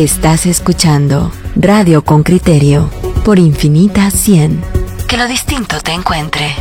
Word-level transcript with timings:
Estás 0.00 0.46
escuchando 0.46 1.30
Radio 1.56 2.02
con 2.02 2.22
Criterio 2.22 2.88
por 3.22 3.38
Infinita 3.38 4.10
100. 4.10 4.62
Que 5.06 5.18
lo 5.18 5.26
distinto 5.26 5.78
te 5.84 5.92
encuentre. 5.92 6.54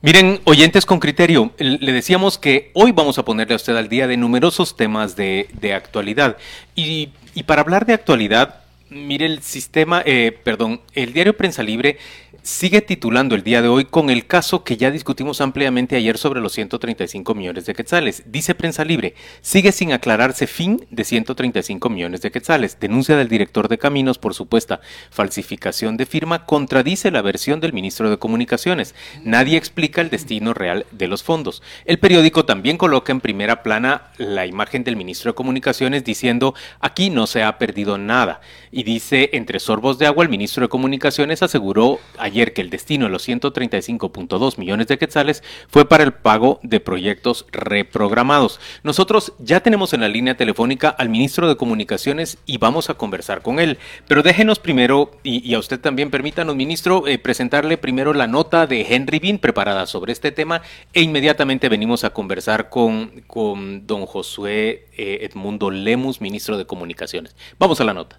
Miren, 0.00 0.40
oyentes 0.44 0.86
con 0.86 0.98
criterio, 0.98 1.52
le 1.58 1.92
decíamos 1.92 2.38
que 2.38 2.70
hoy 2.72 2.92
vamos 2.92 3.18
a 3.18 3.24
ponerle 3.26 3.52
a 3.52 3.56
usted 3.56 3.76
al 3.76 3.90
día 3.90 4.06
de 4.06 4.16
numerosos 4.16 4.78
temas 4.78 5.14
de, 5.14 5.74
actualidad. 5.76 6.38
Y, 6.74 7.10
y, 7.34 7.42
para 7.42 7.60
hablar 7.60 7.84
de 7.84 7.92
actualidad, 7.92 8.61
mire 8.92 9.26
el 9.26 9.42
sistema, 9.42 10.02
eh, 10.04 10.36
perdón, 10.44 10.80
el 10.94 11.12
diario 11.12 11.36
Prensa 11.36 11.62
Libre 11.62 11.98
sigue 12.42 12.80
titulando 12.80 13.36
el 13.36 13.44
día 13.44 13.62
de 13.62 13.68
hoy 13.68 13.84
con 13.84 14.10
el 14.10 14.26
caso 14.26 14.64
que 14.64 14.76
ya 14.76 14.90
discutimos 14.90 15.40
ampliamente 15.40 15.94
ayer 15.94 16.18
sobre 16.18 16.40
los 16.40 16.52
135 16.52 17.34
millones 17.34 17.66
de 17.66 17.74
quetzales. 17.74 18.24
Dice 18.26 18.56
Prensa 18.56 18.84
Libre, 18.84 19.14
sigue 19.42 19.70
sin 19.70 19.92
aclararse 19.92 20.48
fin 20.48 20.84
de 20.90 21.04
135 21.04 21.88
millones 21.88 22.20
de 22.20 22.32
quetzales. 22.32 22.78
Denuncia 22.80 23.16
del 23.16 23.28
director 23.28 23.68
de 23.68 23.78
Caminos 23.78 24.18
por 24.18 24.34
supuesta 24.34 24.80
falsificación 25.10 25.96
de 25.96 26.06
firma 26.06 26.44
contradice 26.44 27.12
la 27.12 27.22
versión 27.22 27.60
del 27.60 27.72
ministro 27.72 28.10
de 28.10 28.18
Comunicaciones. 28.18 28.96
Nadie 29.22 29.56
explica 29.56 30.00
el 30.00 30.10
destino 30.10 30.52
real 30.52 30.86
de 30.90 31.06
los 31.06 31.22
fondos. 31.22 31.62
El 31.84 32.00
periódico 32.00 32.44
también 32.44 32.76
coloca 32.76 33.12
en 33.12 33.20
primera 33.20 33.62
plana 33.62 34.10
la 34.18 34.46
imagen 34.46 34.82
del 34.82 34.96
ministro 34.96 35.30
de 35.30 35.36
Comunicaciones 35.36 36.02
diciendo 36.02 36.54
aquí 36.80 37.08
no 37.08 37.28
se 37.28 37.44
ha 37.44 37.58
perdido 37.58 37.98
nada. 37.98 38.40
Y 38.72 38.82
dice, 38.82 39.30
entre 39.34 39.60
sorbos 39.60 39.98
de 39.98 40.06
agua, 40.06 40.24
el 40.24 40.30
ministro 40.30 40.62
de 40.62 40.68
Comunicaciones 40.68 41.42
aseguró 41.42 42.00
que 42.32 42.62
el 42.62 42.70
destino 42.70 43.06
de 43.06 43.12
los 43.12 43.28
135.2 43.28 44.58
millones 44.58 44.86
de 44.88 44.98
quetzales 44.98 45.42
fue 45.68 45.88
para 45.88 46.02
el 46.02 46.12
pago 46.12 46.60
de 46.62 46.80
proyectos 46.80 47.46
reprogramados. 47.52 48.58
Nosotros 48.82 49.34
ya 49.38 49.60
tenemos 49.60 49.92
en 49.92 50.00
la 50.00 50.08
línea 50.08 50.36
telefónica 50.36 50.88
al 50.88 51.08
ministro 51.08 51.48
de 51.48 51.56
Comunicaciones 51.56 52.38
y 52.46 52.58
vamos 52.58 52.90
a 52.90 52.94
conversar 52.94 53.42
con 53.42 53.60
él. 53.60 53.78
Pero 54.08 54.22
déjenos 54.22 54.58
primero, 54.58 55.12
y, 55.22 55.52
a 55.54 55.58
usted 55.58 55.78
también 55.78 56.10
permítanos, 56.10 56.56
ministro, 56.56 57.06
eh, 57.06 57.18
presentarle 57.18 57.78
primero 57.78 58.14
la 58.14 58.26
nota 58.26 58.66
de 58.66 58.86
Henry 58.88 59.18
Bean 59.18 59.38
preparada 59.38 59.86
sobre 59.86 60.12
este 60.12 60.32
tema 60.32 60.62
e 60.92 61.02
inmediatamente 61.02 61.68
venimos 61.68 62.04
a 62.04 62.10
conversar 62.10 62.70
con, 62.70 63.22
con 63.26 63.86
don 63.86 64.06
Josué 64.06 64.86
eh, 64.96 65.18
Edmundo 65.22 65.70
Lemus, 65.70 66.20
ministro 66.20 66.56
de 66.56 66.66
Comunicaciones. 66.66 67.36
Vamos 67.58 67.80
a 67.80 67.84
la 67.84 67.94
nota. 67.94 68.18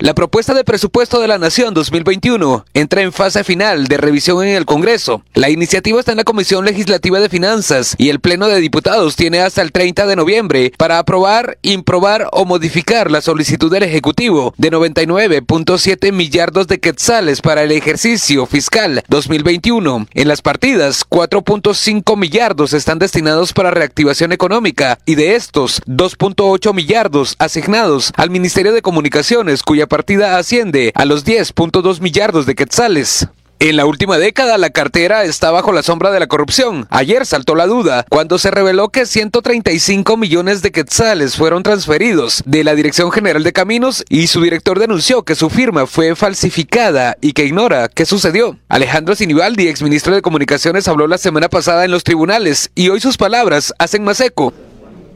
La 0.00 0.14
propuesta 0.14 0.54
de 0.54 0.62
presupuesto 0.62 1.20
de 1.20 1.26
la 1.26 1.38
Nación 1.38 1.74
2021 1.74 2.64
entra 2.72 3.02
en 3.02 3.12
fase 3.12 3.42
final 3.42 3.88
de 3.88 3.96
revisión 3.96 4.46
en 4.46 4.54
el 4.54 4.64
Congreso. 4.64 5.24
La 5.34 5.50
iniciativa 5.50 5.98
está 5.98 6.12
en 6.12 6.18
la 6.18 6.24
Comisión 6.24 6.64
Legislativa 6.64 7.18
de 7.18 7.28
Finanzas 7.28 7.96
y 7.98 8.08
el 8.08 8.20
Pleno 8.20 8.46
de 8.46 8.60
Diputados 8.60 9.16
tiene 9.16 9.40
hasta 9.40 9.60
el 9.60 9.72
30 9.72 10.06
de 10.06 10.14
noviembre 10.14 10.72
para 10.78 11.00
aprobar, 11.00 11.58
improbar 11.62 12.28
o 12.30 12.44
modificar 12.44 13.10
la 13.10 13.20
solicitud 13.20 13.72
del 13.72 13.82
Ejecutivo 13.82 14.54
de 14.56 14.70
99.7 14.70 16.12
millardos 16.12 16.68
de 16.68 16.78
quetzales 16.78 17.40
para 17.40 17.64
el 17.64 17.72
ejercicio 17.72 18.46
fiscal 18.46 19.02
2021. 19.08 20.06
En 20.14 20.28
las 20.28 20.42
partidas, 20.42 21.04
4.5 21.08 22.16
millardos 22.16 22.72
están 22.72 23.00
destinados 23.00 23.52
para 23.52 23.72
reactivación 23.72 24.30
económica 24.30 25.00
y 25.06 25.16
de 25.16 25.34
estos, 25.34 25.82
2.8 25.86 26.72
millardos 26.72 27.34
asignados 27.40 28.12
al 28.14 28.30
Ministerio 28.30 28.72
de 28.72 28.80
Comunicaciones, 28.80 29.64
cuya 29.64 29.87
partida 29.88 30.38
asciende 30.38 30.92
a 30.94 31.04
los 31.04 31.24
10.2 31.26 32.00
millardos 32.00 32.46
de 32.46 32.54
quetzales. 32.54 33.28
En 33.60 33.76
la 33.76 33.86
última 33.86 34.18
década 34.18 34.56
la 34.56 34.70
cartera 34.70 35.24
está 35.24 35.50
bajo 35.50 35.72
la 35.72 35.82
sombra 35.82 36.12
de 36.12 36.20
la 36.20 36.28
corrupción. 36.28 36.86
Ayer 36.90 37.26
saltó 37.26 37.56
la 37.56 37.66
duda 37.66 38.06
cuando 38.08 38.38
se 38.38 38.52
reveló 38.52 38.90
que 38.90 39.04
135 39.04 40.16
millones 40.16 40.62
de 40.62 40.70
quetzales 40.70 41.34
fueron 41.34 41.64
transferidos 41.64 42.44
de 42.46 42.62
la 42.62 42.76
Dirección 42.76 43.10
General 43.10 43.42
de 43.42 43.52
Caminos 43.52 44.04
y 44.08 44.28
su 44.28 44.42
director 44.42 44.78
denunció 44.78 45.24
que 45.24 45.34
su 45.34 45.50
firma 45.50 45.88
fue 45.88 46.14
falsificada 46.14 47.16
y 47.20 47.32
que 47.32 47.46
ignora 47.46 47.88
qué 47.88 48.06
sucedió. 48.06 48.56
Alejandro 48.68 49.16
Sinibaldi, 49.16 49.66
exministro 49.66 50.14
de 50.14 50.22
Comunicaciones, 50.22 50.86
habló 50.86 51.08
la 51.08 51.18
semana 51.18 51.48
pasada 51.48 51.84
en 51.84 51.90
los 51.90 52.04
tribunales 52.04 52.70
y 52.76 52.90
hoy 52.90 53.00
sus 53.00 53.16
palabras 53.16 53.74
hacen 53.80 54.04
más 54.04 54.20
eco. 54.20 54.52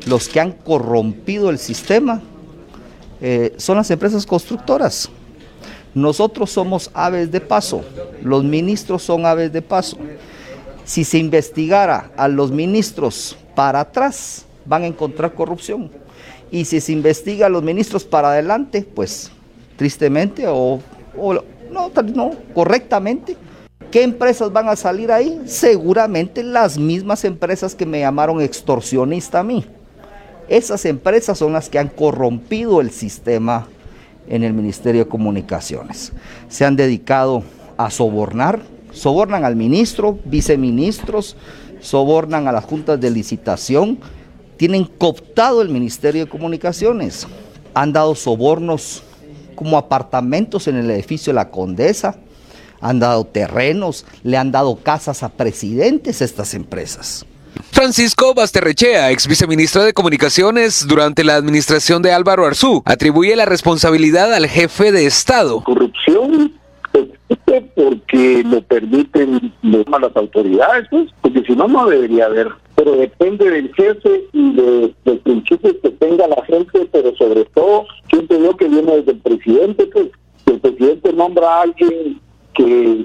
Los 0.05 0.29
que 0.29 0.41
han 0.41 0.51
corrompido 0.51 1.49
el 1.49 1.61
sistema 1.61 2.21
eh, 3.23 3.55
son 3.57 3.77
las 3.77 3.89
empresas 3.91 4.27
constructoras. 4.27 5.09
Nosotros 5.95 6.51
somos 6.51 6.91
aves 6.93 7.31
de 7.31 7.41
paso, 7.41 7.83
los 8.21 8.43
ministros 8.43 9.03
son 9.03 9.25
aves 9.25 9.53
de 9.53 9.63
paso. 9.63 9.97
Si 10.85 11.05
se 11.05 11.19
investigara 11.19 12.11
a 12.17 12.27
los 12.27 12.51
ministros 12.51 13.37
para 13.55 13.81
atrás, 13.81 14.45
van 14.67 14.83
a 14.83 14.87
encontrar 14.87 15.35
corrupción. 15.35 15.91
Y 16.51 16.65
si 16.65 16.81
se 16.81 16.93
investiga 16.93 17.47
a 17.47 17.49
los 17.49 17.63
ministros 17.63 18.05
para 18.05 18.33
adelante, 18.33 18.87
pues 18.95 19.31
tristemente 19.77 20.45
o, 20.49 20.81
no, 21.71 21.91
no, 22.15 22.31
correctamente, 22.55 23.37
¿qué 23.93 24.03
empresas 24.03 24.53
van 24.53 24.69
a 24.69 24.77
salir 24.77 25.13
ahí? 25.13 25.43
Seguramente 25.47 26.43
las 26.43 26.77
mismas 26.77 27.25
empresas 27.25 27.75
que 27.75 27.87
me 27.87 28.01
llamaron 28.01 28.41
extorsionista 28.41 29.41
a 29.41 29.45
mí. 29.45 29.65
Esas 30.53 30.85
empresas 30.85 31.39
son 31.39 31.55
las 31.55 31.71
que 31.71 31.79
han 31.79 31.89
corrompido 31.89 32.83
el 32.83 32.91
sistema 32.91 33.69
en 34.29 34.45
el 34.45 34.53
Ministerio 34.53 35.05
de 35.05 35.11
Comunicaciones. 35.11 36.13
Se 36.51 36.67
han 36.67 36.77
dedicado 36.77 37.43
a 37.79 37.89
sobornar, 37.89 38.61
sobornan 38.93 39.47
al 39.47 39.57
ministro, 39.57 40.19
viceministros, 40.27 41.39
sobornan 41.81 42.49
a 42.49 42.53
las 42.53 42.67
juntas 42.67 43.01
de 43.01 43.11
licitación, 43.11 43.99
tienen 44.59 44.85
cooptado 44.85 45.63
el 45.63 45.71
Ministerio 45.71 46.27
de 46.27 46.31
Comunicaciones, 46.31 47.27
han 47.73 47.95
dado 47.95 48.15
sobornos 48.15 49.03
como 49.55 49.79
apartamentos 49.79 50.69
en 50.69 50.77
el 50.77 50.91
edificio 50.91 51.33
de 51.33 51.37
la 51.37 51.49
Condesa, 51.49 52.17
han 52.83 53.01
dado 53.01 53.25
terrenos, 53.25 54.05
le 54.23 54.37
han 54.37 54.53
dado 54.53 54.77
casas 54.77 55.23
a 55.23 55.31
presidentes 55.31 56.21
estas 56.21 56.53
empresas. 56.53 57.25
Francisco 57.73 58.35
Basterrechea, 58.35 59.11
ex 59.11 59.27
viceministro 59.27 59.83
de 59.83 59.95
Comunicaciones 59.95 60.87
durante 60.87 61.25
la 61.25 61.37
administración 61.37 62.03
de 62.03 62.13
Álvaro 62.13 62.45
Arzú, 62.45 62.83
atribuye 62.85 63.35
la 63.35 63.47
responsabilidad 63.47 64.35
al 64.35 64.47
jefe 64.47 64.93
de 64.93 65.07
Estado. 65.07 65.65
Corrupción 65.65 66.53
existe 66.93 67.63
porque 67.75 68.45
lo 68.45 68.61
permiten 68.63 69.55
las 69.63 70.17
autoridades, 70.17 70.87
pues, 70.91 71.09
porque 71.23 71.43
si 71.45 71.57
no, 71.57 71.67
no 71.67 71.87
debería 71.87 72.27
haber. 72.27 72.49
Pero 72.77 72.93
depende 72.93 73.51
del 73.51 73.73
jefe 73.75 74.27
y 74.35 74.53
de, 74.53 74.95
los 75.07 75.19
principios 75.21 75.75
que 75.83 75.91
tenga 75.93 76.27
la 76.29 76.45
gente, 76.45 76.87
pero 76.93 77.17
sobre 77.17 77.47
todo, 77.47 77.87
siempre 78.11 78.37
veo 78.37 78.55
que 78.55 78.69
viene 78.69 78.97
desde 78.97 79.13
el 79.13 79.19
presidente, 79.19 79.87
pues, 79.87 80.09
si 80.45 80.53
el 80.53 80.61
presidente 80.61 81.13
nombra 81.15 81.49
a 81.49 81.63
alguien 81.63 82.21
que, 82.55 83.05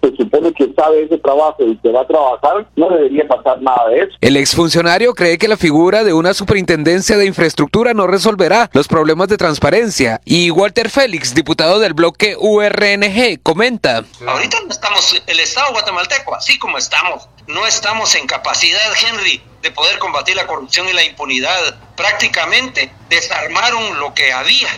se 0.00 0.16
supone 0.16 0.52
que 0.52 0.72
sabe 0.76 1.04
ese 1.04 1.18
trabajo 1.18 1.56
y 1.60 1.76
que 1.78 1.90
va 1.90 2.02
a 2.02 2.06
trabajar, 2.06 2.68
no 2.76 2.88
debería 2.90 3.26
pasar 3.26 3.60
nada 3.62 3.88
de 3.88 4.00
eso. 4.00 4.16
El 4.20 4.36
exfuncionario 4.36 5.14
cree 5.14 5.38
que 5.38 5.48
la 5.48 5.56
figura 5.56 6.04
de 6.04 6.12
una 6.12 6.34
superintendencia 6.34 7.16
de 7.16 7.26
infraestructura 7.26 7.94
no 7.94 8.06
resolverá 8.06 8.70
los 8.72 8.88
problemas 8.88 9.28
de 9.28 9.36
transparencia. 9.36 10.20
Y 10.24 10.50
Walter 10.50 10.90
Félix, 10.90 11.34
diputado 11.34 11.78
del 11.78 11.94
bloque 11.94 12.36
URNG, 12.38 13.42
comenta. 13.42 14.04
Ahorita 14.26 14.58
no 14.64 14.70
estamos, 14.70 15.22
el 15.26 15.40
Estado 15.40 15.72
guatemalteco, 15.72 16.34
así 16.34 16.58
como 16.58 16.78
estamos, 16.78 17.28
no 17.46 17.66
estamos 17.66 18.14
en 18.14 18.26
capacidad, 18.26 18.80
Henry, 19.08 19.40
de 19.62 19.70
poder 19.70 19.98
combatir 19.98 20.36
la 20.36 20.46
corrupción 20.46 20.88
y 20.88 20.92
la 20.92 21.04
impunidad. 21.04 21.78
Prácticamente 21.96 22.92
desarmaron 23.08 23.98
lo 23.98 24.14
que 24.14 24.32
había 24.32 24.68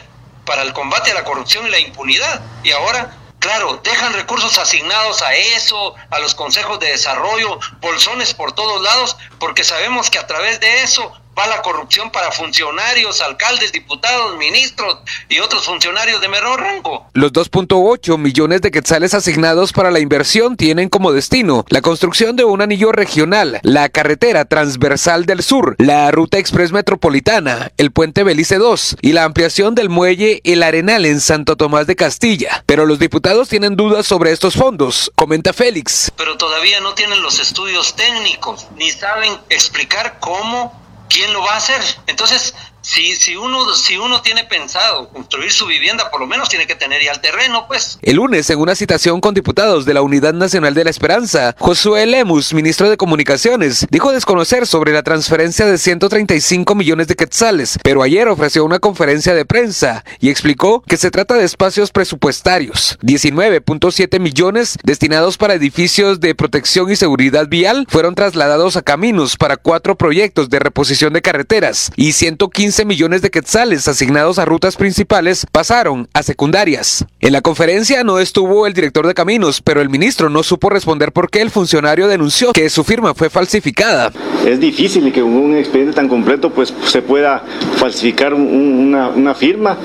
para 0.47 0.63
el 0.63 0.73
combate 0.73 1.13
a 1.13 1.15
la 1.15 1.25
corrupción 1.25 1.67
y 1.67 1.71
la 1.71 1.79
impunidad. 1.79 2.41
Y 2.65 2.71
ahora 2.71 3.17
Claro, 3.41 3.81
dejan 3.83 4.13
recursos 4.13 4.59
asignados 4.59 5.23
a 5.23 5.35
eso, 5.35 5.95
a 6.11 6.19
los 6.19 6.35
consejos 6.35 6.79
de 6.79 6.89
desarrollo, 6.89 7.59
bolsones 7.81 8.35
por 8.35 8.53
todos 8.53 8.83
lados, 8.83 9.17
porque 9.39 9.65
sabemos 9.65 10.11
que 10.11 10.19
a 10.19 10.27
través 10.27 10.61
de 10.61 10.83
eso 10.83 11.20
va 11.39 11.47
la 11.47 11.63
corrupción 11.63 12.11
para 12.11 12.31
funcionarios, 12.33 13.21
alcaldes, 13.21 13.73
diputados, 13.73 14.37
ministros 14.37 14.99
y 15.29 15.39
otros 15.39 15.65
funcionarios 15.65 16.21
de 16.21 16.29
menor 16.29 16.61
rango. 16.61 17.07
Los 17.13 17.33
2.8 17.33 18.19
millones 18.19 18.61
de 18.63 18.71
quetzales 18.71 19.15
asignados 19.15 19.73
para 19.73 19.91
la 19.91 20.01
inversión 20.01 20.57
tienen 20.57 20.89
como 20.89 21.13
destino 21.13 21.65
la 21.69 21.83
construcción 21.83 22.37
de 22.37 22.45
un 22.45 22.63
anillo 22.63 22.93
regional, 22.93 23.61
la 23.63 23.89
carretera 23.89 24.45
transversal 24.45 25.27
del 25.27 25.43
sur, 25.43 25.77
la 25.79 26.11
ruta 26.11 26.39
express 26.39 26.73
metropolitana, 26.73 27.73
el 27.77 27.91
puente 27.91 28.25
Belice 28.25 28.59
2 28.59 28.97
y 29.01 29.13
la 29.13 29.25
ampliación 29.25 29.75
del 29.75 29.89
muelle 29.89 30.41
El 30.45 30.63
Arenal 30.63 31.07
en 31.07 31.21
Santo 31.21 31.57
Tomás 31.57 31.87
de 31.87 31.97
Castilla. 31.97 32.65
Pero 32.67 32.87
los 32.87 32.99
diputados 32.99 33.49
tienen 33.49 33.77
dudas 33.77 34.07
sobre 34.07 34.33
estos 34.33 34.55
fondos, 34.55 35.11
comenta 35.15 35.53
Félix. 35.53 36.11
Pero 36.17 36.37
todavía 36.37 36.81
no 36.81 36.95
tienen 36.95 37.23
los 37.23 37.39
estudios 37.39 37.95
técnicos, 37.95 38.67
ni 38.77 38.91
saben 38.91 39.33
explicar 39.49 40.19
cómo 40.21 40.80
¿quién 41.11 41.33
lo 41.35 41.43
va 41.43 41.55
a 41.55 41.57
hacer? 41.59 41.83
Entonces, 42.07 42.55
si, 42.91 43.15
si, 43.15 43.37
uno, 43.37 43.73
si 43.73 43.97
uno 43.99 44.21
tiene 44.21 44.43
pensado 44.43 45.09
construir 45.11 45.53
su 45.53 45.67
vivienda, 45.67 46.11
por 46.11 46.21
lo 46.21 46.27
menos 46.27 46.49
tiene 46.49 46.67
que 46.67 46.75
tener 46.75 47.01
ya 47.01 47.13
el 47.13 47.21
terreno, 47.21 47.67
pues. 47.69 48.01
El 48.03 48.17
lunes, 48.17 48.51
en 48.51 48.59
una 48.59 48.75
citación 48.75 49.21
con 49.21 49.33
diputados 49.33 49.85
de 49.85 49.95
la 49.95 50.03
Unidad 50.03 50.35
Nacional 50.35 50.75
de 50.75 50.83
la 50.83 50.91
Esperanza, 50.91 51.55
Josué 51.61 52.05
Lemus, 52.07 52.53
ministro 52.53 52.91
de 52.91 52.97
Comunicaciones, 52.97 53.87
dijo 53.91 54.11
desconocer 54.11 54.67
sobre 54.67 54.93
la 54.93 55.05
transferencia 55.05 55.67
de 55.67 55.79
135 55.79 56.75
millones 56.75 57.07
de 57.07 57.15
quetzales, 57.15 57.79
pero 57.85 58.03
ayer 58.03 58.27
ofreció 58.27 58.65
una 58.65 58.81
conferencia 58.81 59.35
de 59.35 59.45
prensa 59.45 60.05
y 60.19 60.29
explicó 60.29 60.83
que 60.83 60.97
se 60.97 61.13
trata 61.13 61.35
de 61.35 61.45
espacios 61.45 61.93
presupuestarios. 61.93 62.99
19.7 63.03 64.19
millones 64.19 64.77
destinados 64.83 65.39
para 65.39 65.55
edificios 65.55 66.19
de 66.19 66.35
protección 66.35 66.91
y 66.91 66.97
seguridad 66.97 67.47
vial 67.47 67.87
fueron 67.89 68.17
trasladados 68.17 68.77
a 68.77 68.83
caminos 68.83 69.37
para 69.37 69.57
cuatro 69.57 69.97
proyectos 69.97 70.51
de 70.51 70.59
reposición 70.59 71.13
de 71.13 71.23
carreteras 71.23 71.93
y 71.95 72.15
115 72.15 72.80
15 72.81 72.87
millones 72.87 73.21
de 73.21 73.29
quetzales 73.29 73.87
asignados 73.89 74.39
a 74.39 74.47
rutas 74.47 74.77
principales 74.77 75.47
pasaron 75.53 76.09
a 76.15 76.23
secundarias. 76.23 77.05
En 77.21 77.35
la 77.35 77.43
conferencia 77.43 78.05
no 78.05 78.19
estuvo 78.19 78.67
el 78.67 78.73
director 78.73 79.07
de 79.07 79.13
caminos, 79.13 79.61
pero 79.61 79.83
el 79.83 79.91
ministro 79.91 80.31
no 80.31 80.43
supo 80.43 80.71
responder 80.71 81.13
por 81.13 81.29
qué 81.29 81.43
el 81.43 81.51
funcionario 81.51 82.09
denunció 82.09 82.53
que 82.53 82.71
su 82.71 82.83
firma 82.83 83.13
fue 83.13 83.29
falsificada. 83.29 84.11
Es 84.47 84.61
difícil 84.61 85.13
que 85.13 85.23
un 85.23 85.55
expediente 85.59 85.93
tan 85.93 86.09
completo 86.09 86.49
pues 86.49 86.73
se 86.87 87.03
pueda 87.03 87.45
falsificar 87.77 88.33
una, 88.33 89.35
firma. 89.35 89.77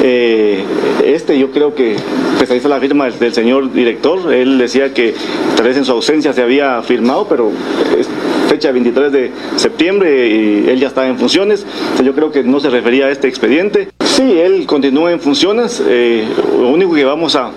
Eh, 0.00 0.64
este 1.04 1.36
yo 1.36 1.50
creo 1.50 1.74
que 1.74 1.96
pues 2.38 2.48
ahí 2.52 2.60
la 2.60 2.78
firma 2.78 3.10
del, 3.10 3.34
señor 3.34 3.72
director. 3.72 4.32
Él 4.32 4.58
decía 4.58 4.94
que 4.94 5.12
tal 5.56 5.66
vez 5.66 5.76
en 5.76 5.84
su 5.84 5.90
ausencia 5.90 6.32
se 6.32 6.42
había 6.42 6.80
firmado, 6.82 7.26
pero 7.26 7.50
es 7.98 8.08
fecha 8.54 8.70
23 8.70 9.10
de 9.10 9.32
septiembre 9.56 10.28
y 10.28 10.68
él 10.68 10.78
ya 10.78 10.86
está 10.86 11.08
en 11.08 11.18
funciones. 11.18 11.66
yo 12.04 12.14
creo 12.14 12.30
que 12.30 12.44
no 12.44 12.60
se 12.60 12.70
refería 12.70 13.06
a 13.06 13.10
este 13.10 13.26
expediente. 13.26 13.88
Sí, 14.04 14.38
él 14.38 14.64
continúa 14.66 15.10
en 15.10 15.18
funciones. 15.18 15.82
Eh, 15.84 16.24
lo 16.56 16.68
único 16.68 16.94
que 16.94 17.04
vamos 17.04 17.34
a, 17.34 17.50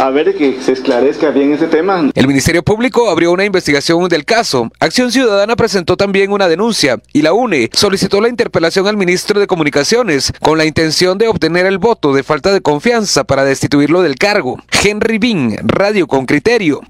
a 0.00 0.10
ver 0.10 0.34
que 0.34 0.60
se 0.60 0.72
esclarezca 0.72 1.30
bien 1.30 1.52
ese 1.52 1.66
tema. 1.66 2.10
El 2.14 2.26
Ministerio 2.26 2.62
Público 2.62 3.10
abrió 3.10 3.32
una 3.32 3.44
investigación 3.44 4.08
del 4.08 4.24
caso. 4.24 4.70
Acción 4.80 5.12
Ciudadana 5.12 5.56
presentó 5.56 5.96
también 5.96 6.32
una 6.32 6.48
denuncia 6.48 7.00
y 7.12 7.22
la 7.22 7.32
UNE 7.32 7.70
solicitó 7.72 8.20
la 8.20 8.28
interpelación 8.28 8.86
al 8.86 8.96
ministro 8.96 9.40
de 9.40 9.46
Comunicaciones 9.46 10.32
con 10.40 10.58
la 10.58 10.64
intención 10.64 11.18
de 11.18 11.28
obtener 11.28 11.66
el 11.66 11.78
voto 11.78 12.14
de 12.14 12.22
falta 12.22 12.52
de 12.52 12.60
confianza 12.60 13.24
para 13.24 13.44
destituirlo 13.44 14.02
del 14.02 14.16
cargo. 14.16 14.62
Henry 14.82 15.18
Bean, 15.18 15.56
Radio 15.62 16.06
con 16.06 16.26
Criterio. 16.26 16.80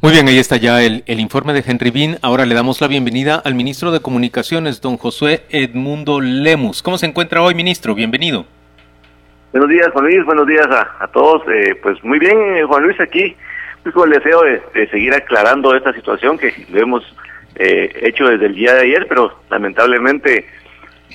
Muy 0.00 0.12
bien, 0.12 0.28
ahí 0.28 0.38
está 0.38 0.56
ya 0.56 0.82
el, 0.82 1.02
el 1.06 1.20
informe 1.20 1.52
de 1.52 1.64
Henry 1.66 1.90
Bean. 1.90 2.18
Ahora 2.22 2.46
le 2.46 2.54
damos 2.54 2.80
la 2.80 2.88
bienvenida 2.88 3.36
al 3.36 3.54
ministro 3.54 3.90
de 3.92 4.00
Comunicaciones, 4.00 4.80
don 4.80 4.96
Josué 4.96 5.44
Edmundo 5.50 6.20
Lemus. 6.20 6.82
¿Cómo 6.82 6.98
se 6.98 7.06
encuentra 7.06 7.42
hoy, 7.42 7.54
ministro? 7.54 7.94
Bienvenido. 7.94 8.46
Buenos 9.52 9.68
días, 9.68 9.88
Juan 9.92 10.04
Luis. 10.04 10.24
Buenos 10.24 10.46
días 10.46 10.66
a, 10.68 11.08
todos. 11.08 11.42
Eh, 11.48 11.74
pues 11.82 12.02
muy 12.04 12.20
bien, 12.20 12.38
eh, 12.56 12.62
Juan 12.64 12.84
Luis, 12.84 13.00
aquí 13.00 13.34
pues, 13.82 13.92
con 13.92 14.08
el 14.08 14.18
deseo 14.18 14.42
de, 14.42 14.88
seguir 14.88 15.12
aclarando 15.12 15.74
esta 15.74 15.92
situación 15.92 16.38
que 16.38 16.54
lo 16.70 16.80
hemos 16.80 17.02
eh, 17.56 17.90
hecho 18.02 18.28
desde 18.28 18.46
el 18.46 18.54
día 18.54 18.74
de 18.74 18.82
ayer, 18.82 19.06
pero 19.08 19.40
lamentablemente 19.50 20.46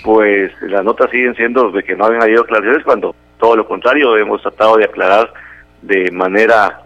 pues 0.03 0.51
las 0.63 0.83
notas 0.83 1.09
siguen 1.09 1.33
siendo 1.35 1.71
de 1.71 1.81
que 1.81 1.95
no 1.95 2.05
habían 2.05 2.23
habido 2.23 2.41
aclaraciones 2.41 2.83
cuando 2.83 3.15
todo 3.39 3.55
lo 3.55 3.65
contrario 3.65 4.17
hemos 4.17 4.41
tratado 4.41 4.75
de 4.75 4.83
aclarar 4.83 5.33
de 5.81 6.11
manera 6.11 6.81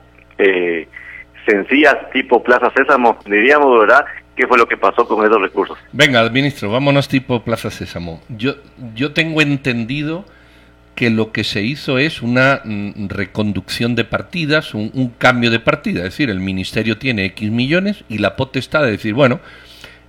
sencilla, 1.47 2.09
tipo 2.11 2.43
Plaza 2.43 2.71
Sésamo, 2.75 3.17
diríamos, 3.25 3.79
¿verdad? 3.79 4.05
qué 4.35 4.47
fue 4.47 4.57
lo 4.57 4.67
que 4.67 4.77
pasó 4.77 5.05
con 5.05 5.25
esos 5.25 5.41
recursos. 5.41 5.77
Venga, 5.91 6.29
ministro, 6.29 6.71
vámonos 6.71 7.09
tipo 7.09 7.43
Plaza 7.43 7.71
Sésamo. 7.71 8.21
Yo, 8.29 8.53
yo 8.93 9.11
tengo 9.11 9.41
entendido 9.41 10.23
que 10.99 11.09
lo 11.09 11.31
que 11.31 11.45
se 11.45 11.61
hizo 11.61 11.97
es 11.97 12.21
una 12.21 12.59
mm, 12.61 13.07
reconducción 13.07 13.95
de 13.95 14.03
partidas, 14.03 14.73
un, 14.73 15.13
cambio 15.17 15.49
de 15.49 15.61
partida. 15.61 15.99
Es 15.99 16.11
decir, 16.11 16.29
el 16.29 16.41
ministerio 16.41 16.97
tiene 16.97 17.23
X 17.23 17.49
millones 17.51 18.03
y 18.09 18.17
la 18.17 18.35
potestad 18.35 18.83
de 18.83 18.91
decir, 18.91 19.13
bueno, 19.13 19.39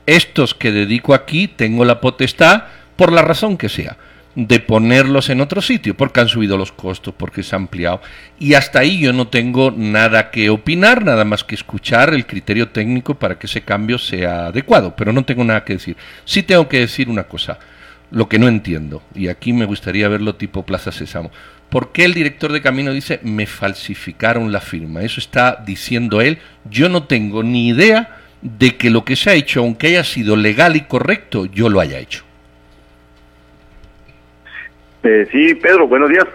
estos 0.07 0.53
que 0.53 0.73
dedico 0.73 1.15
aquí 1.15 1.47
tengo 1.47 1.85
la 1.85 2.01
potestad 2.01 2.65
por 2.97 3.13
la 3.13 3.23
razón 3.23 3.57
que 3.57 3.69
sea 3.69 3.99
de 4.35 4.59
ponerlos 4.59 5.31
en 5.31 5.41
otro 5.41 5.63
sitio, 5.63 5.97
porque 5.97 6.19
han 6.19 6.29
subido 6.29 6.57
los 6.57 6.73
costos, 6.73 7.15
porque 7.17 7.45
se 7.45 7.55
ha 7.55 7.59
ampliado. 7.59 8.01
Y 8.41 8.55
hasta 8.55 8.81
ahí 8.81 8.99
yo 8.99 9.13
no 9.13 9.29
tengo 9.29 9.71
nada 9.71 10.33
que 10.33 10.51
opinar, 10.51 11.05
nada 11.05 11.25
más 11.25 11.45
que 11.45 11.55
escuchar 11.55 12.13
el 12.13 12.27
criterio 12.27 12.71
técnico 12.71 13.15
para 13.15 13.39
que 13.39 13.47
ese 13.47 13.63
cambio 13.63 13.97
sea 13.97 14.47
adecuado, 14.47 14.97
pero 14.97 15.13
no 15.13 15.25
tengo 15.25 15.45
nada 15.45 15.63
que 15.63 15.75
decir. 15.75 15.97
Sí 16.25 16.43
tengo 16.43 16.69
que 16.69 16.81
decir 16.81 17.09
una 17.09 17.23
cosa, 17.23 17.61
lo 18.11 18.29
que 18.29 18.39
no 18.39 18.49
entiendo, 18.49 19.03
y 19.15 19.29
aquí 19.29 19.53
me 19.53 19.67
gustaría 19.67 20.09
verlo 20.09 20.35
tipo 20.35 20.65
Plaza 20.65 20.93
Sésamo. 20.93 21.31
¿Por 21.71 21.93
qué 21.93 22.05
el 22.05 22.15
director 22.15 22.51
de 22.51 22.63
camino 22.63 22.93
dice 22.93 23.21
me 23.23 23.47
falsificaron 23.47 24.51
la 24.51 24.61
firma? 24.61 25.03
Eso 25.03 25.21
está 25.21 25.63
diciendo 25.65 26.21
él. 26.21 26.39
Yo 26.69 26.89
no 26.89 27.05
tengo 27.05 27.45
ni 27.45 27.69
idea 27.69 28.17
de 28.43 28.77
que 28.77 28.91
lo 28.91 29.05
que 29.05 29.15
se 29.15 29.31
ha 29.31 29.35
hecho, 29.35 29.61
aunque 29.61 29.89
haya 29.89 30.03
sido 30.03 30.35
legal 30.35 30.75
y 30.75 30.83
correcto, 30.83 31.47
yo 31.47 31.69
lo 31.69 31.79
haya 31.79 31.99
hecho. 31.99 32.25
Eh, 35.05 35.29
sí, 35.31 35.55
Pedro, 35.55 35.87
buenos 35.87 36.11
días. 36.11 36.27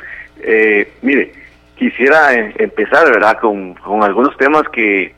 Eh, 0.41 0.89
mire, 1.01 1.33
quisiera 1.75 2.33
eh, 2.33 2.53
empezar, 2.57 3.11
¿verdad?, 3.11 3.37
con, 3.39 3.75
algunos 4.03 4.35
temas 4.37 4.63
que, 4.71 5.13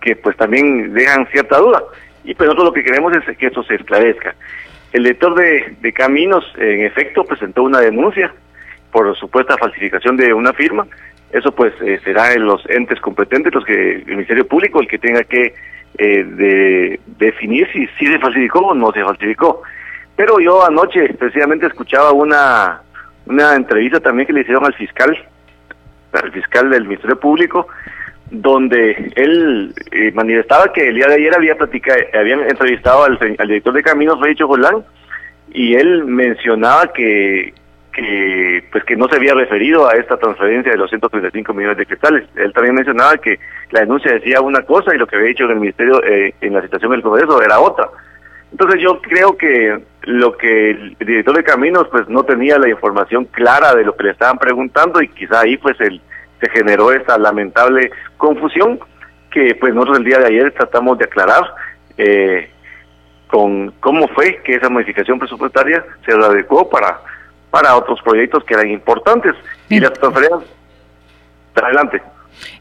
que 0.00 0.16
pues 0.16 0.36
también 0.36 0.94
dejan 0.94 1.26
cierta 1.26 1.58
duda. 1.58 1.82
Y 2.24 2.34
pues 2.34 2.46
nosotros 2.46 2.68
lo 2.68 2.72
que 2.72 2.84
queremos 2.84 3.12
es 3.16 3.36
que 3.36 3.46
esto 3.46 3.62
se 3.64 3.74
esclarezca. 3.74 4.34
El 4.92 5.04
lector 5.04 5.34
de, 5.34 5.92
Caminos, 5.92 6.44
en 6.58 6.82
efecto, 6.82 7.24
presentó 7.24 7.62
una 7.62 7.80
denuncia 7.80 8.32
por 8.90 9.16
supuesta 9.16 9.56
falsificación 9.56 10.16
de 10.16 10.34
una 10.34 10.52
firma. 10.52 10.86
Eso 11.32 11.50
pues 11.52 11.72
será 12.04 12.34
en 12.34 12.44
los 12.44 12.62
entes 12.68 13.00
competentes, 13.00 13.54
los 13.54 13.64
que 13.64 13.96
el 13.96 14.06
Ministerio 14.06 14.46
Público, 14.46 14.80
el 14.80 14.88
que 14.88 14.98
tenga 14.98 15.24
que 15.24 15.54
de, 15.96 17.00
definir 17.18 17.66
si, 17.72 17.86
si 17.98 18.06
se 18.06 18.18
falsificó 18.18 18.60
o 18.60 18.74
no 18.74 18.92
se 18.92 19.02
falsificó. 19.02 19.62
Pero 20.14 20.40
yo 20.40 20.64
anoche 20.64 21.14
precisamente 21.14 21.66
escuchaba 21.66 22.12
una, 22.12 22.82
una 23.26 23.54
entrevista 23.54 24.00
también 24.00 24.26
que 24.26 24.32
le 24.32 24.42
hicieron 24.42 24.64
al 24.64 24.74
fiscal, 24.74 25.16
al 26.12 26.32
fiscal 26.32 26.70
del 26.70 26.84
Ministerio 26.84 27.18
Público, 27.18 27.66
donde 28.32 29.12
él 29.14 29.74
eh, 29.90 30.10
manifestaba 30.14 30.72
que 30.72 30.88
el 30.88 30.94
día 30.94 31.06
de 31.06 31.16
ayer 31.16 31.34
había 31.36 31.54
platicado, 31.54 32.00
habían 32.14 32.40
entrevistado 32.40 33.04
al, 33.04 33.18
director 33.18 33.74
de 33.74 33.82
Caminos, 33.82 34.18
Felicio 34.18 34.48
Jolán, 34.48 34.84
y 35.52 35.74
él 35.74 36.04
mencionaba 36.06 36.90
que, 36.94 37.52
que 37.92 38.64
pues 38.72 38.84
que 38.84 38.96
no 38.96 39.06
se 39.08 39.16
había 39.16 39.34
referido 39.34 39.86
a 39.86 39.92
esta 39.96 40.16
transferencia 40.16 40.72
de 40.72 40.78
los 40.78 40.88
135 40.88 41.52
millones 41.52 41.76
de 41.76 41.84
quetzales. 41.84 42.24
Él 42.34 42.54
también 42.54 42.74
mencionaba 42.74 43.18
que 43.18 43.38
la 43.70 43.80
denuncia 43.80 44.12
decía 44.12 44.40
una 44.40 44.62
cosa 44.62 44.94
y 44.94 44.98
lo 44.98 45.06
que 45.06 45.16
había 45.16 45.28
dicho 45.28 45.44
en 45.44 45.50
el 45.50 45.60
ministerio 45.60 46.02
eh, 46.02 46.32
en 46.40 46.54
la 46.54 46.62
situación 46.62 46.92
del 46.92 47.02
Congreso 47.02 47.42
era 47.42 47.60
otra. 47.60 47.90
Entonces 48.50 48.80
yo 48.80 48.98
creo 49.02 49.36
que 49.36 49.78
lo 50.04 50.38
que 50.38 50.70
el 50.70 50.96
director 51.00 51.36
de 51.36 51.44
caminos 51.44 51.86
pues 51.90 52.08
no 52.08 52.22
tenía 52.22 52.58
la 52.58 52.70
información 52.70 53.26
clara 53.26 53.74
de 53.74 53.84
lo 53.84 53.94
que 53.94 54.04
le 54.04 54.10
estaban 54.12 54.38
preguntando 54.38 55.02
y 55.02 55.08
quizá 55.08 55.40
ahí 55.40 55.58
pues 55.58 55.78
el, 55.80 56.00
se 56.42 56.50
generó 56.50 56.92
esa 56.92 57.16
lamentable 57.16 57.90
confusión 58.16 58.80
que 59.30 59.54
pues 59.54 59.72
nosotros 59.72 59.98
el 59.98 60.04
día 60.04 60.18
de 60.18 60.26
ayer 60.26 60.52
tratamos 60.52 60.98
de 60.98 61.04
aclarar 61.04 61.54
eh, 61.96 62.50
con 63.28 63.70
cómo 63.80 64.08
fue 64.08 64.42
que 64.42 64.56
esa 64.56 64.68
modificación 64.68 65.18
presupuestaria 65.18 65.84
se 66.04 66.12
adecuó 66.12 66.68
para 66.68 67.00
para 67.50 67.76
otros 67.76 68.00
proyectos 68.02 68.42
que 68.44 68.54
eran 68.54 68.70
importantes. 68.70 69.34
Y 69.68 69.78
las 69.78 69.92
transferencias 69.92 70.50
adelante 71.54 72.02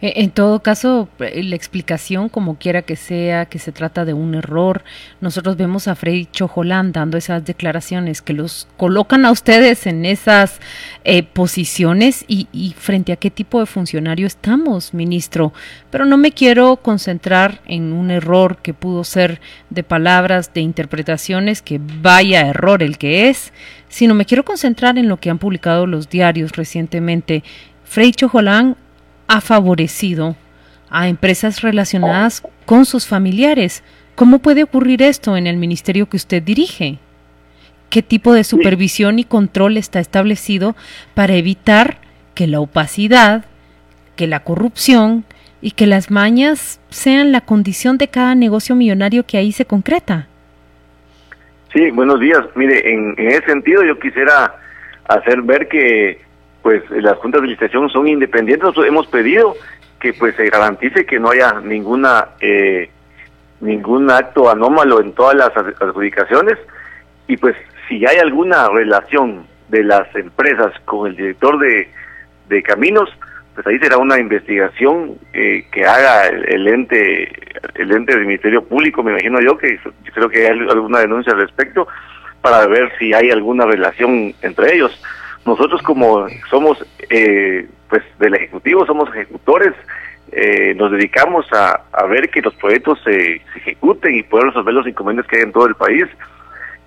en 0.01 0.31
todo 0.31 0.61
caso, 0.61 1.09
eh, 1.19 1.43
la 1.43 1.55
explicación, 1.55 2.29
como 2.29 2.57
quiera 2.57 2.81
que 2.81 2.95
sea, 2.95 3.45
que 3.45 3.59
se 3.59 3.71
trata 3.71 4.05
de 4.05 4.13
un 4.13 4.35
error, 4.35 4.83
nosotros 5.21 5.57
vemos 5.57 5.88
a 5.88 5.95
Freddy 5.95 6.25
Chojolán 6.25 6.91
dando 6.91 7.17
esas 7.17 7.45
declaraciones 7.45 8.21
que 8.21 8.33
los 8.33 8.67
colocan 8.77 9.25
a 9.25 9.31
ustedes 9.31 9.88
en 9.88 10.05
esas 10.05 10.59
eh, 11.03 11.23
posiciones 11.23 12.25
y, 12.27 12.47
y, 12.51 12.73
frente 12.77 13.11
a 13.11 13.15
qué 13.15 13.31
tipo 13.31 13.59
de 13.59 13.65
funcionario 13.65 14.27
estamos, 14.27 14.93
ministro. 14.93 15.53
Pero 15.89 16.05
no 16.05 16.17
me 16.17 16.31
quiero 16.31 16.77
concentrar 16.77 17.61
en 17.65 17.93
un 17.93 18.11
error 18.11 18.57
que 18.57 18.73
pudo 18.73 19.03
ser 19.03 19.41
de 19.69 19.83
palabras, 19.83 20.53
de 20.53 20.61
interpretaciones, 20.61 21.61
que 21.61 21.79
vaya 21.81 22.47
error 22.47 22.83
el 22.83 22.97
que 22.97 23.29
es, 23.29 23.51
sino 23.89 24.15
me 24.15 24.25
quiero 24.25 24.45
concentrar 24.45 24.97
en 24.97 25.07
lo 25.07 25.17
que 25.17 25.29
han 25.29 25.38
publicado 25.38 25.85
los 25.85 26.09
diarios 26.09 26.53
recientemente. 26.53 27.43
Frei 27.83 28.11
Chojolán 28.13 28.77
ha 29.31 29.39
favorecido 29.39 30.35
a 30.89 31.07
empresas 31.07 31.61
relacionadas 31.61 32.43
con 32.65 32.83
sus 32.85 33.07
familiares. 33.07 33.81
¿Cómo 34.15 34.39
puede 34.39 34.63
ocurrir 34.63 35.01
esto 35.01 35.38
en 35.38 35.47
el 35.47 35.55
ministerio 35.55 36.09
que 36.09 36.17
usted 36.17 36.43
dirige? 36.43 36.97
¿Qué 37.89 38.01
tipo 38.01 38.33
de 38.33 38.43
supervisión 38.43 39.19
y 39.19 39.23
control 39.23 39.77
está 39.77 40.01
establecido 40.01 40.75
para 41.13 41.35
evitar 41.35 42.00
que 42.35 42.45
la 42.45 42.59
opacidad, 42.59 43.45
que 44.17 44.27
la 44.27 44.41
corrupción 44.41 45.23
y 45.61 45.71
que 45.71 45.88
las 45.88 46.11
mañas 46.11 46.81
sean 46.89 47.31
la 47.31 47.39
condición 47.39 47.97
de 47.97 48.09
cada 48.09 48.35
negocio 48.35 48.75
millonario 48.75 49.25
que 49.25 49.38
ahí 49.38 49.53
se 49.53 49.63
concreta? 49.63 50.27
Sí, 51.71 51.89
buenos 51.91 52.19
días. 52.19 52.41
Mire, 52.55 52.91
en, 52.91 53.15
ese 53.17 53.45
sentido 53.45 53.81
yo 53.85 53.97
quisiera 53.97 54.55
hacer 55.07 55.41
ver 55.41 55.69
que 55.69 56.19
pues 56.62 56.84
las 56.89 57.18
juntas 57.18 57.41
de 57.41 57.48
licitación 57.48 57.89
son 57.89 58.08
independientes. 58.08 58.63
Nosotros 58.63 58.88
hemos 58.88 59.08
pedido 59.08 59.56
que 60.00 60.13
pues 60.13 60.36
se 60.36 60.50
garantice 60.50 61.06
que 61.06 61.20
no 61.20 61.30
haya 61.30 61.60
ninguna 61.62 62.30
eh, 62.39 62.89
ningún 63.62 64.10
acto 64.10 64.50
anómalo 64.50 65.00
en 65.00 65.13
todas 65.13 65.36
las 65.36 65.56
adjudicaciones 65.56 66.58
y 67.27 67.38
pues 67.38 67.56
si 67.88 68.06
hay 68.06 68.18
alguna 68.18 68.68
relación 68.70 69.46
de 69.70 69.84
las 69.84 70.13
empresas 70.15 70.74
con 70.86 71.08
el 71.08 71.15
director 71.15 71.58
de, 71.60 71.88
caminos, 72.63 73.10
pues 73.56 73.65
ahí 73.65 73.80
será 73.80 73.98
una 73.98 74.20
investigación 74.20 75.18
eh, 75.32 75.65
que 75.72 75.86
haga 75.86 76.27
el, 76.27 76.68
ente 76.68 77.32
el 77.75 77.91
ente 77.91 78.13
del 78.13 78.25
Ministerio 78.25 78.63
Público, 78.65 79.03
me 79.03 79.12
imagino 79.12 79.39
yo 79.39 79.58
que 79.58 79.80
creo 80.13 80.27
que 80.27 80.48
hay 80.48 80.60
alguna 80.70 81.00
denuncia 81.00 81.32
al 81.32 81.39
respecto 81.39 81.88
para 82.41 82.68
ver 82.68 82.91
si 83.00 83.13
hay 83.13 83.30
alguna 83.32 83.65
relación 83.65 84.34
entre 84.41 84.75
ellos. 84.75 85.01
Nosotros 85.45 85.81
como 85.81 86.27
somos 86.50 86.83
eh, 87.10 87.67
pues 87.89 88.03
del 88.19 88.36
ejecutivo 88.36 88.86
somos 88.86 89.10
ejecutores, 89.10 89.74
eh, 90.31 90.74
nos 90.75 90.91
dedicamos 90.91 91.45
a, 91.51 91.81
a, 91.91 92.05
ver 92.05 92.29
que 92.29 92.41
los 92.41 92.53
proyectos 92.55 93.00
se, 93.03 93.41
ejecuten 93.55 94.15
y 94.15 94.24
poder 94.24 94.48
resolver 94.48 94.74
los 94.74 94.88
inconvenientes 94.88 95.29
que 95.29 95.38
hay 95.38 95.43
en 95.43 95.51
todo 95.51 95.67
el 95.67 95.75
país. 95.75 96.05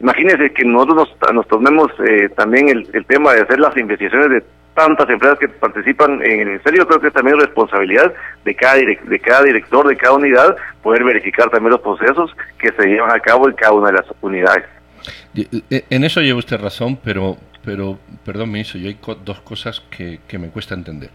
Imagínense 0.00 0.52
que 0.52 0.64
nosotros 0.64 1.14
nos, 1.20 1.34
nos 1.34 1.48
tomemos 1.48 1.90
también 2.36 2.68
el, 2.68 2.88
el 2.92 3.04
tema 3.06 3.32
de 3.32 3.42
hacer 3.42 3.58
las 3.60 3.76
investigaciones 3.76 4.30
de 4.30 4.42
tantas 4.74 5.08
empresas 5.08 5.38
que 5.38 5.48
participan 5.48 6.20
en 6.22 6.40
el 6.40 6.46
ministerio, 6.46 6.86
creo 6.86 7.00
que 7.00 7.08
es 7.08 7.14
también 7.14 7.38
responsabilidad 7.38 8.12
de 8.44 8.54
cada, 8.54 8.74
de 8.76 9.20
cada 9.20 9.42
director, 9.44 9.86
de 9.86 9.96
cada 9.96 10.14
unidad, 10.14 10.56
poder 10.82 11.04
verificar 11.04 11.48
también 11.50 11.72
los 11.72 11.80
procesos 11.80 12.34
que 12.58 12.72
se 12.72 12.86
llevan 12.86 13.10
a 13.12 13.20
cabo 13.20 13.48
en 13.48 13.54
cada 13.54 13.72
una 13.72 13.88
de 13.88 13.94
las 13.94 14.06
unidades. 14.20 14.64
Eh, 15.34 15.84
en 15.90 16.04
eso 16.04 16.20
lleva 16.20 16.38
usted 16.38 16.60
razón, 16.60 16.98
pero, 17.02 17.36
pero 17.64 17.98
perdón, 18.24 18.50
ministro, 18.50 18.78
yo 18.78 18.88
hay 18.88 18.98
dos 19.24 19.40
cosas 19.40 19.82
que, 19.90 20.20
que 20.28 20.38
me 20.38 20.48
cuesta 20.48 20.74
entender. 20.74 21.10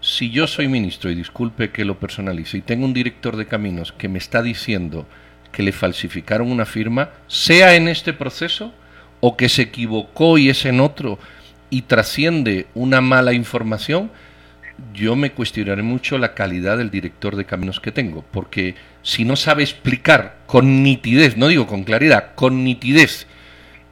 Si 0.00 0.30
yo 0.30 0.46
soy 0.46 0.66
ministro, 0.68 1.10
y 1.10 1.14
disculpe 1.14 1.70
que 1.70 1.84
lo 1.84 1.98
personalice, 1.98 2.58
y 2.58 2.62
tengo 2.62 2.86
un 2.86 2.94
director 2.94 3.36
de 3.36 3.46
caminos 3.46 3.92
que 3.92 4.08
me 4.08 4.18
está 4.18 4.42
diciendo 4.42 5.06
que 5.52 5.62
le 5.62 5.72
falsificaron 5.72 6.50
una 6.50 6.64
firma, 6.64 7.10
sea 7.26 7.74
en 7.74 7.88
este 7.88 8.12
proceso 8.12 8.72
o 9.20 9.36
que 9.36 9.50
se 9.50 9.62
equivocó 9.62 10.38
y 10.38 10.48
es 10.48 10.64
en 10.64 10.80
otro, 10.80 11.18
y 11.68 11.82
trasciende 11.82 12.66
una 12.74 13.02
mala 13.02 13.34
información, 13.34 14.10
yo 14.94 15.16
me 15.16 15.32
cuestionaré 15.32 15.82
mucho 15.82 16.16
la 16.16 16.34
calidad 16.34 16.78
del 16.78 16.90
director 16.90 17.36
de 17.36 17.44
caminos 17.44 17.80
que 17.80 17.92
tengo, 17.92 18.24
porque 18.30 18.76
si 19.02 19.26
no 19.26 19.36
sabe 19.36 19.62
explicar 19.62 20.38
con 20.46 20.82
nitidez, 20.82 21.36
no 21.36 21.48
digo 21.48 21.66
con 21.66 21.84
claridad, 21.84 22.34
con 22.34 22.64
nitidez, 22.64 23.26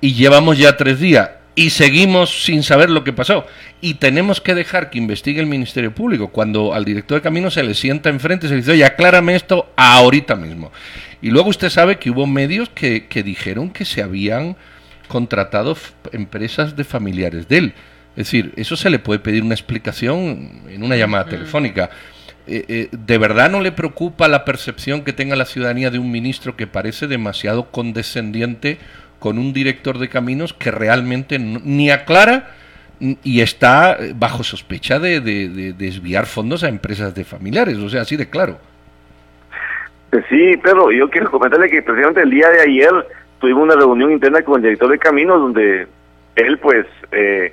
y 0.01 0.15
llevamos 0.15 0.57
ya 0.57 0.77
tres 0.79 1.01
días 1.01 1.31
y 1.59 1.71
seguimos 1.71 2.45
sin 2.45 2.63
saber 2.63 2.89
lo 2.89 3.03
que 3.03 3.13
pasó, 3.13 3.45
y 3.81 3.95
tenemos 3.95 4.41
que 4.41 4.55
dejar 4.55 4.91
que 4.91 4.99
investigue 4.99 5.41
el 5.41 5.49
Ministerio 5.49 5.93
Público, 5.93 6.29
cuando 6.29 6.73
al 6.73 6.85
director 6.85 7.19
de 7.19 7.23
caminos 7.23 7.55
se 7.55 7.65
le 7.65 7.75
sienta 7.75 8.11
enfrente 8.11 8.47
y 8.47 8.49
se 8.49 8.55
le 8.55 8.61
dice, 8.61 8.71
oye, 8.71 8.85
aclárame 8.85 9.35
esto 9.35 9.69
ahorita 9.75 10.37
mismo. 10.37 10.71
Y 11.21 11.31
luego 11.31 11.49
usted 11.49 11.69
sabe 11.69 11.99
que 11.99 12.11
hubo 12.11 12.29
medios 12.29 12.69
que, 12.69 13.09
que 13.09 13.25
dijeron 13.25 13.71
que 13.71 13.85
se 13.85 14.05
habían 14.05 14.57
contratado 15.09 15.77
empresas 16.13 16.77
de 16.77 16.85
familiares 16.85 17.49
de 17.49 17.59
él. 17.59 17.75
Es 18.11 18.27
decir, 18.27 18.53
eso 18.55 18.77
se 18.77 18.89
le 18.89 19.01
puede 19.01 19.19
pedir 19.19 19.43
una 19.43 19.55
explicación 19.55 20.63
en 20.69 20.85
una 20.85 20.95
llamada 20.95 21.25
telefónica. 21.25 21.91
Eh, 22.47 22.65
eh, 22.69 22.89
¿De 22.93 23.19
verdad 23.19 23.51
no 23.51 23.61
le 23.61 23.73
preocupa 23.73 24.29
la 24.29 24.45
percepción 24.45 25.03
que 25.03 25.13
tenga 25.13 25.35
la 25.35 25.45
ciudadanía 25.45 25.91
de 25.91 25.99
un 25.99 26.13
ministro 26.13 26.57
que 26.57 26.69
parece 26.69 27.09
demasiado 27.09 27.73
condescendiente 27.73 28.79
con 29.19 29.39
un 29.39 29.53
director 29.53 29.99
de 29.99 30.09
caminos 30.09 30.53
que 30.53 30.71
realmente 30.71 31.39
ni 31.39 31.91
aclara 31.91 32.51
y 33.01 33.41
está 33.41 33.97
bajo 34.15 34.43
sospecha 34.43 34.99
de, 34.99 35.21
desviar 35.77 36.27
fondos 36.27 36.65
a 36.65 36.69
empresas 36.69 37.15
de 37.15 37.25
familiares? 37.25 37.79
O 37.79 37.89
sea, 37.89 38.03
así 38.03 38.17
de 38.17 38.29
claro. 38.29 38.59
Sí, 40.29 40.57
pero 40.63 40.91
yo 40.91 41.11
quiero 41.11 41.31
comentarle 41.31 41.69
que 41.69 41.83
precisamente 41.83 42.23
el 42.23 42.31
día 42.31 42.49
de 42.49 42.63
ayer 42.63 42.93
tuvimos 43.41 43.65
una 43.65 43.77
reunión 43.77 44.11
interna 44.11 44.43
con 44.43 44.57
el 44.57 44.63
director 44.63 44.91
de 44.91 44.99
caminos 44.99 45.41
donde 45.41 45.87
él 46.35 46.59
pues 46.59 46.87
eh, 47.13 47.53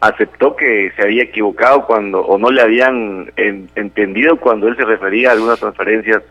aceptó 0.00 0.56
que 0.56 0.92
se 0.96 1.02
había 1.02 1.22
equivocado 1.22 1.86
cuando 1.86 2.20
o 2.20 2.38
no 2.38 2.50
le 2.50 2.62
habían 2.62 3.32
entendido 3.36 4.36
cuando 4.36 4.68
él 4.68 4.76
se 4.76 4.84
refería 4.84 5.30
a 5.30 5.32
algunas 5.32 5.60
transferencias 5.60 6.22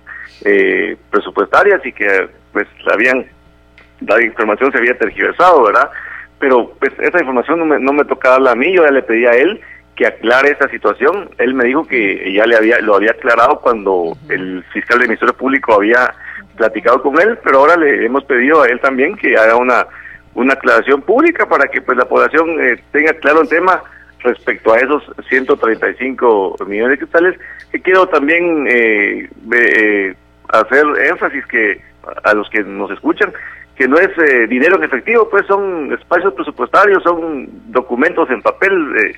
eh, 0.43 0.97
presupuestarias 1.09 1.83
y 1.85 1.91
que 1.91 2.27
pues 2.51 2.67
habían 2.91 3.25
la 4.07 4.23
información 4.23 4.71
se 4.71 4.77
había 4.77 4.97
tergiversado, 4.97 5.63
¿verdad? 5.63 5.89
Pero 6.39 6.73
pues 6.79 6.91
esa 6.99 7.19
información 7.19 7.59
no 7.59 7.65
me, 7.65 7.79
no 7.79 7.93
me 7.93 8.05
toca 8.05 8.31
darla 8.31 8.51
a 8.51 8.55
mí, 8.55 8.73
yo 8.73 8.83
ya 8.83 8.91
le 8.91 9.03
pedí 9.03 9.25
a 9.25 9.31
él 9.31 9.61
que 9.95 10.07
aclare 10.07 10.51
esa 10.51 10.67
situación. 10.69 11.29
Él 11.37 11.53
me 11.53 11.65
dijo 11.65 11.85
que 11.85 12.33
ya 12.33 12.45
le 12.45 12.55
había 12.55 12.79
lo 12.81 12.95
había 12.95 13.11
aclarado 13.11 13.59
cuando 13.59 14.17
el 14.29 14.63
fiscal 14.73 14.99
del 14.99 15.07
Ministerio 15.07 15.35
Público 15.35 15.73
había 15.73 16.13
platicado 16.57 17.01
con 17.01 17.19
él, 17.19 17.37
pero 17.43 17.59
ahora 17.59 17.77
le 17.77 18.05
hemos 18.05 18.23
pedido 18.25 18.61
a 18.61 18.67
él 18.67 18.79
también 18.79 19.15
que 19.15 19.37
haga 19.37 19.55
una, 19.55 19.87
una 20.35 20.53
aclaración 20.53 21.01
pública 21.01 21.47
para 21.47 21.65
que 21.67 21.81
pues 21.81 21.97
la 21.97 22.05
población 22.05 22.59
eh, 22.61 22.81
tenga 22.91 23.13
claro 23.13 23.41
el 23.41 23.49
tema 23.49 23.81
respecto 24.19 24.73
a 24.73 24.77
esos 24.77 25.03
135 25.29 26.57
millones 26.67 26.91
de 26.91 26.97
cristales. 26.97 27.39
Que 27.71 27.81
quiero 27.81 28.07
también 28.07 28.65
eh, 28.67 29.29
eh, 29.53 30.15
hacer 30.49 30.85
énfasis 31.09 31.45
que 31.47 31.81
a 32.23 32.33
los 32.33 32.49
que 32.49 32.63
nos 32.63 32.91
escuchan, 32.91 33.31
que 33.75 33.87
no 33.87 33.97
es 33.97 34.11
dinero 34.49 34.77
en 34.77 34.83
efectivo, 34.83 35.29
pues 35.29 35.45
son 35.47 35.91
espacios 35.93 36.33
presupuestarios, 36.33 37.01
son 37.03 37.47
documentos 37.71 38.29
en 38.29 38.41
papel 38.41 39.15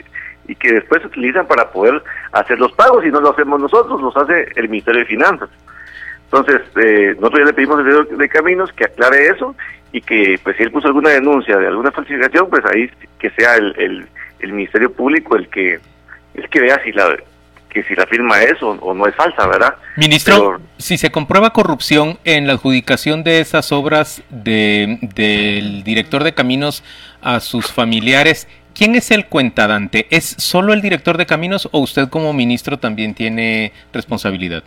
y 0.48 0.56
que 0.56 0.74
después 0.74 1.02
se 1.02 1.08
utilizan 1.08 1.48
para 1.48 1.70
poder 1.72 2.02
hacer 2.32 2.60
los 2.60 2.72
pagos 2.74 3.06
y 3.06 3.10
no 3.10 3.20
lo 3.20 3.32
hacemos 3.32 3.60
nosotros, 3.60 4.02
los 4.02 4.16
hace 4.16 4.48
el 4.56 4.70
Ministerio 4.70 5.02
de 5.02 5.08
Finanzas. 5.08 5.50
Entonces, 6.26 6.62
eh, 6.76 7.14
nosotros 7.16 7.40
ya 7.40 7.46
le 7.46 7.54
pedimos 7.54 7.80
al 7.80 7.86
director 7.86 8.18
de 8.18 8.30
caminos 8.30 8.74
que 8.74 8.86
aclare 8.86 9.28
eso 9.28 9.56
y 9.92 10.02
que, 10.02 10.40
pues, 10.44 10.58
si 10.58 10.64
él 10.64 10.72
puso 10.72 10.88
alguna 10.88 11.12
denuncia 11.12 11.58
de 11.58 11.68
alguna 11.68 11.92
falsificación, 11.92 12.50
pues 12.50 12.66
ahí 12.66 12.90
que 13.20 13.30
sea 13.32 13.56
el, 13.56 14.08
el, 14.40 14.54
Ministerio 14.54 14.92
Público 14.92 15.36
el 15.36 15.48
que 15.50 15.80
el 16.36 16.50
que 16.50 16.62
vea 16.62 16.80
si 16.84 16.92
la 16.92 17.18
que 17.76 17.84
si 17.84 17.94
la 17.94 18.06
firma 18.08 18.42
es 18.42 18.64
o, 18.64 18.94
no 18.94 19.06
es 19.06 19.14
falsa, 19.16 19.46
¿verdad? 19.48 19.76
Ministro, 19.98 20.62
si 20.78 20.98
se 20.98 21.12
comprueba 21.12 21.50
corrupción 21.50 22.18
en 22.24 22.48
la 22.48 22.54
adjudicación 22.54 23.26
de 23.26 23.42
esas 23.42 23.74
obras 23.74 24.24
de, 24.30 24.98
del 25.14 25.84
director 25.84 26.24
de 26.24 26.34
caminos 26.34 26.86
a 27.22 27.42
sus 27.42 27.74
familiares, 27.74 28.48
¿quién 28.74 28.96
es 28.96 29.12
el 29.12 29.26
cuentadante? 29.26 30.08
¿Es 30.10 30.24
solo 30.38 30.72
el 30.72 30.82
director 30.82 31.18
de 31.18 31.26
caminos 31.26 31.68
o 31.74 31.80
usted 31.80 32.08
como 32.08 32.32
ministro 32.32 32.80
también 32.80 33.14
tiene 33.14 33.74
responsabilidad? 33.92 34.64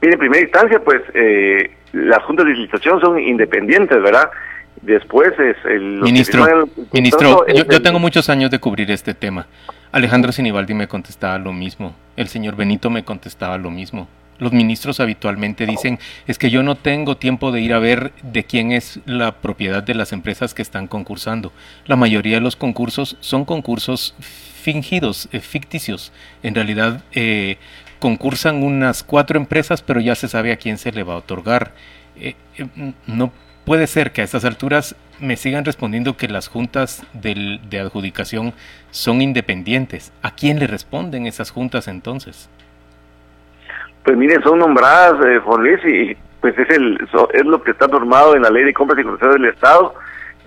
Mire, 0.00 0.14
en 0.14 0.20
primera 0.20 0.42
instancia, 0.42 0.78
pues 0.84 1.02
eh, 1.14 1.68
las 1.92 2.22
juntas 2.22 2.46
de 2.46 2.52
licitación 2.52 3.00
son 3.00 3.18
independientes, 3.18 4.00
¿verdad? 4.00 4.30
Después 4.82 5.32
es 5.36 5.56
el... 5.64 6.00
Ministro, 6.00 6.46
ministro 6.92 7.44
yo, 7.48 7.82
tengo 7.82 7.98
muchos 7.98 8.28
años 8.28 8.52
de 8.52 8.60
cubrir 8.60 8.88
este 8.92 9.14
tema. 9.14 9.48
Alejandro 9.92 10.32
Sinibaldi 10.32 10.72
me 10.72 10.88
contestaba 10.88 11.38
lo 11.38 11.52
mismo. 11.52 11.94
El 12.16 12.28
señor 12.28 12.56
Benito 12.56 12.88
me 12.88 13.04
contestaba 13.04 13.58
lo 13.58 13.70
mismo. 13.70 14.08
los 14.38 14.52
ministros 14.52 14.98
habitualmente 14.98 15.66
dicen 15.66 16.00
es 16.26 16.36
que 16.36 16.50
yo 16.50 16.64
no 16.64 16.74
tengo 16.74 17.16
tiempo 17.16 17.52
de 17.52 17.60
ir 17.60 17.74
a 17.74 17.78
ver 17.78 18.12
de 18.22 18.42
quién 18.42 18.72
es 18.72 18.98
la 19.06 19.36
propiedad 19.40 19.84
de 19.84 19.94
las 19.94 20.12
empresas 20.12 20.52
que 20.54 20.62
están 20.62 20.88
concursando. 20.88 21.52
La 21.86 21.94
mayoría 21.94 22.36
de 22.36 22.40
los 22.40 22.56
concursos 22.56 23.16
son 23.20 23.44
concursos 23.44 24.14
fingidos, 24.18 25.28
eh, 25.30 25.38
ficticios. 25.38 26.10
En 26.42 26.56
realidad 26.56 27.04
eh, 27.12 27.58
concursan 28.00 28.64
unas 28.64 29.04
cuatro 29.04 29.38
empresas, 29.38 29.82
pero 29.82 30.00
ya 30.00 30.16
se 30.16 30.26
sabe 30.26 30.50
a 30.50 30.56
quién 30.56 30.78
se 30.78 30.90
le 30.90 31.04
va 31.04 31.14
a 31.14 31.18
otorgar. 31.18 31.72
Eh, 32.16 32.34
no 33.06 33.30
puede 33.64 33.86
ser 33.86 34.12
que 34.12 34.20
a 34.20 34.24
estas 34.24 34.44
alturas 34.44 34.96
me 35.20 35.36
sigan 35.36 35.64
respondiendo 35.64 36.16
que 36.16 36.28
las 36.28 36.48
juntas 36.48 37.06
del, 37.12 37.60
de 37.70 37.80
adjudicación 37.80 38.54
son 38.90 39.22
independientes. 39.22 40.12
¿A 40.22 40.34
quién 40.34 40.58
le 40.58 40.66
responden 40.66 41.26
esas 41.26 41.50
juntas 41.50 41.88
entonces? 41.88 42.50
Pues 44.04 44.16
miren, 44.16 44.42
son 44.42 44.58
nombradas, 44.58 45.14
eh, 45.24 45.40
Luis, 45.58 45.80
y 45.84 46.16
pues 46.40 46.58
es, 46.58 46.70
el, 46.70 46.98
es 47.32 47.44
lo 47.44 47.62
que 47.62 47.70
está 47.70 47.86
normado 47.86 48.34
en 48.34 48.42
la 48.42 48.50
ley 48.50 48.64
de 48.64 48.74
compras 48.74 48.98
y 48.98 49.04
contratos 49.04 49.40
del 49.40 49.50
Estado. 49.50 49.94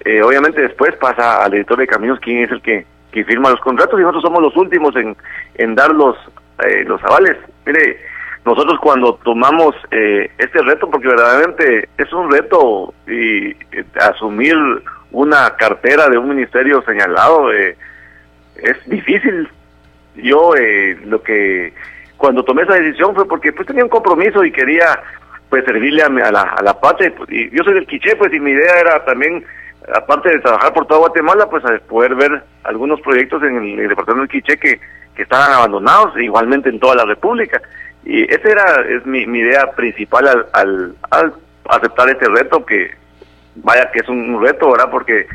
Eh, 0.03 0.21
obviamente 0.21 0.61
después 0.61 0.93
pasa 0.97 1.43
al 1.43 1.53
editor 1.53 1.79
de 1.79 1.87
caminos 1.87 2.19
quién 2.19 2.43
es 2.43 2.51
el 2.51 2.61
que, 2.61 2.85
que 3.11 3.23
firma 3.23 3.49
los 3.49 3.61
contratos 3.61 3.97
y 3.97 4.03
nosotros 4.03 4.23
somos 4.23 4.41
los 4.41 4.55
últimos 4.57 4.93
en, 4.97 5.15
en 5.55 5.73
dar 5.73 5.95
los, 5.95 6.17
eh, 6.65 6.83
los 6.85 7.01
avales. 7.05 7.37
Mire, 7.65 7.97
nosotros 8.45 8.77
cuando 8.79 9.15
tomamos 9.23 9.75
eh, 9.89 10.29
este 10.37 10.61
reto, 10.61 10.87
porque 10.89 11.07
verdaderamente 11.07 11.89
es 11.97 12.13
un 12.13 12.31
reto 12.31 12.93
y 13.07 13.49
eh, 13.49 13.85
asumir 13.99 14.55
una 15.11 15.55
cartera 15.55 16.07
de 16.09 16.19
un 16.19 16.29
ministerio 16.29 16.83
señalado 16.83 17.51
eh, 17.51 17.75
es 18.57 18.77
difícil. 18.87 19.49
Yo 20.15 20.53
lo 21.05 21.21
que 21.23 21.73
cuando 22.17 22.45
tomé 22.45 22.61
esa 22.61 22.75
decisión 22.75 23.15
fue 23.15 23.27
porque 23.27 23.51
pues 23.51 23.67
tenía 23.67 23.83
un 23.83 23.89
compromiso 23.89 24.45
y 24.45 24.51
quería 24.51 25.01
pues 25.49 25.65
servirle 25.65 26.03
a, 26.03 26.09
la, 26.09 26.41
a 26.41 26.61
la 26.61 26.79
patria. 26.79 27.11
Y 27.27 27.49
yo 27.49 27.63
soy 27.63 27.73
del 27.73 27.87
Quiché, 27.87 28.15
pues 28.15 28.31
y 28.31 28.39
mi 28.39 28.51
idea 28.51 28.79
era 28.79 29.03
también, 29.05 29.43
aparte 29.93 30.29
de 30.29 30.39
trabajar 30.39 30.71
por 30.71 30.85
toda 30.85 31.01
Guatemala, 31.01 31.49
pues 31.49 31.63
poder 31.89 32.15
ver 32.15 32.43
algunos 32.63 33.01
proyectos 33.01 33.43
en 33.43 33.79
el, 33.79 33.89
departamento 33.89 34.21
del 34.21 34.29
Quiché 34.29 34.57
que, 34.57 34.79
que 35.15 35.23
estaban 35.23 35.51
abandonados, 35.51 36.17
igualmente 36.19 36.69
en 36.69 36.79
toda 36.79 36.95
la 36.95 37.05
República. 37.05 37.61
Y 38.05 38.23
esa 38.31 38.49
era 38.49 38.85
es 38.87 39.05
mi, 39.05 39.25
mi 39.25 39.39
idea 39.39 39.71
principal 39.71 40.47
al, 40.53 40.95
al, 41.09 41.33
aceptar 41.67 42.09
este 42.09 42.27
reto, 42.29 42.63
que 42.63 42.91
vaya 43.55 43.89
que 43.91 43.99
es 43.99 44.07
un 44.07 44.39
reto, 44.41 44.71
¿verdad? 44.71 44.91
Porque 44.91 45.27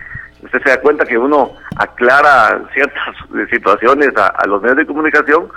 usted 0.43 0.63
se 0.63 0.71
da 0.71 0.81
cuenta 0.81 1.05
que 1.05 1.19
uno 1.19 1.57
aclara 1.77 2.63
ciertas 2.73 3.17
situaciones 3.51 4.11
a, 4.17 4.47
los 4.47 4.63
medios 4.63 4.79
de 4.79 4.87
comunicación, 4.87 5.49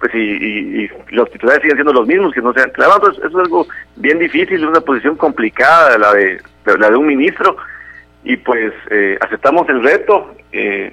pues 0.00 0.12
y, 0.14 0.18
y, 0.18 0.90
los 1.10 1.30
titulares 1.30 1.62
siguen 1.62 1.76
siendo 1.76 1.92
los 1.92 2.06
mismos, 2.06 2.34
que 2.34 2.42
no 2.42 2.52
claros. 2.52 2.96
Entonces, 2.96 3.24
eso 3.24 3.38
es 3.38 3.44
algo 3.44 3.66
bien 3.94 4.18
difícil, 4.18 4.66
una 4.66 4.80
posición 4.80 5.16
complicada, 5.16 5.96
la 5.96 6.12
de, 6.12 6.40
la 6.64 6.90
de 6.90 6.96
un 6.96 7.06
ministro, 7.06 7.56
y 8.24 8.36
pues 8.36 8.72
eh, 8.90 9.16
aceptamos 9.20 9.68
el 9.68 9.84
reto. 9.84 10.34
Eh, 10.50 10.92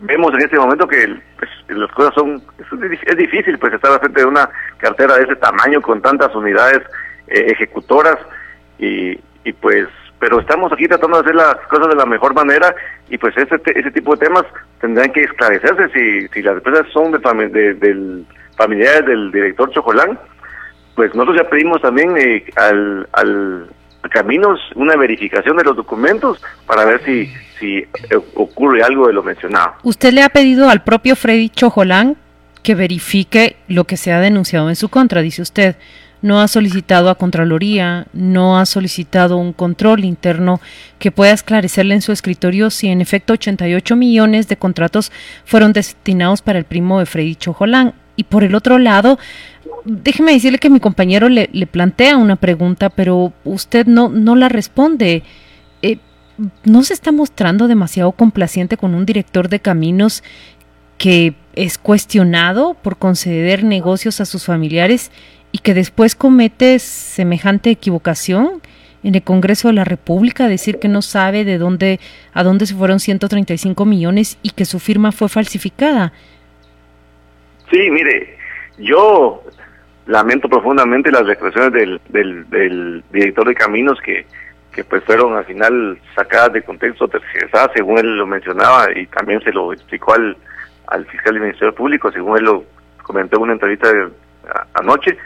vemos 0.00 0.32
en 0.34 0.42
este 0.42 0.58
momento 0.58 0.86
que 0.86 1.16
pues, 1.38 1.50
las 1.68 1.90
cosas 1.92 2.14
son 2.14 2.42
es, 2.58 3.16
difícil 3.16 3.58
pues 3.58 3.72
estar 3.72 3.98
frente 3.98 4.20
de 4.20 4.26
una 4.26 4.48
cartera 4.78 5.16
de 5.16 5.24
ese 5.24 5.36
tamaño 5.36 5.80
con 5.82 6.00
tantas 6.00 6.34
unidades 6.34 6.80
eh, 7.28 7.46
ejecutoras 7.48 8.16
y, 8.78 9.18
y 9.44 9.52
pues 9.52 9.88
pero 10.20 10.40
estamos 10.40 10.72
aquí 10.72 10.88
tratando 10.88 11.18
de 11.18 11.22
hacer 11.22 11.34
las 11.34 11.56
cosas 11.68 11.88
de 11.88 11.96
la 11.96 12.06
mejor 12.06 12.34
manera 12.34 12.74
y 13.08 13.18
pues 13.18 13.36
ese 13.36 13.60
ese 13.66 13.90
tipo 13.90 14.14
de 14.14 14.26
temas 14.26 14.44
tendrán 14.80 15.12
que 15.12 15.24
esclarecerse 15.24 15.88
si 15.90 16.28
si 16.28 16.42
las 16.42 16.56
empresas 16.56 16.86
son 16.92 17.12
de, 17.12 17.74
del 17.74 18.24
familiares 18.56 19.06
del 19.06 19.32
director 19.32 19.70
Chojolán 19.70 20.18
pues 20.94 21.14
nosotros 21.14 21.38
ya 21.42 21.48
pedimos 21.48 21.80
también 21.80 22.16
eh, 22.16 22.44
al, 22.56 23.08
al 23.12 23.68
Caminos 24.10 24.58
una 24.74 24.96
verificación 24.96 25.56
de 25.56 25.64
los 25.64 25.76
documentos 25.76 26.40
para 26.66 26.84
ver 26.84 27.02
si, 27.04 27.30
si 27.58 27.84
ocurre 28.34 28.82
algo 28.82 29.06
de 29.06 29.12
lo 29.12 29.22
mencionado. 29.22 29.74
¿Usted 29.82 30.12
le 30.12 30.22
ha 30.22 30.28
pedido 30.28 30.70
al 30.70 30.82
propio 30.82 31.14
Freddy 31.14 31.50
Chojolán 31.50 32.16
que 32.62 32.74
verifique 32.74 33.56
lo 33.68 33.84
que 33.84 33.96
se 33.96 34.12
ha 34.12 34.20
denunciado 34.20 34.68
en 34.68 34.76
su 34.76 34.88
contra? 34.88 35.20
Dice 35.20 35.42
usted, 35.42 35.76
no 36.20 36.40
ha 36.40 36.48
solicitado 36.48 37.10
a 37.10 37.14
Contraloría, 37.14 38.06
no 38.12 38.58
ha 38.58 38.66
solicitado 38.66 39.36
un 39.36 39.52
control 39.52 40.04
interno 40.04 40.60
que 40.98 41.12
pueda 41.12 41.32
esclarecerle 41.32 41.94
en 41.94 42.02
su 42.02 42.12
escritorio 42.12 42.70
si 42.70 42.88
en 42.88 43.00
efecto 43.00 43.34
88 43.34 43.94
millones 43.94 44.48
de 44.48 44.56
contratos 44.56 45.12
fueron 45.44 45.72
destinados 45.72 46.42
para 46.42 46.58
el 46.58 46.64
primo 46.64 46.98
de 46.98 47.06
Freddy 47.06 47.36
Chojolán. 47.36 47.94
Y 48.18 48.24
por 48.24 48.42
el 48.42 48.56
otro 48.56 48.78
lado, 48.78 49.16
déjeme 49.84 50.32
decirle 50.32 50.58
que 50.58 50.70
mi 50.70 50.80
compañero 50.80 51.28
le, 51.28 51.46
plantea 51.70 52.16
una 52.16 52.34
pregunta, 52.34 52.90
pero 52.90 53.32
usted 53.44 53.86
no, 53.86 54.08
no 54.08 54.34
la 54.34 54.48
responde. 54.48 55.22
Eh, 55.82 55.98
¿No 56.64 56.82
se 56.82 56.94
está 56.94 57.12
mostrando 57.12 57.68
demasiado 57.68 58.10
complaciente 58.10 58.76
con 58.76 58.96
un 58.96 59.06
director 59.06 59.48
de 59.48 59.60
caminos 59.60 60.24
que 60.98 61.36
es 61.54 61.78
cuestionado 61.78 62.74
por 62.74 62.98
conceder 62.98 63.62
negocios 63.62 64.20
a 64.20 64.24
sus 64.24 64.44
familiares 64.44 65.12
y 65.52 65.58
que 65.58 65.74
después 65.74 66.16
comete 66.16 66.80
semejante 66.80 67.70
equivocación? 67.70 68.60
en 69.04 69.14
el 69.14 69.22
Congreso 69.22 69.68
de 69.68 69.74
la 69.74 69.84
República 69.84 70.48
decir 70.48 70.80
que 70.80 70.88
no 70.88 71.02
sabe 71.02 71.44
de 71.44 71.56
dónde 71.56 72.00
a 72.32 72.42
dónde 72.42 72.66
se 72.66 72.74
fueron 72.74 72.98
135 72.98 73.84
millones 73.84 74.38
y 74.42 74.50
que 74.50 74.64
su 74.64 74.80
firma 74.80 75.12
fue 75.12 75.28
falsificada. 75.28 76.12
Sí, 77.70 77.90
mire, 77.90 78.36
yo 78.78 79.42
lamento 80.06 80.48
profundamente 80.48 81.10
las 81.10 81.28
expresiones 81.28 81.72
del, 81.72 82.00
del, 82.08 83.04
director 83.12 83.46
de 83.46 83.54
caminos 83.54 84.00
que, 84.00 84.26
que 84.72 84.84
pues 84.84 85.04
fueron 85.04 85.36
al 85.36 85.44
final 85.44 85.98
sacadas 86.14 86.54
de 86.54 86.62
contexto, 86.62 87.08
tercerizadas, 87.08 87.70
según 87.74 87.98
él 87.98 88.16
lo 88.16 88.26
mencionaba, 88.26 88.86
y 88.94 89.06
también 89.06 89.40
se 89.42 89.52
lo 89.52 89.72
explicó 89.72 90.14
al, 90.14 90.36
al 90.86 91.04
fiscal 91.06 91.34
del 91.34 91.42
Ministerio 91.42 91.74
Público, 91.74 92.10
según 92.10 92.38
él 92.38 92.44
lo 92.44 92.64
comentó 93.02 93.36
en 93.36 93.42
una 93.42 93.52
entrevista 93.52 93.90
anoche. 94.74 95.16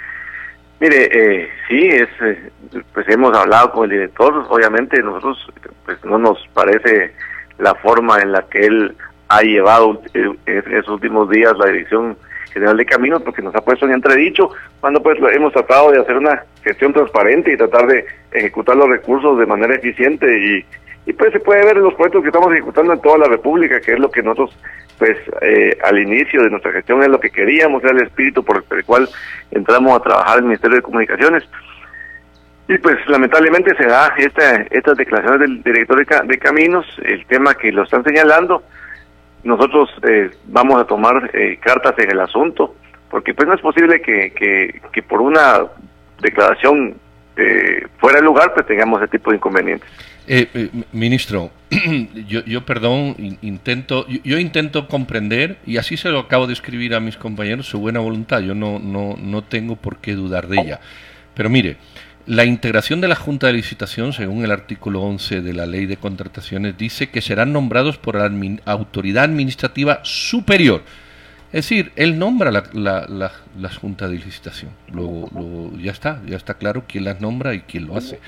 Mire, 0.81 1.09
eh, 1.12 1.49
sí, 1.69 1.87
es, 1.87 2.09
eh, 2.23 2.51
pues 2.93 3.09
hemos 3.09 3.37
hablado 3.38 3.71
con 3.71 3.85
el 3.85 3.90
director, 3.90 4.47
obviamente 4.49 5.01
nosotros 5.01 5.38
pues 5.85 6.05
no 6.05 6.19
nos 6.19 6.38
parece 6.55 7.14
la 7.59 7.75
forma 7.77 8.21
en 8.21 8.33
la 8.33 8.43
que 8.49 8.66
él 8.66 8.97
ha 9.29 9.43
llevado 9.43 10.03
en 10.12 10.38
esos 10.45 10.88
últimos 10.88 11.31
días 11.31 11.57
la 11.57 11.66
dirección 11.66 12.16
General 12.53 12.77
de 12.77 12.87
Caminos 12.87 13.23
porque 13.23 13.43
nos 13.43 13.55
ha 13.55 13.61
puesto 13.61 13.87
en 13.87 13.93
entredicho 13.93 14.51
cuando 14.81 15.03
pues 15.03 15.19
hemos 15.35 15.53
tratado 15.53 15.91
de 15.91 16.01
hacer 16.01 16.17
una 16.17 16.45
gestión 16.62 16.93
transparente 16.93 17.53
y 17.53 17.57
tratar 17.57 17.87
de 17.87 18.05
ejecutar 18.33 18.77
los 18.77 18.88
recursos 18.88 19.38
de 19.38 19.47
manera 19.47 19.75
eficiente 19.75 20.27
y, 20.38 20.65
y 21.11 21.12
pues 21.12 21.33
se 21.33 21.41
puede 21.41 21.65
ver 21.65 21.77
en 21.77 21.85
los 21.85 21.95
proyectos 21.95 22.23
que 22.23 22.29
estamos 22.29 22.53
ejecutando 22.53 22.93
en 22.93 23.01
toda 23.01 23.19
la 23.19 23.29
República, 23.29 23.81
que 23.81 23.95
es 23.95 23.99
lo 23.99 24.11
que 24.11 24.23
nosotros 24.23 24.57
pues 24.99 25.19
eh, 25.41 25.77
al 25.83 25.99
inicio 25.99 26.43
de 26.43 26.51
nuestra 26.51 26.73
gestión 26.73 27.03
es 27.03 27.09
lo 27.09 27.19
que 27.19 27.31
queríamos, 27.31 27.83
era 27.83 27.93
el 27.93 28.03
espíritu 28.03 28.45
por 28.45 28.65
el 28.71 28.85
cual 28.85 29.09
entramos 29.51 29.97
a 29.97 30.03
trabajar 30.03 30.38
en 30.38 30.45
el 30.45 30.49
Ministerio 30.49 30.77
de 30.77 30.83
Comunicaciones. 30.83 31.43
Y 32.69 32.79
pues 32.79 32.97
lamentablemente 33.09 33.75
se 33.77 33.85
da 33.85 34.15
esta, 34.17 34.62
estas 34.71 34.97
declaraciones 34.97 35.41
del 35.41 35.62
director 35.65 36.07
de, 36.07 36.29
de 36.29 36.38
Caminos, 36.38 36.87
el 37.03 37.27
tema 37.27 37.55
que 37.55 37.73
lo 37.73 37.83
están 37.83 38.05
señalando, 38.05 38.62
nosotros 39.44 39.90
eh, 40.09 40.31
vamos 40.46 40.81
a 40.81 40.85
tomar 40.85 41.31
eh, 41.35 41.59
cartas 41.61 41.94
en 41.98 42.11
el 42.11 42.20
asunto, 42.20 42.74
porque 43.11 43.35
pues 43.35 43.48
no 43.48 43.55
es 43.55 43.61
posible 43.61 44.00
que, 44.00 44.33
que, 44.33 45.02
por 45.02 45.20
una 45.20 45.62
declaración 46.20 46.94
eh, 47.37 47.87
fuera 47.98 48.20
de 48.20 48.24
lugar 48.24 48.55
pues 48.55 48.66
tengamos 48.66 49.00
ese 49.00 49.11
tipo 49.11 49.31
de 49.31 49.37
inconvenientes. 49.37 49.88
ministro, 50.92 51.50
yo, 52.28 52.44
yo 52.44 52.64
perdón, 52.64 53.16
intento, 53.42 54.07
yo, 54.07 54.38
intento 54.38 54.87
comprender, 54.87 55.59
y 55.66 55.76
así 55.76 55.96
se 55.96 56.11
lo 56.11 56.20
acabo 56.20 56.46
de 56.46 56.52
escribir 56.52 56.94
a 56.94 57.00
mis 57.00 57.16
compañeros, 57.16 57.66
su 57.66 57.81
buena 57.81 58.00
voluntad, 58.00 58.40
yo 58.40 58.55
no, 58.55 58.78
no, 58.78 59.16
no 59.20 59.42
tengo 59.42 59.76
por 59.76 59.98
qué 59.98 60.14
dudar 60.14 60.46
de 60.46 60.61
ella. 60.61 60.81
Pero 61.35 61.48
mire, 61.48 61.78
la 62.27 62.45
integración 62.45 63.01
de 63.01 63.09
la 63.09 63.17
Junta 63.17 63.49
de 63.49 63.55
Licitación, 63.55 64.13
según 64.13 64.45
el 64.45 64.53
artículo 64.53 65.03
11 65.03 65.41
de 65.41 65.53
la 65.53 65.67
Ley 65.67 65.87
de 65.87 65.97
Contrataciones, 65.97 66.79
dice 66.79 67.11
que 67.11 67.21
serán 67.21 67.53
nombrados 67.53 67.99
por 67.99 68.15
la 68.15 68.31
autoridad 68.65 69.25
administrativa 69.25 70.01
superior. 70.05 70.83
Es 71.47 71.69
decir, 71.69 71.93
él 71.97 72.19
nombra 72.19 72.51
la, 72.51 72.63
la, 72.73 73.69
Junta 73.71 74.09
de 74.09 74.17
Licitación. 74.17 74.71
Luego, 74.93 75.73
ya 75.79 75.91
está, 75.91 76.23
ya 76.27 76.37
está 76.37 76.55
claro 76.55 76.85
quién 76.89 77.05
las 77.05 77.21
nombra 77.21 77.55
y 77.55 77.61
quién 77.61 77.87
lo 77.87 77.97
hace. 77.97 78.21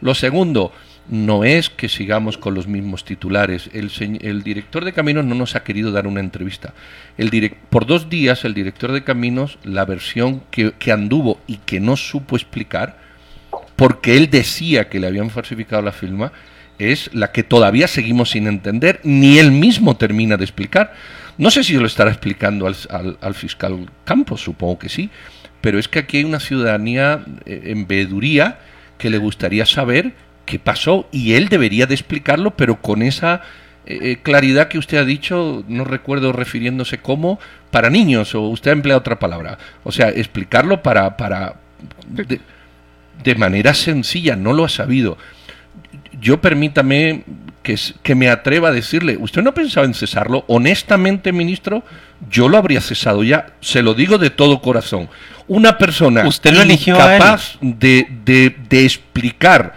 Lo 0.00 0.14
segundo, 0.14 0.72
no 1.08 1.44
es 1.44 1.70
que 1.70 1.88
sigamos 1.88 2.36
con 2.36 2.54
los 2.54 2.66
mismos 2.66 3.04
titulares. 3.04 3.70
El, 3.72 3.90
el 4.20 4.42
director 4.42 4.84
de 4.84 4.92
Caminos 4.92 5.24
no 5.24 5.34
nos 5.34 5.56
ha 5.56 5.64
querido 5.64 5.92
dar 5.92 6.06
una 6.06 6.20
entrevista. 6.20 6.74
El 7.16 7.56
por 7.70 7.86
dos 7.86 8.10
días, 8.10 8.44
el 8.44 8.52
director 8.52 8.92
de 8.92 9.02
Caminos, 9.02 9.58
la 9.64 9.84
versión 9.84 10.42
que, 10.50 10.72
que 10.72 10.92
anduvo 10.92 11.40
y 11.46 11.58
que 11.58 11.80
no 11.80 11.96
supo 11.96 12.36
explicar, 12.36 13.07
porque 13.78 14.16
él 14.16 14.28
decía 14.28 14.88
que 14.88 14.98
le 14.98 15.06
habían 15.06 15.30
falsificado 15.30 15.80
la 15.82 15.92
firma, 15.92 16.32
es 16.80 17.14
la 17.14 17.30
que 17.30 17.44
todavía 17.44 17.86
seguimos 17.86 18.30
sin 18.30 18.48
entender, 18.48 18.98
ni 19.04 19.38
él 19.38 19.52
mismo 19.52 19.96
termina 19.96 20.36
de 20.36 20.42
explicar. 20.42 20.94
No 21.38 21.52
sé 21.52 21.62
si 21.62 21.74
lo 21.74 21.86
estará 21.86 22.10
explicando 22.10 22.66
al, 22.66 23.34
fiscal 23.34 23.88
Campos, 24.04 24.42
supongo 24.42 24.80
que 24.80 24.88
sí, 24.88 25.10
pero 25.60 25.78
es 25.78 25.86
que 25.86 26.00
aquí 26.00 26.16
hay 26.16 26.24
una 26.24 26.40
ciudadanía 26.40 27.24
eh, 27.46 27.62
en 27.66 27.86
veeduría 27.86 28.58
que 28.98 29.10
le 29.10 29.18
gustaría 29.18 29.64
saber 29.64 30.12
qué 30.44 30.58
pasó 30.58 31.08
y 31.12 31.34
él 31.34 31.48
debería 31.48 31.86
de 31.86 31.94
explicarlo, 31.94 32.56
pero 32.56 32.82
con 32.82 33.00
esa 33.00 33.42
eh, 33.86 33.98
eh, 34.02 34.18
claridad 34.20 34.66
que 34.66 34.78
usted 34.78 34.98
ha 34.98 35.04
dicho, 35.04 35.64
no 35.68 35.84
recuerdo 35.84 36.32
refiriéndose 36.32 36.98
como 36.98 37.38
para 37.70 37.90
niños, 37.90 38.34
o 38.34 38.40
usted 38.48 38.72
ha 38.72 38.74
empleado 38.74 38.98
otra 38.98 39.20
palabra. 39.20 39.56
O 39.84 39.92
sea, 39.92 40.08
explicarlo 40.08 40.82
para, 40.82 41.16
para 41.16 41.60
de, 42.08 42.40
de 43.22 43.34
manera 43.34 43.74
sencilla, 43.74 44.36
no 44.36 44.52
lo 44.52 44.64
ha 44.64 44.68
sabido. 44.68 45.18
Yo 46.20 46.40
permítame 46.40 47.24
que, 47.62 47.76
que, 48.02 48.14
me 48.14 48.28
atreva 48.28 48.68
a 48.68 48.72
decirle, 48.72 49.16
¿usted 49.18 49.42
no 49.42 49.54
pensaba 49.54 49.86
en 49.86 49.94
cesarlo? 49.94 50.44
Honestamente, 50.48 51.32
ministro, 51.32 51.84
yo 52.30 52.48
lo 52.48 52.58
habría 52.58 52.80
cesado 52.80 53.22
ya, 53.22 53.54
se 53.60 53.82
lo 53.82 53.94
digo 53.94 54.18
de 54.18 54.30
todo 54.30 54.60
corazón. 54.60 55.08
Una 55.46 55.78
persona 55.78 56.26
¿Usted 56.26 56.52
lo 56.52 56.62
eligió 56.62 56.96
capaz 56.96 57.56
de, 57.60 58.06
de, 58.24 58.54
de 58.68 58.84
explicar 58.84 59.74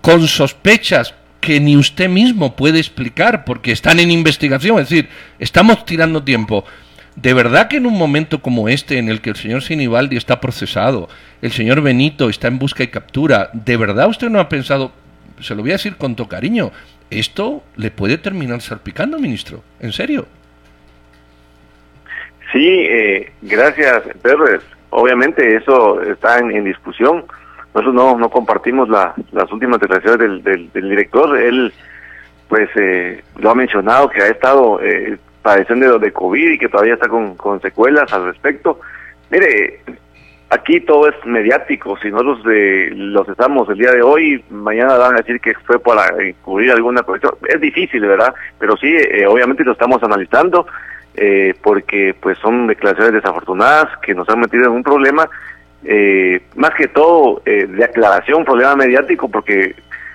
con 0.00 0.26
sospechas 0.26 1.14
que 1.42 1.58
ni 1.58 1.76
usted 1.76 2.08
mismo 2.08 2.54
puede 2.54 2.78
explicar 2.78 3.44
porque 3.44 3.72
están 3.72 3.98
en 3.98 4.12
investigación, 4.12 4.78
es 4.78 4.88
decir, 4.88 5.08
estamos 5.40 5.84
tirando 5.84 6.22
tiempo. 6.22 6.64
De 7.16 7.34
verdad 7.34 7.68
que 7.68 7.76
en 7.76 7.86
un 7.86 7.98
momento 7.98 8.40
como 8.40 8.68
este, 8.68 8.98
en 8.98 9.08
el 9.08 9.20
que 9.20 9.30
el 9.30 9.36
señor 9.36 9.62
Sinibaldi 9.62 10.16
está 10.16 10.40
procesado, 10.40 11.08
el 11.42 11.52
señor 11.52 11.82
Benito 11.82 12.30
está 12.30 12.48
en 12.48 12.58
busca 12.58 12.82
y 12.82 12.88
captura, 12.88 13.50
¿de 13.52 13.76
verdad 13.76 14.08
usted 14.08 14.30
no 14.30 14.40
ha 14.40 14.48
pensado, 14.48 14.92
se 15.40 15.54
lo 15.54 15.60
voy 15.62 15.72
a 15.72 15.74
decir 15.74 15.96
con 15.96 16.16
todo 16.16 16.28
cariño, 16.28 16.72
esto 17.10 17.62
le 17.76 17.90
puede 17.90 18.16
terminar 18.16 18.62
salpicando, 18.62 19.18
ministro? 19.18 19.62
¿En 19.80 19.92
serio? 19.92 20.26
Sí, 22.52 22.66
eh, 22.66 23.32
gracias, 23.42 24.02
Pedro. 24.22 24.44
Obviamente 24.90 25.56
eso 25.56 26.02
está 26.02 26.38
en, 26.38 26.64
discusión. 26.64 27.24
Nosotros 27.74 27.94
no, 27.94 28.18
no 28.18 28.28
compartimos 28.28 28.88
la, 28.88 29.14
las 29.32 29.50
últimas 29.50 29.80
declaraciones 29.80 30.18
del, 30.18 30.42
del, 30.42 30.72
del, 30.72 30.90
director. 30.90 31.38
Él, 31.38 31.72
pues, 32.48 32.68
eh, 32.76 33.22
lo 33.38 33.50
ha 33.50 33.54
mencionado 33.54 34.10
que 34.10 34.22
ha 34.22 34.28
estado 34.28 34.80
eh, 34.82 35.18
padeciendo 35.42 35.98
de, 35.98 36.06
de 36.06 36.12
COVID 36.12 36.52
y 36.52 36.58
que 36.58 36.68
todavía 36.68 36.94
está 36.94 37.08
con, 37.08 37.36
con 37.36 37.60
secuelas 37.60 38.12
al 38.12 38.26
respecto. 38.26 38.80
Mire, 39.30 39.80
aquí 40.50 40.80
todo 40.80 41.08
es 41.08 41.14
mediático. 41.24 41.96
Si 41.98 42.10
nosotros 42.10 42.40
eh, 42.50 42.90
los 42.94 43.28
estamos 43.28 43.68
el 43.68 43.78
día 43.78 43.90
de 43.90 44.02
hoy, 44.02 44.44
mañana 44.50 44.96
van 44.96 45.14
a 45.14 45.18
decir 45.18 45.40
que 45.40 45.54
fue 45.66 45.78
para 45.78 46.14
cubrir 46.42 46.72
alguna 46.72 47.02
cuestión. 47.02 47.34
Es 47.48 47.60
difícil, 47.60 48.06
¿verdad? 48.06 48.34
Pero 48.58 48.76
sí, 48.76 48.94
eh, 48.94 49.26
obviamente 49.26 49.64
lo 49.64 49.72
estamos 49.72 50.02
analizando 50.02 50.66
eh, 51.14 51.54
porque 51.62 52.14
pues 52.18 52.38
son 52.38 52.66
declaraciones 52.66 53.14
desafortunadas 53.14 53.98
que 53.98 54.14
nos 54.14 54.28
han 54.28 54.40
metido 54.40 54.64
en 54.64 54.72
un 54.72 54.82
problema, 54.82 55.28
eh, 55.84 56.42
más 56.54 56.70
que 56.70 56.88
todo 56.88 57.42
eh, 57.44 57.66
de 57.66 57.84
aclaración, 57.84 58.44
problema 58.44 58.76
mediático, 58.76 59.28
porque 59.28 59.74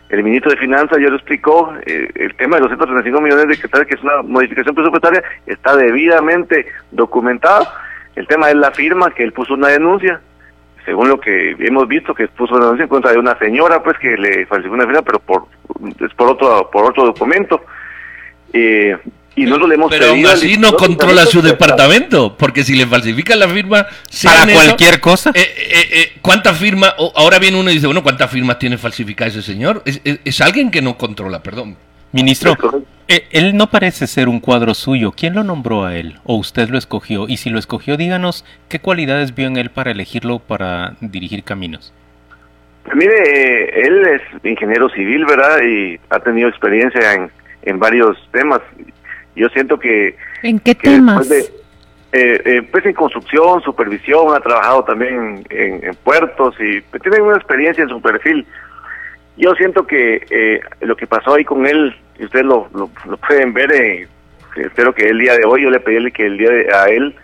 el 0.10 0.24
ministro 0.24 0.52
de 0.52 0.58
Finanzas 0.58 1.00
ya 1.00 1.10
lo 1.10 1.18
explicó, 1.18 1.74
eh, 1.86 2.10
el 2.16 2.36
tema 2.36 2.56
de 2.58 2.62
los 2.62 2.70
135 2.70 3.22
millones 3.22 3.48
de 3.48 3.58
que, 3.58 3.86
que 3.86 3.96
es 3.96 4.04
una 4.04 4.22
modificación 4.22 4.74
presupuestaria, 4.74 5.24
está 5.46 5.76
debidamente 5.76 6.66
documentado. 6.92 7.68
El 8.16 8.26
tema 8.28 8.50
es 8.50 8.56
la 8.56 8.72
firma, 8.72 9.12
que 9.12 9.24
él 9.24 9.34
puso 9.34 9.54
una 9.54 9.68
denuncia, 9.68 10.22
según 10.86 11.10
lo 11.10 11.20
que 11.20 11.56
hemos 11.60 11.88
visto, 11.88 12.16
que 12.16 12.30
puso 12.30 12.56
una 12.56 12.66
denuncia 12.66 12.84
en 12.84 12.90
contra 12.90 13.12
de 13.12 13.20
una 13.20 13.38
señora, 13.38 13.84
pues 13.84 13.98
que 13.98 14.16
le 14.16 14.46
falsificó 14.46 14.76
una 14.76 14.86
firma, 14.86 15.02
pero 15.02 15.20
por 15.20 15.46
es 16.00 16.14
por 16.14 16.30
otro 16.30 16.70
por 16.72 16.86
otro 16.86 17.06
documento. 17.06 17.62
Eh, 18.54 18.98
y 19.38 19.46
no 19.46 19.58
lo 19.58 19.68
le 19.68 19.76
hemos 19.76 19.90
Pero 19.90 20.08
aún 20.08 20.26
así 20.26 20.58
no 20.58 20.74
controla 20.74 21.26
su 21.26 21.42
departamento, 21.42 22.36
porque 22.36 22.64
si 22.64 22.76
le 22.76 22.86
falsifican 22.86 23.40
la 23.40 23.48
firma... 23.48 23.88
Para 24.24 24.52
cualquier 24.52 24.96
eso, 24.96 25.02
cosa. 25.02 25.32
Eh, 25.34 25.42
eh, 25.42 25.90
eh, 25.92 26.12
¿Cuántas 26.22 26.58
firmas? 26.58 26.96
Ahora 27.16 27.40
viene 27.40 27.60
uno 27.60 27.70
y 27.70 27.76
dice, 27.76 27.86
bueno, 27.86 28.04
¿cuántas 28.04 28.30
firmas 28.32 28.58
tiene 28.58 28.78
falsificada 28.78 29.30
ese 29.30 29.44
señor? 29.44 29.84
Es, 29.86 30.02
es, 30.04 30.20
es 30.26 30.42
alguien 30.42 30.72
que 30.72 30.82
no 30.82 30.98
controla, 30.98 31.44
perdón. 31.44 31.78
Ministro, 32.12 32.58
eh, 33.08 33.28
él 33.32 33.56
no 33.56 33.70
parece 33.70 34.08
ser 34.08 34.28
un 34.28 34.40
cuadro 34.40 34.74
suyo. 34.74 35.12
¿Quién 35.12 35.36
lo 35.36 35.44
nombró 35.44 35.86
a 35.86 35.96
él? 35.96 36.16
¿O 36.24 36.36
usted 36.36 36.70
lo 36.70 36.78
escogió? 36.78 37.28
Y 37.28 37.38
si 37.38 37.50
lo 37.50 37.60
escogió, 37.60 37.96
díganos 37.96 38.44
qué 38.70 38.80
cualidades 38.80 39.36
vio 39.36 39.48
en 39.48 39.58
él 39.58 39.70
para 39.70 39.92
elegirlo 39.92 40.40
para 40.40 40.96
dirigir 41.00 41.44
caminos. 41.44 41.94
Mire, 42.96 43.86
él 43.86 44.08
es 44.08 44.22
ingeniero 44.46 44.90
civil, 44.90 45.26
¿verdad? 45.26 45.60
Y 45.62 46.00
ha 46.10 46.20
tenido 46.20 46.48
experiencia 46.48 47.14
en, 47.14 47.30
en 47.64 47.80
varios 47.80 48.18
temas 48.32 48.62
yo 49.38 49.50
siento 49.50 49.80
que... 49.80 50.16
¿En 50.44 50.60
qué 50.60 50.76
que 50.76 50.90
temas? 50.90 51.30
De, 51.30 51.40
eh, 52.12 52.42
eh, 52.46 52.62
pues 52.72 52.86
en 52.86 52.94
construcción, 52.94 53.62
supervisión, 53.62 54.36
ha 54.36 54.40
trabajado 54.40 54.84
también 54.84 55.46
en, 55.50 55.84
en 55.84 55.96
puertos 56.04 56.56
y 56.60 56.82
tiene 57.00 57.22
una 57.22 57.38
experiencia 57.38 57.84
en 57.84 57.90
su 57.90 58.02
perfil. 58.02 58.46
Yo 59.38 59.54
siento 59.56 59.86
que 59.86 60.26
eh, 60.30 60.60
lo 60.82 60.96
que 60.96 61.06
pasó 61.06 61.36
ahí 61.36 61.46
con 61.46 61.66
él, 61.66 61.96
y 62.18 62.26
ustedes 62.26 62.46
lo, 62.46 62.68
lo, 62.74 62.90
lo 63.08 63.18
pueden 63.18 63.54
ver, 63.54 63.72
eh, 63.72 64.08
espero 64.56 64.94
que 64.94 65.10
el 65.10 65.20
día 65.20 65.36
de 65.36 65.46
hoy, 65.46 65.62
yo 65.64 65.70
le 65.70 65.80
pedí 65.80 66.12
que 66.12 66.26
el 66.26 66.38
día 66.38 66.50
de, 66.50 66.74
a 66.74 66.86
él, 66.86 67.16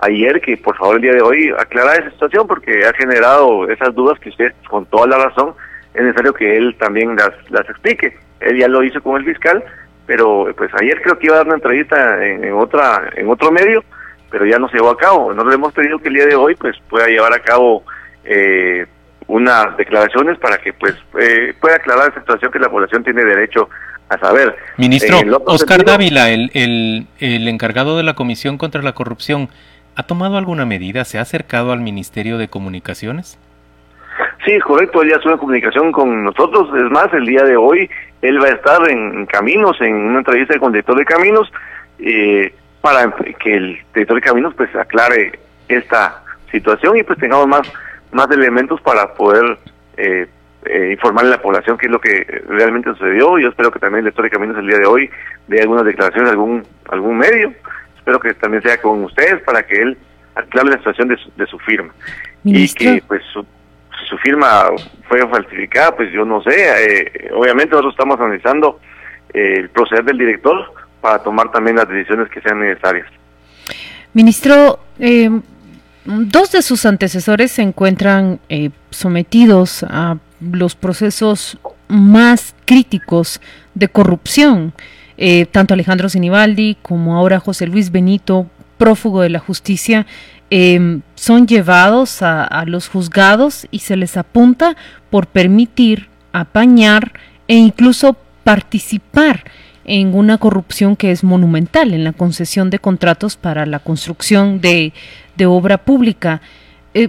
ayer, 0.00 0.40
que 0.40 0.56
por 0.56 0.76
favor 0.76 0.96
el 0.96 1.02
día 1.02 1.12
de 1.12 1.22
hoy 1.22 1.50
aclara 1.56 1.94
esa 1.94 2.10
situación 2.10 2.46
porque 2.46 2.84
ha 2.84 2.92
generado 2.92 3.68
esas 3.70 3.94
dudas 3.94 4.18
que 4.18 4.28
usted, 4.28 4.52
con 4.68 4.84
toda 4.86 5.06
la 5.06 5.16
razón, 5.16 5.54
es 5.94 6.02
necesario 6.02 6.34
que 6.34 6.56
él 6.56 6.74
también 6.78 7.16
las, 7.16 7.32
las 7.50 7.68
explique. 7.70 8.16
Él 8.40 8.58
ya 8.58 8.68
lo 8.68 8.82
hizo 8.82 9.00
con 9.00 9.16
el 9.16 9.24
fiscal, 9.24 9.62
pero 10.06 10.46
pues 10.56 10.70
ayer 10.80 11.00
creo 11.02 11.18
que 11.18 11.26
iba 11.26 11.36
a 11.36 11.38
dar 11.38 11.46
una 11.46 11.56
entrevista 11.56 12.24
en, 12.24 12.44
en, 12.44 12.54
otra 12.54 13.10
en 13.14 13.28
otro 13.28 13.50
medio 13.50 13.82
pero 14.32 14.46
ya 14.46 14.58
no 14.58 14.68
se 14.68 14.78
llevó 14.78 14.90
a 14.90 14.96
cabo. 14.96 15.28
Nosotros 15.28 15.48
le 15.48 15.54
hemos 15.54 15.72
pedido 15.74 15.98
que 15.98 16.08
el 16.08 16.14
día 16.14 16.26
de 16.26 16.34
hoy 16.34 16.56
pues 16.56 16.74
pueda 16.88 17.06
llevar 17.06 17.34
a 17.34 17.40
cabo 17.40 17.84
eh, 18.24 18.86
unas 19.28 19.76
declaraciones 19.76 20.38
para 20.38 20.56
que 20.56 20.72
pues 20.72 20.94
eh, 21.20 21.54
pueda 21.60 21.76
aclarar 21.76 22.08
la 22.08 22.20
situación 22.20 22.50
que 22.50 22.58
la 22.58 22.70
población 22.70 23.04
tiene 23.04 23.24
derecho 23.24 23.68
a 24.08 24.18
saber. 24.18 24.56
Ministro 24.78 25.18
Oscar 25.44 25.76
sentido, 25.76 25.92
Dávila 25.92 26.30
el, 26.30 26.50
el, 26.54 27.06
el 27.20 27.46
encargado 27.46 27.98
de 27.98 28.02
la 28.04 28.14
comisión 28.14 28.56
contra 28.56 28.82
la 28.82 28.94
corrupción 28.94 29.50
ha 29.96 30.04
tomado 30.04 30.38
alguna 30.38 30.64
medida 30.64 31.04
se 31.04 31.18
ha 31.18 31.20
acercado 31.22 31.72
al 31.72 31.80
ministerio 31.80 32.38
de 32.38 32.48
comunicaciones 32.48 33.38
Sí, 34.44 34.58
correcto, 34.58 35.02
él 35.02 35.10
ya 35.10 35.20
una 35.24 35.36
comunicación 35.36 35.92
con 35.92 36.24
nosotros. 36.24 36.68
Es 36.76 36.90
más, 36.90 37.12
el 37.12 37.26
día 37.26 37.44
de 37.44 37.56
hoy 37.56 37.88
él 38.22 38.42
va 38.42 38.48
a 38.48 38.52
estar 38.52 38.90
en 38.90 39.24
Caminos, 39.26 39.80
en 39.80 39.94
una 39.94 40.18
entrevista 40.18 40.58
con 40.58 40.68
el 40.68 40.72
director 40.72 40.96
de 40.96 41.04
Caminos, 41.04 41.52
eh, 42.00 42.52
para 42.80 43.14
que 43.38 43.54
el 43.54 43.78
director 43.94 44.16
de 44.16 44.22
Caminos 44.22 44.54
pues 44.54 44.74
aclare 44.74 45.38
esta 45.68 46.22
situación 46.50 46.96
y 46.96 47.04
pues 47.04 47.18
tengamos 47.20 47.46
más, 47.46 47.72
más 48.10 48.28
elementos 48.32 48.80
para 48.80 49.14
poder 49.14 49.58
eh, 49.96 50.26
eh, 50.64 50.90
informarle 50.92 51.34
a 51.34 51.36
la 51.36 51.42
población 51.42 51.78
qué 51.78 51.86
es 51.86 51.92
lo 51.92 52.00
que 52.00 52.42
realmente 52.48 52.90
sucedió. 52.90 53.38
Yo 53.38 53.48
espero 53.48 53.70
que 53.70 53.78
también 53.78 54.00
el 54.00 54.04
director 54.06 54.24
de 54.24 54.30
Caminos 54.30 54.58
el 54.58 54.66
día 54.66 54.78
de 54.78 54.86
hoy 54.86 55.08
dé 55.46 55.60
algunas 55.60 55.84
declaraciones 55.84 56.30
a 56.30 56.32
algún, 56.32 56.64
algún 56.90 57.16
medio. 57.16 57.52
Espero 57.96 58.18
que 58.18 58.34
también 58.34 58.62
sea 58.64 58.80
con 58.80 59.04
ustedes 59.04 59.40
para 59.42 59.62
que 59.64 59.80
él 59.80 59.96
aclare 60.34 60.70
la 60.70 60.78
situación 60.78 61.08
de 61.08 61.16
su, 61.16 61.30
de 61.36 61.46
su 61.46 61.58
firma. 61.60 61.92
Ministro. 62.42 62.90
Y 62.90 62.94
que 62.94 63.06
pues 63.06 63.22
su, 63.32 63.46
su 64.12 64.18
firma 64.18 64.66
fue 65.08 65.26
falsificada, 65.26 65.96
pues 65.96 66.12
yo 66.12 66.24
no 66.26 66.42
sé. 66.42 66.50
Eh, 66.52 67.30
obviamente 67.34 67.70
nosotros 67.70 67.94
estamos 67.94 68.20
analizando 68.20 68.78
eh, 69.32 69.54
el 69.60 69.70
proceder 69.70 70.04
del 70.04 70.18
director 70.18 70.70
para 71.00 71.22
tomar 71.22 71.50
también 71.50 71.76
las 71.76 71.88
decisiones 71.88 72.28
que 72.28 72.42
sean 72.42 72.60
necesarias. 72.60 73.06
Ministro, 74.12 74.80
eh, 74.98 75.30
dos 76.04 76.52
de 76.52 76.60
sus 76.60 76.84
antecesores 76.84 77.52
se 77.52 77.62
encuentran 77.62 78.38
eh, 78.50 78.68
sometidos 78.90 79.82
a 79.88 80.18
los 80.40 80.74
procesos 80.74 81.58
más 81.88 82.54
críticos 82.66 83.40
de 83.74 83.88
corrupción. 83.88 84.74
Tanto 85.52 85.74
Alejandro 85.74 86.08
Sinibaldi 86.08 86.76
como 86.82 87.16
ahora 87.16 87.38
José 87.38 87.68
Luis 87.68 87.92
Benito, 87.92 88.48
prófugo 88.76 89.20
de 89.20 89.28
la 89.28 89.38
justicia, 89.38 90.04
eh, 90.54 91.00
son 91.14 91.46
llevados 91.46 92.20
a, 92.20 92.64
los 92.66 92.88
juzgados 92.88 93.66
y 93.70 93.78
se 93.78 93.96
les 93.96 94.18
apunta 94.18 94.76
por 95.08 95.26
permitir, 95.26 96.08
apañar 96.34 97.14
e 97.48 97.56
incluso 97.56 98.18
participar 98.44 99.44
en 99.86 100.14
una 100.14 100.36
corrupción 100.36 100.94
que 100.94 101.10
es 101.10 101.24
monumental 101.24 101.94
en 101.94 102.04
la 102.04 102.12
concesión 102.12 102.68
de 102.68 102.78
contratos 102.78 103.38
para 103.38 103.64
la 103.64 103.78
construcción 103.78 104.60
de, 104.60 104.92
de 105.38 105.46
obra 105.46 105.78
pública. 105.78 106.42
Eh, 106.92 107.08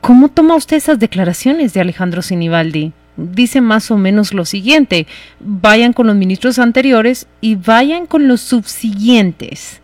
¿Cómo 0.00 0.28
toma 0.28 0.56
usted 0.56 0.78
esas 0.78 0.98
declaraciones 0.98 1.74
de 1.74 1.80
Alejandro 1.80 2.22
Sinibaldi? 2.22 2.92
Dice 3.16 3.60
más 3.60 3.92
o 3.92 3.98
menos 3.98 4.34
lo 4.34 4.44
siguiente, 4.44 5.06
vayan 5.38 5.92
con 5.92 6.08
los 6.08 6.16
ministros 6.16 6.58
anteriores 6.58 7.28
y 7.40 7.54
vayan 7.54 8.06
con 8.06 8.26
los 8.26 8.40
subsiguientes 8.40 9.80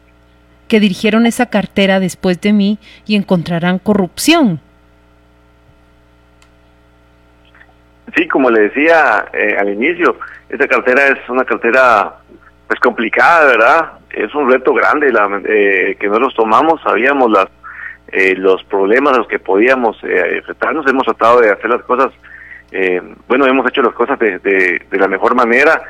que 0.72 0.80
dirigieron 0.80 1.26
esa 1.26 1.50
cartera 1.50 2.00
después 2.00 2.40
de 2.40 2.54
mí 2.54 2.78
y 3.06 3.14
encontrarán 3.14 3.78
corrupción. 3.78 4.58
Sí, 8.16 8.26
como 8.26 8.48
le 8.48 8.62
decía 8.70 9.26
eh, 9.34 9.54
al 9.60 9.68
inicio, 9.68 10.16
esta 10.48 10.66
cartera 10.66 11.08
es 11.08 11.28
una 11.28 11.44
cartera 11.44 12.14
pues 12.66 12.80
complicada, 12.80 13.48
¿verdad? 13.48 13.92
Es 14.08 14.34
un 14.34 14.50
reto 14.50 14.72
grande 14.72 15.12
la, 15.12 15.42
eh, 15.44 15.94
que 16.00 16.06
nosotros 16.06 16.32
tomamos, 16.36 16.80
sabíamos 16.80 17.30
las 17.30 17.48
eh, 18.10 18.34
los 18.34 18.64
problemas 18.64 19.12
a 19.12 19.18
los 19.18 19.28
que 19.28 19.38
podíamos 19.38 20.02
eh, 20.04 20.36
enfrentarnos, 20.38 20.86
hemos 20.86 21.04
tratado 21.04 21.40
de 21.40 21.50
hacer 21.50 21.68
las 21.68 21.82
cosas, 21.82 22.12
eh, 22.70 23.02
bueno, 23.28 23.44
hemos 23.46 23.68
hecho 23.68 23.82
las 23.82 23.92
cosas 23.92 24.18
de, 24.18 24.38
de, 24.38 24.98
la 24.98 25.06
mejor 25.06 25.34
manera, 25.34 25.82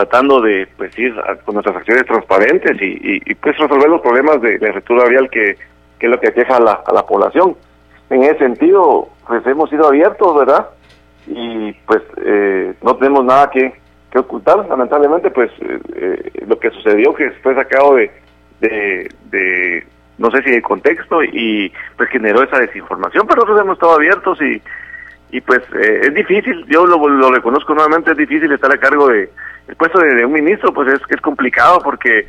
tratando 0.00 0.40
de 0.40 0.66
pues 0.78 0.98
ir 0.98 1.14
con 1.44 1.54
nuestras 1.54 1.76
acciones 1.76 2.06
transparentes 2.06 2.76
y, 2.80 3.34
pues 3.34 3.56
resolver 3.58 3.88
los 3.88 4.00
problemas 4.00 4.40
de, 4.40 4.58
la 4.58 4.68
infraestructura 4.68 5.08
vial 5.08 5.28
que, 5.28 5.56
que, 5.98 6.06
es 6.06 6.10
lo 6.10 6.18
que 6.18 6.28
aqueja 6.28 6.56
a 6.56 6.60
la, 6.60 6.72
a 6.86 6.92
la 6.92 7.04
población. 7.04 7.54
En 8.08 8.22
ese 8.22 8.38
sentido, 8.38 9.08
pues 9.26 9.46
hemos 9.46 9.68
sido 9.68 9.88
abiertos, 9.88 10.34
¿verdad? 10.36 10.68
Y 11.26 11.72
pues 11.86 12.02
eh, 12.24 12.72
no 12.82 12.96
tenemos 12.96 13.24
nada 13.24 13.50
que, 13.50 13.74
que 14.10 14.18
ocultar, 14.18 14.66
lamentablemente, 14.66 15.30
pues 15.30 15.50
lo 16.46 16.58
que 16.58 16.70
sucedió 16.70 17.14
que 17.14 17.30
fue 17.42 17.54
sacado 17.54 17.96
de, 17.96 18.10
de 18.60 19.86
no 20.16 20.30
sé 20.30 20.42
si 20.42 20.50
el 20.50 20.62
contexto 20.62 21.22
y 21.22 21.72
pues 21.96 22.08
generó 22.10 22.42
esa 22.42 22.58
desinformación, 22.58 23.26
pero 23.26 23.42
nosotros 23.42 23.60
hemos 23.60 23.74
estado 23.74 23.94
abiertos 23.94 24.40
y, 24.40 24.62
y 25.30 25.40
pues 25.40 25.60
eh, 25.74 26.00
es 26.04 26.14
difícil, 26.14 26.64
yo 26.68 26.86
lo, 26.86 27.06
lo, 27.08 27.30
reconozco 27.30 27.74
nuevamente, 27.74 28.10
es 28.10 28.16
difícil 28.16 28.50
estar 28.52 28.72
a 28.72 28.78
cargo 28.78 29.08
de 29.08 29.30
el 29.70 29.76
puesto 29.76 30.00
de, 30.00 30.24
un 30.24 30.32
ministro, 30.32 30.72
pues 30.74 30.92
es 30.92 31.06
que 31.06 31.14
es 31.14 31.20
complicado 31.20 31.78
porque 31.80 32.26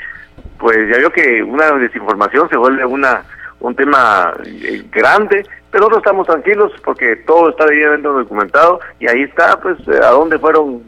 pues 0.57 0.77
ya 0.91 0.97
veo 0.97 1.11
que 1.11 1.41
una 1.41 1.71
desinformación 1.71 2.47
se 2.49 2.57
vuelve 2.57 2.85
una 2.85 3.23
un 3.59 3.75
tema 3.75 4.33
eh, 4.43 4.83
grande, 4.91 5.45
pero 5.69 5.83
nosotros 5.83 5.99
estamos 5.99 6.27
tranquilos 6.27 6.71
porque 6.83 7.15
todo 7.27 7.49
está 7.49 7.65
debidamente 7.65 8.07
documentado 8.07 8.79
y 8.99 9.07
ahí 9.07 9.21
está 9.21 9.59
pues 9.59 9.77
eh, 9.87 9.99
a 10.03 10.09
dónde 10.09 10.39
fueron 10.39 10.81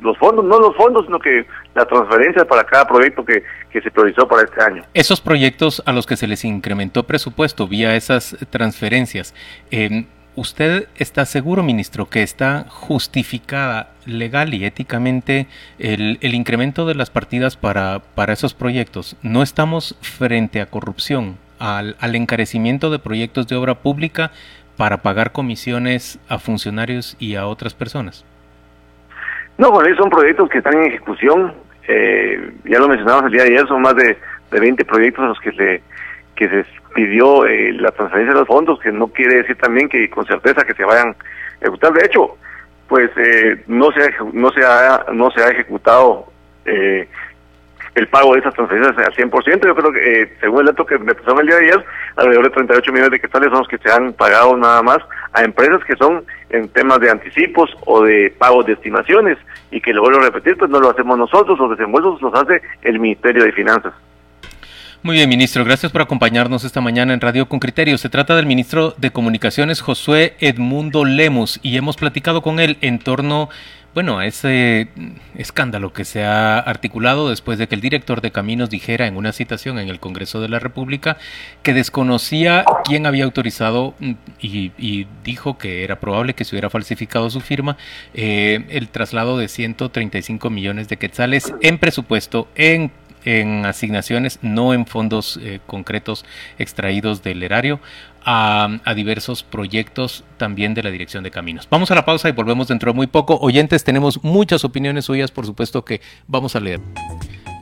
los 0.00 0.16
fondos, 0.18 0.44
no 0.44 0.58
los 0.58 0.74
fondos, 0.74 1.04
sino 1.04 1.18
que 1.18 1.46
la 1.74 1.84
transferencia 1.84 2.46
para 2.46 2.64
cada 2.64 2.86
proyecto 2.86 3.24
que, 3.24 3.42
que 3.70 3.80
se 3.80 3.90
priorizó 3.90 4.26
para 4.26 4.42
este 4.42 4.62
año. 4.62 4.82
Esos 4.94 5.20
proyectos 5.20 5.82
a 5.84 5.92
los 5.92 6.06
que 6.06 6.16
se 6.16 6.26
les 6.26 6.44
incrementó 6.44 7.04
presupuesto 7.04 7.68
vía 7.68 7.94
esas 7.94 8.36
transferencias, 8.50 9.34
eh, 9.70 10.06
¿usted 10.36 10.88
está 10.96 11.24
seguro, 11.24 11.62
ministro, 11.62 12.08
que 12.08 12.22
está 12.22 12.66
justificada 12.68 13.90
legal 14.06 14.54
y 14.54 14.64
éticamente 14.64 15.46
el, 15.78 16.18
el 16.20 16.34
incremento 16.34 16.86
de 16.86 16.94
las 16.94 17.10
partidas 17.10 17.56
para, 17.56 18.00
para 18.14 18.32
esos 18.32 18.54
proyectos? 18.54 19.16
¿No 19.22 19.42
estamos 19.42 19.96
frente 20.00 20.60
a 20.60 20.66
corrupción, 20.66 21.36
al, 21.58 21.96
al 22.00 22.14
encarecimiento 22.14 22.90
de 22.90 22.98
proyectos 22.98 23.46
de 23.48 23.56
obra 23.56 23.76
pública 23.76 24.30
para 24.76 24.98
pagar 24.98 25.32
comisiones 25.32 26.18
a 26.28 26.38
funcionarios 26.38 27.16
y 27.18 27.36
a 27.36 27.46
otras 27.46 27.74
personas? 27.74 28.24
No, 29.56 29.70
bueno, 29.70 29.94
son 29.96 30.10
proyectos 30.10 30.48
que 30.50 30.58
están 30.58 30.74
en 30.74 30.86
ejecución. 30.86 31.54
Eh, 31.86 32.52
ya 32.64 32.78
lo 32.78 32.88
mencionamos 32.88 33.26
el 33.26 33.32
día 33.32 33.44
de 33.44 33.50
ayer, 33.50 33.68
son 33.68 33.82
más 33.82 33.94
de, 33.94 34.18
de 34.50 34.60
20 34.60 34.84
proyectos 34.84 35.24
a 35.24 35.28
los 35.28 35.40
que 35.40 35.52
se, 35.52 35.82
que 36.34 36.48
se 36.48 36.64
pidió 36.94 37.46
eh, 37.46 37.72
la 37.72 37.90
transferencia 37.92 38.32
de 38.34 38.40
los 38.40 38.48
fondos, 38.48 38.80
que 38.80 38.92
no 38.92 39.08
quiere 39.08 39.36
decir 39.36 39.56
también 39.56 39.88
que 39.88 40.08
con 40.10 40.26
certeza 40.26 40.64
que 40.64 40.74
se 40.74 40.84
vayan 40.84 41.08
a 41.08 41.16
ejecutar. 41.60 41.92
De 41.92 42.04
hecho, 42.04 42.36
pues 42.88 43.10
eh, 43.16 43.62
no 43.66 43.90
se 43.92 44.02
ha, 44.02 44.10
no 44.32 44.50
se 44.52 44.64
ha, 44.64 45.06
no 45.12 45.30
se 45.30 45.42
ha 45.42 45.50
ejecutado 45.50 46.26
eh, 46.64 47.08
el 47.94 48.08
pago 48.08 48.34
de 48.34 48.40
esas 48.40 48.54
transferencias 48.54 48.96
al 48.96 49.14
100%. 49.14 49.66
Yo 49.66 49.74
creo 49.74 49.92
que, 49.92 50.22
eh, 50.22 50.32
según 50.40 50.60
el 50.60 50.66
dato 50.66 50.84
que 50.84 50.98
me 50.98 51.14
pasaron 51.14 51.40
el 51.40 51.46
día 51.46 51.56
de 51.56 51.64
ayer, 51.66 51.84
alrededor 52.16 52.44
de 52.44 52.50
38 52.50 52.92
millones 52.92 53.10
de 53.12 53.20
quetzales 53.20 53.50
son 53.50 53.58
los 53.58 53.68
que 53.68 53.78
se 53.78 53.90
han 53.90 54.12
pagado 54.12 54.56
nada 54.56 54.82
más 54.82 54.98
a 55.32 55.44
empresas 55.44 55.82
que 55.84 55.96
son 55.96 56.24
en 56.50 56.68
temas 56.68 57.00
de 57.00 57.10
anticipos 57.10 57.76
o 57.86 58.02
de 58.02 58.34
pagos 58.36 58.66
de 58.66 58.72
estimaciones 58.72 59.38
y 59.70 59.80
que 59.80 59.92
lo 59.92 60.02
vuelvo 60.02 60.20
a 60.20 60.24
repetir, 60.24 60.56
pues 60.56 60.70
no 60.70 60.80
lo 60.80 60.90
hacemos 60.90 61.18
nosotros, 61.18 61.58
los 61.58 61.70
desembolsos 61.70 62.20
los 62.20 62.34
hace 62.34 62.62
el 62.82 62.98
Ministerio 62.98 63.44
de 63.44 63.52
Finanzas. 63.52 63.94
Muy 65.04 65.16
bien, 65.16 65.28
ministro. 65.28 65.66
Gracias 65.66 65.92
por 65.92 66.00
acompañarnos 66.00 66.64
esta 66.64 66.80
mañana 66.80 67.12
en 67.12 67.20
Radio 67.20 67.46
con 67.46 67.60
Criterio. 67.60 67.98
Se 67.98 68.08
trata 68.08 68.36
del 68.36 68.46
ministro 68.46 68.94
de 68.96 69.10
Comunicaciones, 69.10 69.82
Josué 69.82 70.34
Edmundo 70.40 71.04
Lemus, 71.04 71.60
y 71.62 71.76
hemos 71.76 71.98
platicado 71.98 72.40
con 72.40 72.58
él 72.58 72.78
en 72.80 72.98
torno 72.98 73.50
bueno, 73.92 74.22
ese 74.22 74.88
escándalo 75.36 75.92
que 75.92 76.04
se 76.04 76.24
ha 76.24 76.58
articulado 76.58 77.28
después 77.28 77.58
de 77.58 77.68
que 77.68 77.76
el 77.76 77.80
director 77.80 78.20
de 78.22 78.32
caminos 78.32 78.68
dijera 78.68 79.06
en 79.06 79.16
una 79.16 79.30
citación 79.30 79.78
en 79.78 79.88
el 79.88 80.00
Congreso 80.00 80.40
de 80.40 80.48
la 80.48 80.58
República 80.58 81.16
que 81.62 81.74
desconocía 81.74 82.64
quién 82.84 83.06
había 83.06 83.22
autorizado 83.22 83.94
y, 84.40 85.06
dijo 85.22 85.58
que 85.58 85.84
era 85.84 86.00
probable 86.00 86.34
que 86.34 86.44
se 86.44 86.56
hubiera 86.56 86.70
falsificado 86.70 87.30
su 87.30 87.40
firma 87.40 87.76
eh, 88.14 88.64
el 88.70 88.88
traslado 88.88 89.38
de 89.38 89.46
135 89.46 90.50
millones 90.50 90.88
de 90.88 90.96
quetzales 90.96 91.54
en 91.62 91.78
presupuesto 91.78 92.48
en 92.56 92.90
en 93.24 93.66
asignaciones, 93.66 94.38
no 94.42 94.74
en 94.74 94.86
fondos 94.86 95.38
eh, 95.42 95.60
concretos 95.66 96.24
extraídos 96.58 97.22
del 97.22 97.42
erario, 97.42 97.80
a, 98.24 98.94
diversos 98.94 99.42
proyectos 99.42 100.24
también 100.36 100.74
de 100.74 100.82
la 100.82 100.90
Dirección 100.90 101.24
de 101.24 101.30
Caminos. 101.30 101.68
Vamos 101.70 101.90
a 101.90 101.94
la 101.94 102.04
pausa 102.04 102.28
y 102.28 102.32
volvemos 102.32 102.68
dentro 102.68 102.92
de 102.92 102.96
muy 102.96 103.06
poco. 103.06 103.38
Oyentes, 103.40 103.84
tenemos 103.84 104.22
muchas 104.24 104.64
opiniones 104.64 105.04
suyas, 105.04 105.30
por 105.30 105.46
supuesto 105.46 105.84
que 105.84 106.00
vamos 106.26 106.56
a 106.56 106.60
leer. 106.60 106.80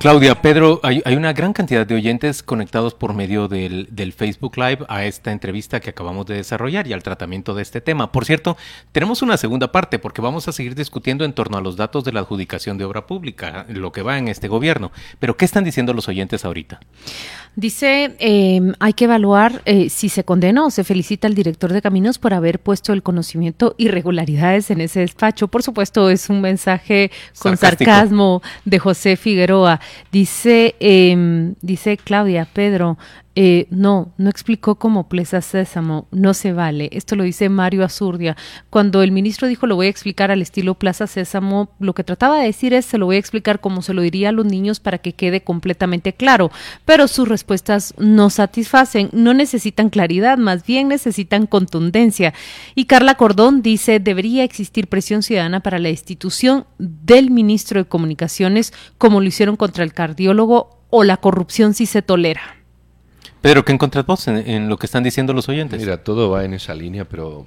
Claudia, 0.03 0.43
Pedro, 0.43 0.81
hay, 0.83 1.01
una 1.15 1.33
gran 1.33 1.53
cantidad 1.53 1.87
de 1.87 1.95
oyentes 1.95 2.43
conectados 2.43 2.93
por 2.93 3.15
medio 3.15 3.47
del, 3.47 3.87
Facebook 4.17 4.57
Live 4.57 4.79
a 4.88 5.05
esta 5.05 5.31
entrevista 5.31 5.79
que 5.79 5.91
acabamos 5.91 6.27
de 6.27 6.35
desarrollar 6.35 6.88
y 6.88 6.93
al 6.93 7.05
tratamiento 7.05 7.55
de 7.55 7.62
este 7.62 7.81
tema. 7.81 8.11
Por 8.11 8.25
cierto, 8.25 8.57
tenemos 8.91 9.23
una 9.23 9.37
segunda 9.37 9.71
parte 9.71 10.01
porque 10.01 10.21
vamos 10.21 10.49
a 10.49 10.53
seguir 10.53 10.75
discutiendo 10.75 11.25
en 11.25 11.33
torno 11.33 11.57
a 11.57 11.61
los 11.61 11.77
datos 11.77 12.03
de 12.03 12.11
la 12.11 12.19
adjudicación 12.19 12.79
de 12.79 12.85
obra 12.85 13.07
pública, 13.07 13.65
lo 13.69 13.93
que 13.93 14.03
va 14.03 14.19
en 14.19 14.27
este 14.27 14.49
gobierno. 14.49 14.91
Pero, 15.21 15.37
¿qué 15.37 15.45
están 15.45 15.62
diciendo 15.62 15.93
los 15.93 16.09
oyentes 16.09 16.45
ahorita? 16.45 16.81
Dice, 17.55 18.17
em, 18.19 18.73
hay 18.81 18.95
que 18.95 19.05
evaluar 19.05 19.62
eh, 19.67 19.88
si 19.88 20.09
se 20.09 20.25
condena 20.25 20.65
o 20.65 20.71
se 20.71 20.83
felicita 20.83 21.29
al 21.29 21.35
director 21.35 21.73
de 21.73 21.81
caminos 21.81 22.19
por 22.19 22.35
haber 22.35 22.59
puesto 22.59 22.93
el 22.93 23.05
conocimiento 23.05 23.77
irregularidades 23.79 24.73
en 24.73 24.81
ese 24.81 24.99
despacho. 24.99 25.47
Por 25.47 25.62
supuesto, 25.62 26.11
es 26.11 26.29
un 26.29 26.41
mensaje 26.41 27.12
con 27.38 27.57
sarcasmo 27.57 28.43
de 28.65 28.81
José 28.81 29.17
Figueroa. 29.17 29.79
Dice, 30.11 30.74
eh, 30.81 31.55
dice 31.61 31.96
Claudia, 31.96 32.46
Pedro, 32.52 32.98
eh, 33.35 33.66
no, 33.71 34.12
no 34.18 34.29
explicó 34.29 34.75
cómo 34.75 35.09
Plesa 35.09 35.40
Sésamo, 35.40 36.07
no 36.11 36.35
se 36.35 36.53
vale. 36.53 36.90
Esto 36.92 37.16
lo 37.16 37.25
dice 37.25 37.49
Mario 37.49 37.83
Azurdia. 37.83 38.37
Cuando 38.68 39.03
el 39.03 39.11
ministro 39.11 39.49
dijo 39.49 39.66
lo 39.66 39.77
voy 39.77 39.87
a 39.87 39.90
explicar 39.90 40.31
al 40.31 40.42
estilo 40.42 40.75
Plaza 40.75 41.07
Sésamo, 41.07 41.71
lo 41.81 41.95
que 41.95 42.05
trataba 42.05 42.38
de 42.38 42.47
decir 42.47 42.75
es 42.75 42.85
se 42.85 42.99
lo 42.99 43.07
voy 43.07 43.16
a 43.16 43.18
explicar 43.21 43.61
como 43.61 43.81
se 43.81 43.95
lo 43.95 44.03
diría 44.03 44.29
a 44.29 44.33
los 44.33 44.45
niños 44.45 44.81
para 44.81 44.99
que 44.99 45.14
quede 45.14 45.42
completamente 45.42 46.12
claro. 46.12 46.51
Pero 46.85 47.09
sus 47.09 47.27
respuestas 47.27 47.95
no 47.97 48.29
satisfacen, 48.29 49.09
no 49.12 49.33
necesitan 49.33 49.88
claridad, 49.88 50.37
más 50.37 50.66
bien 50.66 50.88
necesitan 50.88 51.47
contundencia. 51.47 52.35
Y 52.75 52.85
Carla 52.85 53.14
Cordón 53.14 53.62
dice 53.62 53.99
debería 53.99 54.45
existir 54.45 54.88
presión 54.88 55.23
ciudadana 55.23 55.61
para 55.61 55.79
la 55.79 55.88
institución 55.88 56.66
del 56.79 57.31
ministro 57.31 57.83
de 57.83 57.88
Comunicaciones 57.88 58.75
como 58.99 59.21
lo 59.23 59.27
hicieron 59.27 59.57
contra 59.57 59.85
el 59.85 59.95
cardiólogo 59.95 60.83
o 60.90 61.05
la 61.05 61.16
corrupción 61.16 61.73
si 61.73 61.87
se 61.87 62.03
tolera. 62.03 62.62
Pedro, 63.42 63.64
¿qué 63.64 63.72
encontrás 63.72 64.07
vos 64.07 64.28
en, 64.28 64.68
lo 64.68 64.76
que 64.76 64.87
están 64.87 65.02
diciendo 65.02 65.33
los 65.33 65.48
oyentes? 65.48 65.81
Mira, 65.81 66.05
todo 66.05 66.31
va 66.31 66.44
en 66.44 66.55
esa 66.55 66.74
línea, 66.74 67.05
pero 67.09 67.44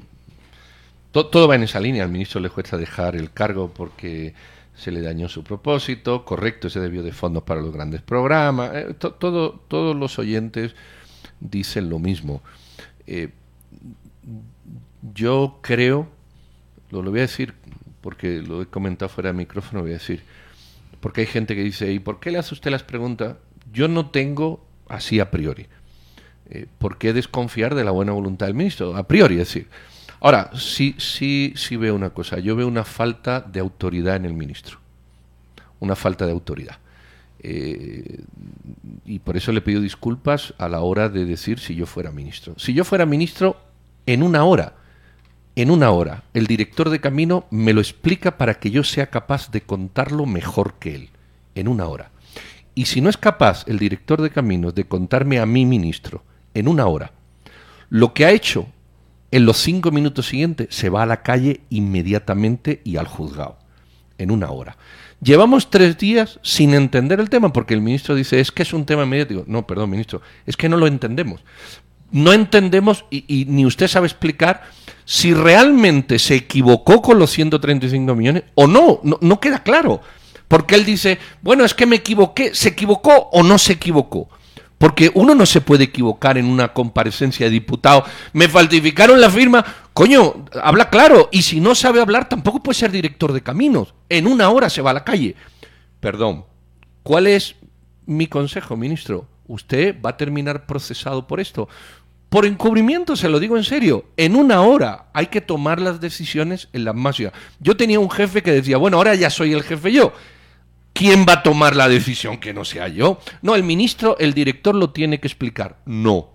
todo 1.12 1.47
va 1.47 1.55
en 1.55 1.63
esa 1.63 1.79
línea. 1.79 2.03
Al 2.03 2.12
ministro 2.12 2.41
le 2.41 2.49
cuesta 2.49 2.77
dejar 2.77 3.15
el 3.15 3.31
cargo 3.31 3.71
porque 3.73 4.34
se 4.75 4.91
le 4.91 5.01
dañó 5.01 5.29
su 5.29 5.41
propósito, 5.41 6.25
correcto, 6.25 6.69
se 6.69 6.81
debió 6.81 7.01
de 7.01 7.13
fondos 7.13 7.43
para 7.43 7.62
los 7.62 7.71
grandes 7.71 8.01
programas. 8.01 8.71
Eh, 8.75 8.93
todo, 8.93 9.63
todos 9.69 9.95
los 9.95 10.19
oyentes 10.19 10.75
dicen 11.39 11.89
lo 11.89 11.97
mismo. 11.97 12.41
Eh, 13.08 13.29
yo 15.13 15.60
creo, 15.62 16.10
lo, 16.91 17.03
lo 17.03 17.12
voy 17.12 17.19
a 17.19 17.23
decir 17.23 17.53
porque 18.01 18.41
lo 18.41 18.62
he 18.62 18.65
comentado 18.65 19.08
fuera 19.08 19.31
de 19.31 19.38
micrófono, 19.38 19.81
voy 19.81 19.91
a 19.91 19.93
decir, 19.93 20.23
porque 20.99 21.21
hay 21.21 21.27
gente 21.27 21.55
que 21.55 21.63
dice, 21.63 21.91
¿y 21.91 21.99
por 21.99 22.19
qué 22.19 22.31
le 22.31 22.38
hace 22.38 22.53
usted 22.53 22.69
las 22.69 22.84
preguntas? 22.84 23.38
Yo 23.71 23.88
no 23.88 24.10
tengo 24.10 24.63
así 24.89 25.21
a 25.21 25.31
priori. 25.31 25.67
Eh, 26.49 26.67
¿por 26.77 26.97
qué 26.97 27.13
desconfiar 27.13 27.75
de 27.75 27.84
la 27.84 27.91
buena 27.91 28.12
voluntad 28.12 28.47
del 28.47 28.55
ministro? 28.55 28.95
A 28.95 29.08
priori, 29.08 29.36
es 29.36 29.47
decir. 29.47 29.67
Ahora, 30.19 30.51
sí, 30.55 30.95
sí, 30.97 31.53
sí 31.55 31.75
veo 31.75 31.95
una 31.95 32.12
cosa. 32.12 32.39
Yo 32.39 32.55
veo 32.55 32.67
una 32.67 32.84
falta 32.84 33.41
de 33.41 33.60
autoridad 33.60 34.15
en 34.15 34.25
el 34.25 34.34
ministro. 34.34 34.79
Una 35.79 35.95
falta 35.95 36.25
de 36.25 36.31
autoridad. 36.31 36.77
Eh, 37.39 38.21
y 39.05 39.19
por 39.19 39.38
eso 39.38 39.51
le 39.51 39.62
pido 39.62 39.81
disculpas 39.81 40.53
a 40.58 40.67
la 40.67 40.81
hora 40.81 41.10
de 41.10 41.25
decir 41.25 41.60
si 41.60 41.75
yo 41.75 41.86
fuera 41.86 42.12
ministro. 42.12 42.55
Si 42.58 42.73
yo 42.73 42.84
fuera 42.84 43.05
ministro, 43.05 43.58
en 44.05 44.23
una 44.23 44.43
hora, 44.45 44.73
en 45.55 45.69
una 45.69 45.91
hora, 45.91 46.23
el 46.34 46.47
director 46.47 46.89
de 46.89 46.99
camino 46.99 47.45
me 47.51 47.73
lo 47.73 47.81
explica 47.81 48.38
para 48.38 48.55
que 48.55 48.71
yo 48.71 48.84
sea 48.84 49.08
capaz 49.08 49.51
de 49.51 49.62
contarlo 49.62 50.25
mejor 50.25 50.75
que 50.79 50.95
él. 50.95 51.10
En 51.53 51.67
una 51.67 51.88
hora. 51.88 52.12
Y 52.73 52.86
si 52.86 52.99
no 52.99 53.10
es 53.10 53.17
capaz 53.17 53.63
el 53.67 53.79
director 53.79 54.21
de 54.21 54.29
caminos 54.29 54.75
de 54.75 54.86
contarme 54.86 55.39
a 55.39 55.45
mi 55.45 55.65
ministro 55.65 56.23
en 56.56 56.68
una 56.68 56.88
hora. 56.88 57.12
Lo 57.89 58.13
que 58.13 58.26
ha 58.26 58.32
hecho 58.32 58.65
en 59.30 59.46
los 59.46 59.58
cinco 59.58 59.91
minutos 59.91 60.28
siguientes 60.28 60.68
se 60.72 60.89
va 60.89 61.04
a 61.04 61.06
la 61.06 61.22
calle 61.22 61.62
inmediatamente 61.70 62.82
y 62.84 62.98
al 62.98 63.08
juzgado, 63.08 63.58
en 64.18 64.32
una 64.32 64.50
hora. 64.50 64.78
Llevamos 65.22 65.70
tres 65.70 65.98
días 65.98 66.39
sin 66.41 66.74
entender 66.74 67.20
el 67.20 67.30
tema 67.30 67.54
porque 67.54 67.74
el 67.74 67.82
ministro 67.82 68.15
dice 68.15 68.39
es 68.39 68.52
que 68.52 68.63
es 68.63 68.74
un 68.74 68.86
tema 68.86 69.06
mediático. 69.06 69.44
No, 69.48 69.68
perdón, 69.68 69.89
ministro, 69.89 70.22
es 70.46 70.58
que 70.58 70.70
no 70.70 70.78
lo 70.78 70.88
entendemos. 70.88 71.44
no 72.12 72.32
entendemos 72.32 73.06
y, 73.10 73.46
ni 73.50 73.65
usted 73.65 73.88
sabe 73.88 74.08
explicar 74.08 74.63
si 75.04 75.34
realmente 75.34 76.18
se 76.18 76.36
equivocó 76.36 77.02
con 77.02 77.20
los 77.20 77.32
135 77.32 78.15
millones 78.15 78.44
o 78.56 78.68
no, 78.68 79.02
no 79.04 79.39
queda 79.39 79.63
claro. 79.63 80.02
Porque 80.48 80.76
él 80.76 80.86
dice, 80.86 81.18
bueno, 81.41 81.65
es 81.65 81.74
que 81.74 81.86
me 81.86 81.98
equivoqué, 81.98 82.54
¿se 82.54 82.70
equivocó 82.70 83.30
o 83.32 83.44
no 83.44 83.58
se 83.58 83.74
equivocó? 83.74 84.30
Porque 84.86 85.10
uno 85.15 85.34
no 85.34 85.48
se 85.48 85.62
puede 85.62 85.86
equivocar 85.86 86.38
en 86.38 86.45
una 86.45 86.71
comparecencia 86.71 87.48
de 87.48 87.50
diputado. 87.50 88.06
Me 88.34 88.48
falsificaron 88.48 89.19
la 89.19 89.32
firma. 89.32 89.65
Coño, 89.95 90.45
habla 90.62 90.91
claro. 90.91 91.28
Y 91.32 91.41
si 91.41 91.60
no 91.60 91.74
sabe 91.74 92.02
hablar, 92.02 92.30
tampoco 92.30 92.62
puede 92.62 92.78
ser 92.78 92.91
director 92.91 93.34
de 93.34 93.41
caminos. 93.41 93.95
En 94.10 94.28
una 94.28 94.48
hora 94.52 94.69
se 94.69 94.84
va 94.84 94.91
a 94.91 94.93
la 94.93 95.04
calle. 95.04 95.36
Perdón. 96.00 96.45
¿Cuál 97.02 97.26
es 97.26 97.56
mi 98.06 98.28
consejo, 98.28 98.78
ministro? 98.78 99.28
Usted 99.48 100.00
va 100.06 100.12
a 100.12 100.17
terminar 100.17 100.67
procesado 100.67 101.26
por 101.26 101.39
esto. 101.39 101.67
Por 102.30 102.45
encubrimiento, 102.45 103.15
se 103.15 103.28
lo 103.28 103.39
digo 103.39 103.58
en 103.58 103.63
serio. 103.63 104.06
En 104.17 104.36
una 104.36 104.62
hora 104.62 105.08
hay 105.13 105.26
que 105.26 105.41
tomar 105.41 105.82
las 105.82 106.00
decisiones 106.00 106.69
en 106.74 106.86
la 106.86 106.93
máxima. 106.93 107.34
Yo 107.60 107.76
tenía 107.76 108.00
un 108.00 108.12
jefe 108.12 108.43
que 108.43 108.52
decía, 108.52 108.78
bueno, 108.78 108.98
ahora 108.98 109.15
ya 109.15 109.32
soy 109.32 109.52
el 109.54 109.63
jefe 109.63 109.91
yo. 109.91 110.13
¿Quién 110.95 111.25
va 111.27 111.34
a 111.34 111.43
tomar 111.43 111.75
la 111.75 111.89
decisión 111.89 112.38
que 112.38 112.53
no 112.53 112.63
sea 112.63 112.88
yo? 112.88 113.19
No, 113.41 113.55
el 113.55 113.63
ministro, 113.63 114.17
el 114.17 114.34
director 114.34 114.73
lo 114.73 114.91
tiene 114.91 115.19
que 115.19 115.27
explicar. 115.27 115.81
No, 115.86 116.29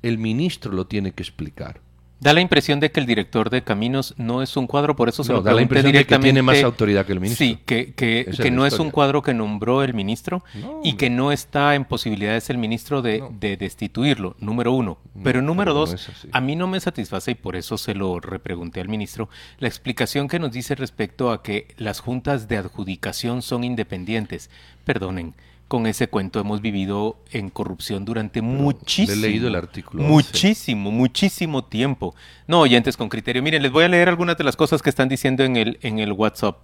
el 0.00 0.16
ministro 0.16 0.72
lo 0.72 0.86
tiene 0.86 1.12
que 1.12 1.22
explicar. 1.22 1.82
Da 2.20 2.34
la 2.34 2.42
impresión 2.42 2.80
de 2.80 2.90
que 2.92 3.00
el 3.00 3.06
director 3.06 3.48
de 3.48 3.62
caminos 3.62 4.14
no 4.18 4.42
es 4.42 4.54
un 4.58 4.66
cuadro, 4.66 4.94
por 4.94 5.08
eso 5.08 5.24
se 5.24 5.32
No, 5.32 5.38
lo 5.38 5.42
da 5.42 5.54
la 5.54 5.62
impresión 5.62 5.86
de 5.86 5.92
que 5.92 5.98
directamente. 6.04 6.26
tiene 6.26 6.42
más 6.42 6.62
autoridad 6.62 7.06
que 7.06 7.12
el 7.12 7.20
ministro. 7.20 7.46
Sí, 7.46 7.58
que, 7.64 7.94
que, 7.94 8.30
que 8.36 8.50
no 8.50 8.66
es 8.66 8.78
un 8.78 8.90
cuadro 8.90 9.22
que 9.22 9.32
nombró 9.32 9.82
el 9.82 9.94
ministro 9.94 10.44
y 10.84 10.94
que 10.94 11.08
no 11.08 11.32
está 11.32 11.74
en 11.74 11.86
posibilidades 11.86 12.50
el 12.50 12.58
ministro 12.58 13.00
de, 13.00 13.24
de 13.40 13.56
destituirlo, 13.56 14.36
número 14.38 14.72
uno. 14.72 14.98
Pero 15.24 15.40
número 15.40 15.72
pero 15.72 15.86
dos, 15.86 16.10
a 16.32 16.40
mí 16.42 16.56
no 16.56 16.66
me 16.66 16.78
satisface 16.80 17.30
y 17.30 17.34
por 17.34 17.56
eso 17.56 17.78
se 17.78 17.94
lo 17.94 18.20
repregunté 18.20 18.80
al 18.80 18.88
ministro, 18.88 19.28
la 19.58 19.68
explicación 19.68 20.28
que 20.28 20.38
nos 20.38 20.52
dice 20.52 20.74
respecto 20.74 21.30
a 21.32 21.42
que 21.42 21.68
las 21.78 22.00
juntas 22.00 22.48
de 22.48 22.58
adjudicación 22.58 23.40
son 23.42 23.64
independientes. 23.64 24.50
Perdonen. 24.84 25.34
Con 25.70 25.86
ese 25.86 26.08
cuento 26.08 26.40
hemos 26.40 26.60
vivido 26.60 27.16
en 27.30 27.48
corrupción 27.48 28.04
durante 28.04 28.42
muchísimo. 28.42 29.20
le 29.20 29.28
he 29.28 29.30
leído 29.30 29.46
el 29.46 29.54
artículo 29.54 30.02
11. 30.02 30.12
Muchísimo, 30.12 30.90
muchísimo 30.90 31.62
tiempo. 31.62 32.12
No, 32.48 32.62
oyentes 32.62 32.96
con 32.96 33.08
criterio. 33.08 33.40
Miren, 33.40 33.62
les 33.62 33.70
voy 33.70 33.84
a 33.84 33.88
leer 33.88 34.08
algunas 34.08 34.36
de 34.36 34.42
las 34.42 34.56
cosas 34.56 34.82
que 34.82 34.90
están 34.90 35.08
diciendo 35.08 35.44
en 35.44 35.56
el, 35.56 35.78
en 35.82 36.00
el 36.00 36.10
WhatsApp. 36.10 36.58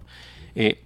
Eh, 0.55 0.83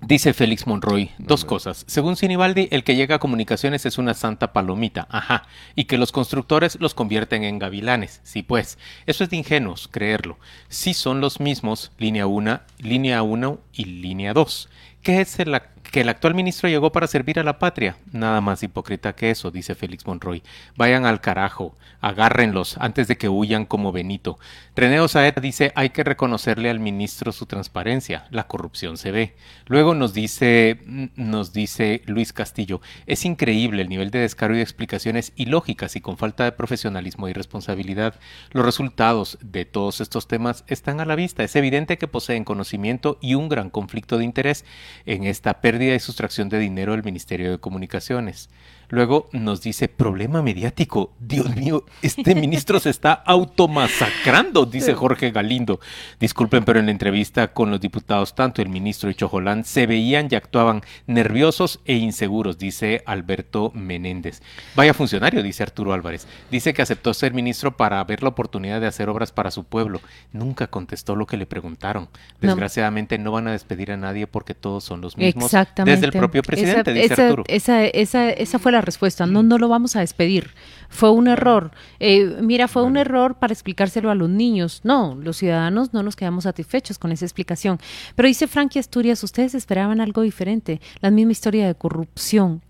Dice 0.00 0.32
Félix 0.32 0.66
Monroy, 0.66 1.10
dos 1.18 1.44
cosas. 1.44 1.84
Según 1.86 2.16
Sinibaldi, 2.16 2.68
el 2.70 2.84
que 2.84 2.96
llega 2.96 3.16
a 3.16 3.18
comunicaciones 3.18 3.84
es 3.84 3.98
una 3.98 4.14
santa 4.14 4.52
palomita, 4.52 5.08
ajá, 5.10 5.46
y 5.74 5.84
que 5.84 5.98
los 5.98 6.10
constructores 6.10 6.78
los 6.80 6.94
convierten 6.94 7.44
en 7.44 7.58
gavilanes. 7.58 8.20
Sí, 8.22 8.42
pues, 8.42 8.78
eso 9.06 9.24
es 9.24 9.30
de 9.30 9.36
ingenuos 9.36 9.88
creerlo. 9.88 10.38
Sí 10.68 10.94
son 10.94 11.20
los 11.20 11.38
mismos, 11.38 11.92
línea 11.98 12.26
1, 12.26 12.60
línea 12.78 13.22
1 13.22 13.60
y 13.74 13.84
línea 13.84 14.32
2. 14.32 14.70
¿Qué 15.02 15.20
es 15.20 15.38
el, 15.38 15.54
que 15.90 16.02
el 16.02 16.08
actual 16.08 16.34
ministro 16.34 16.68
llegó 16.68 16.92
para 16.92 17.06
servir 17.06 17.38
a 17.38 17.42
la 17.42 17.58
patria? 17.58 17.96
Nada 18.12 18.40
más 18.40 18.62
hipócrita 18.62 19.14
que 19.14 19.30
eso, 19.30 19.50
dice 19.50 19.74
Félix 19.74 20.06
Monroy. 20.06 20.42
Vayan 20.76 21.04
al 21.04 21.20
carajo, 21.20 21.76
agárrenlos 22.00 22.76
antes 22.78 23.08
de 23.08 23.16
que 23.16 23.28
huyan 23.28 23.66
como 23.66 23.90
Benito. 23.90 24.38
René 24.76 25.00
Osaeta 25.00 25.40
dice, 25.40 25.72
hay 25.74 25.90
que 25.90 26.04
reconocerle 26.04 26.70
al 26.70 26.80
ministro 26.80 27.32
su 27.32 27.46
transparencia, 27.46 28.26
la 28.30 28.46
corrupción 28.46 28.96
se 28.96 29.10
ve. 29.10 29.34
Luego 29.66 29.94
nos 29.94 30.14
dice, 30.14 30.78
nos 31.16 31.52
dice 31.52 32.02
Luis 32.06 32.32
Castillo, 32.32 32.80
es 33.06 33.24
increíble 33.24 33.82
el 33.82 33.88
nivel 33.88 34.10
de 34.10 34.20
descaro 34.20 34.54
y 34.54 34.58
de 34.58 34.62
explicaciones 34.62 35.32
ilógicas 35.36 35.96
y 35.96 36.00
con 36.00 36.16
falta 36.16 36.44
de 36.44 36.52
profesionalismo 36.52 37.28
y 37.28 37.32
responsabilidad. 37.32 38.14
Los 38.52 38.64
resultados 38.64 39.38
de 39.42 39.64
todos 39.64 40.00
estos 40.00 40.28
temas 40.28 40.64
están 40.68 41.00
a 41.00 41.04
la 41.04 41.16
vista. 41.16 41.42
Es 41.42 41.56
evidente 41.56 41.98
que 41.98 42.08
poseen 42.08 42.44
conocimiento 42.44 43.18
y 43.20 43.34
un 43.34 43.48
gran 43.48 43.70
conflicto 43.70 44.18
de 44.18 44.24
interés 44.24 44.64
en 45.04 45.24
esta 45.24 45.60
pérdida 45.60 45.79
y 45.88 46.00
sustracción 46.00 46.48
de 46.48 46.58
dinero 46.58 46.92
del 46.92 47.02
Ministerio 47.02 47.50
de 47.50 47.58
Comunicaciones. 47.58 48.50
Luego 48.90 49.28
nos 49.32 49.62
dice, 49.62 49.88
problema 49.88 50.42
mediático. 50.42 51.12
Dios 51.20 51.54
mío, 51.56 51.84
este 52.02 52.34
ministro 52.34 52.80
se 52.80 52.90
está 52.90 53.12
automasacrando, 53.12 54.66
dice 54.66 54.94
Jorge 54.94 55.30
Galindo. 55.30 55.80
Disculpen, 56.18 56.64
pero 56.64 56.80
en 56.80 56.86
la 56.86 56.92
entrevista 56.92 57.52
con 57.52 57.70
los 57.70 57.80
diputados, 57.80 58.34
tanto 58.34 58.62
el 58.62 58.68
ministro 58.68 59.08
y 59.10 59.14
Chojolán 59.14 59.64
se 59.64 59.86
veían 59.86 60.28
y 60.30 60.34
actuaban 60.34 60.82
nerviosos 61.06 61.80
e 61.84 61.94
inseguros, 61.94 62.58
dice 62.58 63.02
Alberto 63.06 63.70
Menéndez. 63.74 64.42
Vaya 64.74 64.92
funcionario, 64.92 65.42
dice 65.42 65.62
Arturo 65.62 65.92
Álvarez. 65.92 66.26
Dice 66.50 66.74
que 66.74 66.82
aceptó 66.82 67.14
ser 67.14 67.32
ministro 67.32 67.76
para 67.76 68.02
ver 68.04 68.22
la 68.22 68.30
oportunidad 68.30 68.80
de 68.80 68.86
hacer 68.88 69.08
obras 69.08 69.32
para 69.32 69.50
su 69.50 69.64
pueblo. 69.64 70.00
Nunca 70.32 70.66
contestó 70.66 71.14
lo 71.16 71.26
que 71.26 71.36
le 71.36 71.46
preguntaron. 71.46 72.08
Desgraciadamente 72.40 73.18
no 73.18 73.32
van 73.32 73.48
a 73.48 73.52
despedir 73.52 73.92
a 73.92 73.96
nadie 73.96 74.26
porque 74.26 74.54
todos 74.54 74.84
son 74.84 75.00
los 75.00 75.16
mismos. 75.16 75.44
Exactamente. 75.46 75.92
Desde 75.96 76.06
el 76.06 76.12
propio 76.12 76.42
presidente, 76.42 76.90
esa, 76.90 76.92
dice 76.92 77.14
esa- 77.14 77.24
Arturo. 77.26 77.44
Esa, 77.46 77.84
esa, 77.84 78.30
esa 78.30 78.58
fue 78.58 78.72
la 78.72 78.79
respuesta. 78.80 79.26
No, 79.26 79.42
no 79.42 79.58
lo 79.58 79.68
vamos 79.68 79.96
a 79.96 80.00
despedir. 80.00 80.50
Fue 80.88 81.10
un 81.10 81.28
error. 81.28 81.70
Eh, 81.98 82.38
mira, 82.40 82.68
fue 82.68 82.82
un 82.82 82.96
error 82.96 83.36
para 83.36 83.52
explicárselo 83.52 84.10
a 84.10 84.14
los 84.14 84.28
niños. 84.28 84.80
No, 84.84 85.16
los 85.20 85.36
ciudadanos 85.36 85.92
no 85.92 86.02
nos 86.02 86.16
quedamos 86.16 86.44
satisfechos 86.44 86.98
con 86.98 87.12
esa 87.12 87.24
explicación. 87.24 87.78
Pero 88.14 88.26
dice 88.26 88.46
Frankie 88.46 88.78
Asturias, 88.78 89.22
ustedes 89.22 89.54
esperaban 89.54 90.00
algo 90.00 90.22
diferente. 90.22 90.80
La 91.00 91.10
misma 91.10 91.32
historia 91.32 91.66
de 91.66 91.74
corrupción. 91.74 92.62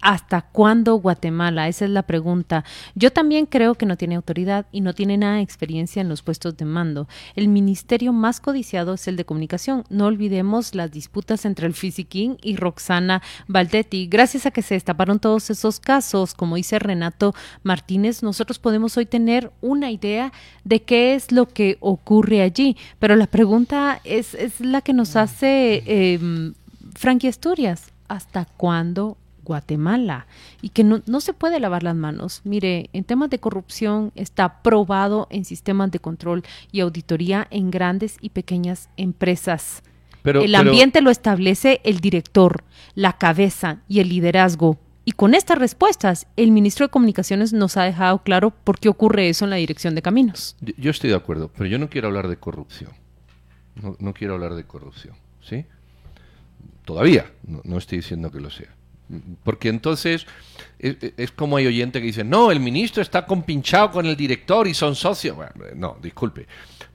¿Hasta 0.00 0.40
cuándo 0.40 0.94
Guatemala? 0.94 1.68
Esa 1.68 1.84
es 1.84 1.90
la 1.90 2.02
pregunta. 2.02 2.64
Yo 2.94 3.12
también 3.12 3.44
creo 3.44 3.74
que 3.74 3.84
no 3.84 3.98
tiene 3.98 4.16
autoridad 4.16 4.66
y 4.72 4.80
no 4.80 4.94
tiene 4.94 5.18
nada 5.18 5.36
de 5.36 5.42
experiencia 5.42 6.00
en 6.00 6.08
los 6.08 6.22
puestos 6.22 6.56
de 6.56 6.64
mando. 6.64 7.06
El 7.36 7.48
ministerio 7.48 8.12
más 8.14 8.40
codiciado 8.40 8.94
es 8.94 9.06
el 9.08 9.16
de 9.16 9.26
comunicación. 9.26 9.84
No 9.90 10.06
olvidemos 10.06 10.74
las 10.74 10.90
disputas 10.90 11.44
entre 11.44 11.66
el 11.66 11.74
Fisiquín 11.74 12.38
y 12.42 12.56
Roxana 12.56 13.20
Valdetti. 13.46 14.06
Gracias 14.06 14.46
a 14.46 14.50
que 14.50 14.62
se 14.62 14.74
destaparon 14.74 15.18
todos 15.18 15.50
esos 15.50 15.80
casos, 15.80 16.32
como 16.32 16.56
dice 16.56 16.78
Renato 16.78 17.34
Martínez, 17.62 18.22
nosotros 18.22 18.58
podemos 18.58 18.96
hoy 18.96 19.04
tener 19.04 19.52
una 19.60 19.90
idea 19.90 20.32
de 20.64 20.82
qué 20.82 21.14
es 21.14 21.30
lo 21.30 21.46
que 21.46 21.76
ocurre 21.80 22.40
allí. 22.40 22.76
Pero 22.98 23.16
la 23.16 23.26
pregunta 23.26 24.00
es, 24.04 24.34
es 24.34 24.60
la 24.60 24.80
que 24.80 24.94
nos 24.94 25.16
hace 25.16 25.82
eh, 25.86 26.52
Frankie 26.94 27.28
Asturias. 27.28 27.92
¿Hasta 28.08 28.44
cuándo 28.44 29.18
Guatemala 29.54 30.26
y 30.62 30.68
que 30.68 30.84
no, 30.84 31.02
no 31.06 31.20
se 31.20 31.32
puede 31.32 31.58
lavar 31.58 31.82
las 31.82 31.96
manos. 31.96 32.40
Mire, 32.44 32.88
en 32.92 33.02
temas 33.02 33.30
de 33.30 33.40
corrupción 33.40 34.12
está 34.14 34.62
probado 34.62 35.26
en 35.30 35.44
sistemas 35.44 35.90
de 35.90 35.98
control 35.98 36.44
y 36.70 36.78
auditoría 36.80 37.48
en 37.50 37.72
grandes 37.72 38.16
y 38.20 38.28
pequeñas 38.30 38.88
empresas. 38.96 39.82
Pero- 40.22 40.42
el 40.42 40.52
pero- 40.52 40.70
ambiente 40.70 41.00
lo 41.00 41.10
establece 41.10 41.80
el 41.82 41.98
director, 41.98 42.62
la 42.94 43.14
cabeza 43.18 43.78
y 43.88 43.98
el 43.98 44.08
liderazgo. 44.08 44.78
Y 45.04 45.12
con 45.12 45.34
estas 45.34 45.58
respuestas, 45.58 46.26
el 46.36 46.52
ministro 46.52 46.86
de 46.86 46.90
Comunicaciones 46.90 47.52
nos 47.52 47.76
ha 47.76 47.82
dejado 47.82 48.22
claro 48.22 48.50
por 48.50 48.78
qué 48.78 48.88
ocurre 48.88 49.28
eso 49.28 49.44
en 49.46 49.50
la 49.50 49.56
dirección 49.56 49.96
de 49.96 50.02
caminos. 50.02 50.56
Yo- 50.60 50.74
Yo 50.76 50.90
estoy 50.92 51.10
de 51.10 51.16
acuerdo, 51.16 51.50
pero 51.56 51.66
yo 51.68 51.78
no 51.78 51.88
quiero 51.88 52.06
hablar 52.06 52.28
de 52.28 52.36
corrupción. 52.36 52.92
No, 53.82 53.96
no 53.98 54.12
quiero 54.14 54.34
hablar 54.34 54.54
de 54.54 54.64
corrupción, 54.64 55.14
¿sí? 55.40 55.64
Todavía, 56.84 57.30
no, 57.46 57.60
no 57.64 57.78
estoy 57.78 57.98
diciendo 57.98 58.30
que 58.30 58.40
lo 58.40 58.50
sea. 58.50 58.68
Porque 59.44 59.68
entonces 59.68 60.26
es, 60.78 60.96
es 61.16 61.30
como 61.32 61.56
hay 61.56 61.66
oyente 61.66 62.00
que 62.00 62.06
dice, 62.06 62.24
no, 62.24 62.50
el 62.50 62.60
ministro 62.60 63.02
está 63.02 63.26
compinchado 63.26 63.90
con 63.90 64.06
el 64.06 64.16
director 64.16 64.66
y 64.66 64.74
son 64.74 64.94
socios. 64.94 65.36
Bueno, 65.36 65.52
no, 65.74 65.98
disculpe. 66.00 66.46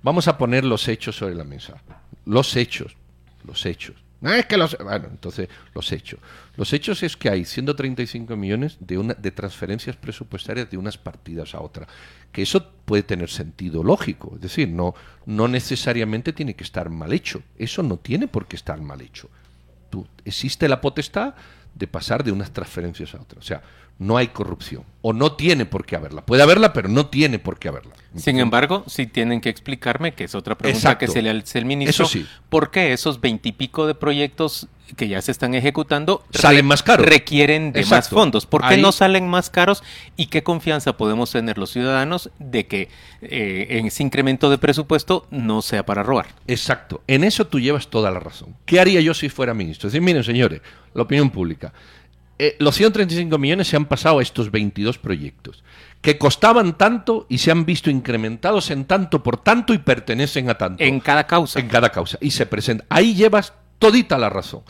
Vamos 0.02 0.28
a 0.28 0.38
poner 0.38 0.64
los 0.64 0.88
hechos 0.88 1.16
sobre 1.16 1.36
la 1.36 1.44
mesa. 1.44 1.82
Los 2.26 2.56
hechos, 2.56 2.96
los 3.44 3.66
hechos. 3.66 3.96
No 4.22 4.34
es 4.34 4.46
que 4.46 4.58
los... 4.58 4.78
Bueno, 4.78 5.08
entonces, 5.12 5.50
los 5.74 5.92
hechos. 5.92 6.20
Los 6.56 6.74
hechos 6.74 7.04
es 7.04 7.16
que 7.16 7.30
hay 7.30 7.46
135 7.46 8.36
millones 8.36 8.78
de, 8.80 8.98
una, 8.98 9.14
de 9.14 9.32
transferencias 9.32 9.96
presupuestarias 9.98 10.70
de 10.70 10.78
unas 10.78 10.98
partidas 10.98 11.54
a 11.54 11.62
otras. 11.62 11.88
Que 12.32 12.42
eso 12.42 12.72
puede 12.86 13.04
tener 13.04 13.30
sentido 13.30 13.84
lógico. 13.84 14.32
Es 14.36 14.42
decir, 14.42 14.70
no, 14.70 14.96
no 15.26 15.48
necesariamente 15.48 16.34
tiene 16.34 16.56
que 16.56 16.64
estar 16.64 16.90
mal 16.90 17.14
hecho. 17.14 17.44
Eso 17.58 17.84
no 17.84 17.98
tiene 17.98 18.28
por 18.28 18.48
qué 18.48 18.56
estar 18.56 18.82
mal 18.82 19.02
hecho. 19.02 19.30
Tú, 19.90 20.08
existe 20.24 20.68
la 20.68 20.82
potestad 20.82 21.36
de 21.76 21.88
pasar 21.88 22.24
de 22.24 22.32
unas 22.32 22.52
transferencias 22.52 23.14
a 23.14 23.22
otras. 23.22 23.44
O 23.44 23.48
sea, 23.48 23.62
no 24.00 24.18
hay 24.18 24.28
corrupción. 24.30 24.84
O 25.02 25.14
no 25.14 25.34
tiene 25.34 25.66
por 25.66 25.86
qué 25.86 25.96
haberla. 25.96 26.26
Puede 26.26 26.42
haberla, 26.44 26.74
pero 26.74 26.90
no 26.90 27.08
tiene 27.08 27.40
por 27.40 27.60
qué 27.60 27.68
haberla. 27.68 27.94
Sin 28.16 28.40
embargo, 28.40 28.84
sí 28.88 29.08
tienen 29.08 29.42
que 29.42 29.50
explicarme, 29.50 30.14
que 30.14 30.26
es 30.26 30.36
otra 30.36 30.58
pregunta 30.58 30.78
Exacto. 30.78 31.06
que 31.06 31.12
se 31.12 31.22
le 31.22 31.30
hace 31.30 31.60
el 31.60 31.66
ministro, 31.66 32.06
Eso 32.06 32.12
sí. 32.12 32.26
¿por 32.50 32.72
qué 32.72 32.94
esos 32.94 33.22
veintipico 33.22 33.88
de 33.88 33.96
proyectos 33.96 34.68
que 34.96 35.08
ya 35.08 35.22
se 35.22 35.32
están 35.32 35.56
ejecutando 35.56 36.24
Salen 36.32 36.66
más 36.66 36.84
caros? 36.84 37.06
requieren 37.06 37.72
de 37.74 37.86
más 37.86 38.10
fondos? 38.10 38.46
¿Por 38.46 38.62
qué 38.62 38.76
Ahí- 38.76 38.82
no 38.82 38.92
salen 38.92 39.28
más 39.28 39.50
caros? 39.50 39.84
¿Y 40.16 40.28
qué 40.28 40.44
confianza 40.44 40.96
podemos 40.98 41.32
tener 41.32 41.58
los 41.58 41.72
ciudadanos 41.72 42.30
de 42.40 42.68
que 42.68 42.90
eh, 43.22 43.68
en 43.72 43.88
ese 43.88 44.04
incremento 44.04 44.50
de 44.50 44.58
presupuesto 44.58 45.28
no 45.32 45.62
sea 45.62 45.86
para 45.86 46.04
robar? 46.04 46.28
Exacto. 46.48 47.02
En 47.08 47.24
eso 47.24 47.46
tú 47.48 47.60
llevas 47.60 47.88
toda 47.88 48.12
la 48.12 48.20
razón. 48.20 48.56
¿Qué 48.66 48.80
haría 48.80 49.02
yo 49.02 49.14
si 49.14 49.30
fuera 49.30 49.54
ministro? 49.54 49.88
Es 49.88 49.94
decir, 49.94 50.04
miren, 50.06 50.24
señores, 50.24 50.62
la 50.94 51.04
opinión 51.04 51.30
pública. 51.30 51.74
eh, 52.38 52.58
los 52.60 52.76
135 52.76 53.38
millones 53.38 53.68
se 53.70 53.78
han 53.78 53.86
pasado 53.86 54.20
a 54.20 54.22
estos 54.22 54.52
22 54.52 54.98
proyectos, 54.98 55.64
que 56.02 56.18
costaban 56.18 56.78
tanto 56.78 57.26
y 57.30 57.38
se 57.38 57.50
han 57.50 57.66
visto 57.66 57.90
incrementados 57.90 58.72
en 58.72 58.84
tanto 58.84 59.24
por 59.24 59.38
tanto 59.38 59.74
y 59.74 59.78
pertenecen 59.78 60.50
a 60.50 60.56
tanto. 60.58 60.84
En 60.84 61.00
cada 61.00 61.26
causa. 61.28 61.60
En 61.62 61.70
cada 61.70 61.92
causa. 61.94 62.18
Y 62.20 62.32
se 62.32 62.46
presenta. 62.46 62.84
Ahí 62.90 63.16
llevas 63.16 63.54
todita 63.80 64.18
la 64.18 64.30
razón. 64.30 64.62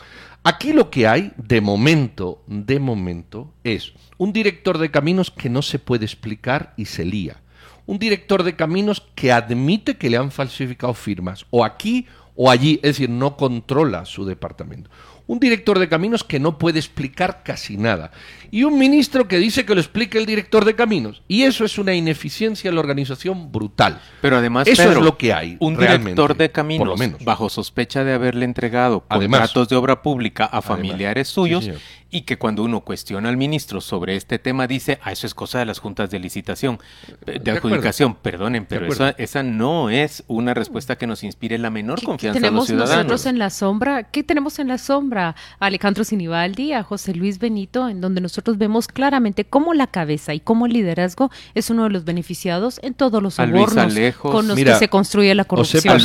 Aquí 0.44 0.72
lo 0.72 0.90
que 0.90 1.08
hay, 1.08 1.32
de 1.36 1.60
momento, 1.60 2.44
de 2.46 2.78
momento, 2.78 3.52
es 3.64 3.92
un 4.16 4.32
director 4.32 4.78
de 4.78 4.90
caminos 4.90 5.30
que 5.30 5.50
no 5.50 5.60
se 5.62 5.78
puede 5.78 6.04
explicar 6.04 6.72
y 6.76 6.84
se 6.84 7.04
lía. 7.04 7.42
Un 7.84 7.98
director 7.98 8.42
de 8.42 8.54
caminos 8.54 9.02
que 9.14 9.32
admite 9.32 9.96
que 9.96 10.10
le 10.10 10.16
han 10.16 10.30
falsificado 10.30 10.94
firmas, 10.94 11.46
o 11.50 11.64
aquí 11.64 12.06
o 12.36 12.50
allí, 12.50 12.74
es 12.76 12.98
decir, 12.98 13.10
no 13.10 13.36
controla 13.36 14.04
su 14.04 14.24
departamento 14.24 14.90
un 15.26 15.40
director 15.40 15.78
de 15.78 15.88
caminos 15.88 16.24
que 16.24 16.38
no 16.38 16.58
puede 16.58 16.78
explicar 16.78 17.42
casi 17.44 17.76
nada 17.76 18.12
y 18.50 18.64
un 18.64 18.78
ministro 18.78 19.28
que 19.28 19.38
dice 19.38 19.64
que 19.64 19.74
lo 19.74 19.80
explique 19.80 20.18
el 20.18 20.26
director 20.26 20.64
de 20.64 20.74
caminos. 20.74 21.22
Y 21.28 21.42
eso 21.42 21.64
es 21.64 21.78
una 21.78 21.94
ineficiencia 21.94 22.68
en 22.68 22.74
la 22.74 22.80
organización 22.80 23.50
brutal. 23.52 24.00
Pero 24.20 24.36
además, 24.36 24.66
eso 24.66 24.90
es 24.92 24.98
lo 24.98 25.18
que 25.18 25.32
hay. 25.32 25.56
Un 25.60 25.76
director 25.76 26.36
de 26.36 26.50
caminos 26.50 26.98
bajo 27.24 27.48
sospecha 27.48 28.04
de 28.04 28.14
haberle 28.14 28.44
entregado 28.44 29.00
contratos 29.00 29.68
de 29.68 29.76
obra 29.76 30.02
pública 30.02 30.44
a 30.44 30.62
familiares 30.62 31.28
suyos 31.28 31.68
y 32.10 32.22
que 32.22 32.38
cuando 32.38 32.62
uno 32.62 32.80
cuestiona 32.80 33.28
al 33.28 33.36
ministro 33.36 33.80
sobre 33.80 34.16
este 34.16 34.38
tema 34.38 34.66
dice, 34.66 34.98
ah, 35.02 35.12
eso 35.12 35.26
es 35.26 35.34
cosa 35.34 35.58
de 35.58 35.66
las 35.66 35.80
juntas 35.80 36.10
de 36.10 36.18
licitación, 36.18 36.78
de, 37.24 37.50
adjudicación, 37.50 38.14
perdonen, 38.14 38.64
pero 38.64 38.86
esa, 38.86 39.10
esa 39.10 39.42
no 39.42 39.90
es 39.90 40.22
una 40.28 40.54
respuesta 40.54 40.96
que 40.96 41.06
nos 41.06 41.24
inspire 41.24 41.58
la 41.58 41.70
menor 41.70 42.02
confianza 42.02 42.46
a 42.46 42.50
los 42.50 42.66
ciudadanos. 42.66 42.96
nosotros 42.96 43.26
en 43.26 43.38
la 43.38 43.50
sombra? 43.50 44.04
¿Qué 44.04 44.22
tenemos 44.22 44.58
en 44.58 44.68
la 44.68 44.78
sombra? 44.78 45.34
A 45.58 45.66
Alejandro 45.66 46.04
Sinibaldi, 46.04 46.72
a 46.72 46.82
José 46.82 47.14
Luis 47.14 47.38
Benito, 47.38 47.88
en 47.88 48.00
donde 48.00 48.20
nosotros 48.20 48.56
vemos 48.56 48.86
claramente 48.88 49.44
cómo 49.44 49.74
la 49.74 49.88
cabeza 49.88 50.32
y 50.32 50.40
cómo 50.40 50.66
el 50.66 50.72
liderazgo 50.72 51.30
es 51.54 51.70
uno 51.70 51.84
de 51.84 51.90
los 51.90 52.04
beneficiados 52.04 52.78
en 52.82 52.94
todos 52.94 53.22
los 53.22 53.34
sobornos 53.34 54.14
con 54.16 54.46
los 54.46 54.56
que 54.56 54.74
se 54.76 54.88
construye 54.88 55.34
la 55.34 55.44
corrupción. 55.44 55.96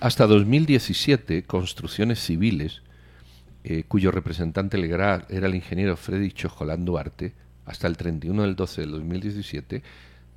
hasta 0.00 0.26
2017 0.26 1.42
construcciones 1.42 2.20
civiles 2.20 2.82
eh, 3.70 3.84
cuyo 3.86 4.10
representante 4.10 4.78
legal 4.78 5.26
era 5.28 5.46
el 5.46 5.54
ingeniero 5.54 5.94
Freddy 5.98 6.32
Chojolán 6.32 6.86
Duarte, 6.86 7.34
hasta 7.66 7.86
el 7.86 7.98
31 7.98 8.40
del 8.44 8.56
12 8.56 8.80
del 8.80 8.92
2017, 8.92 9.82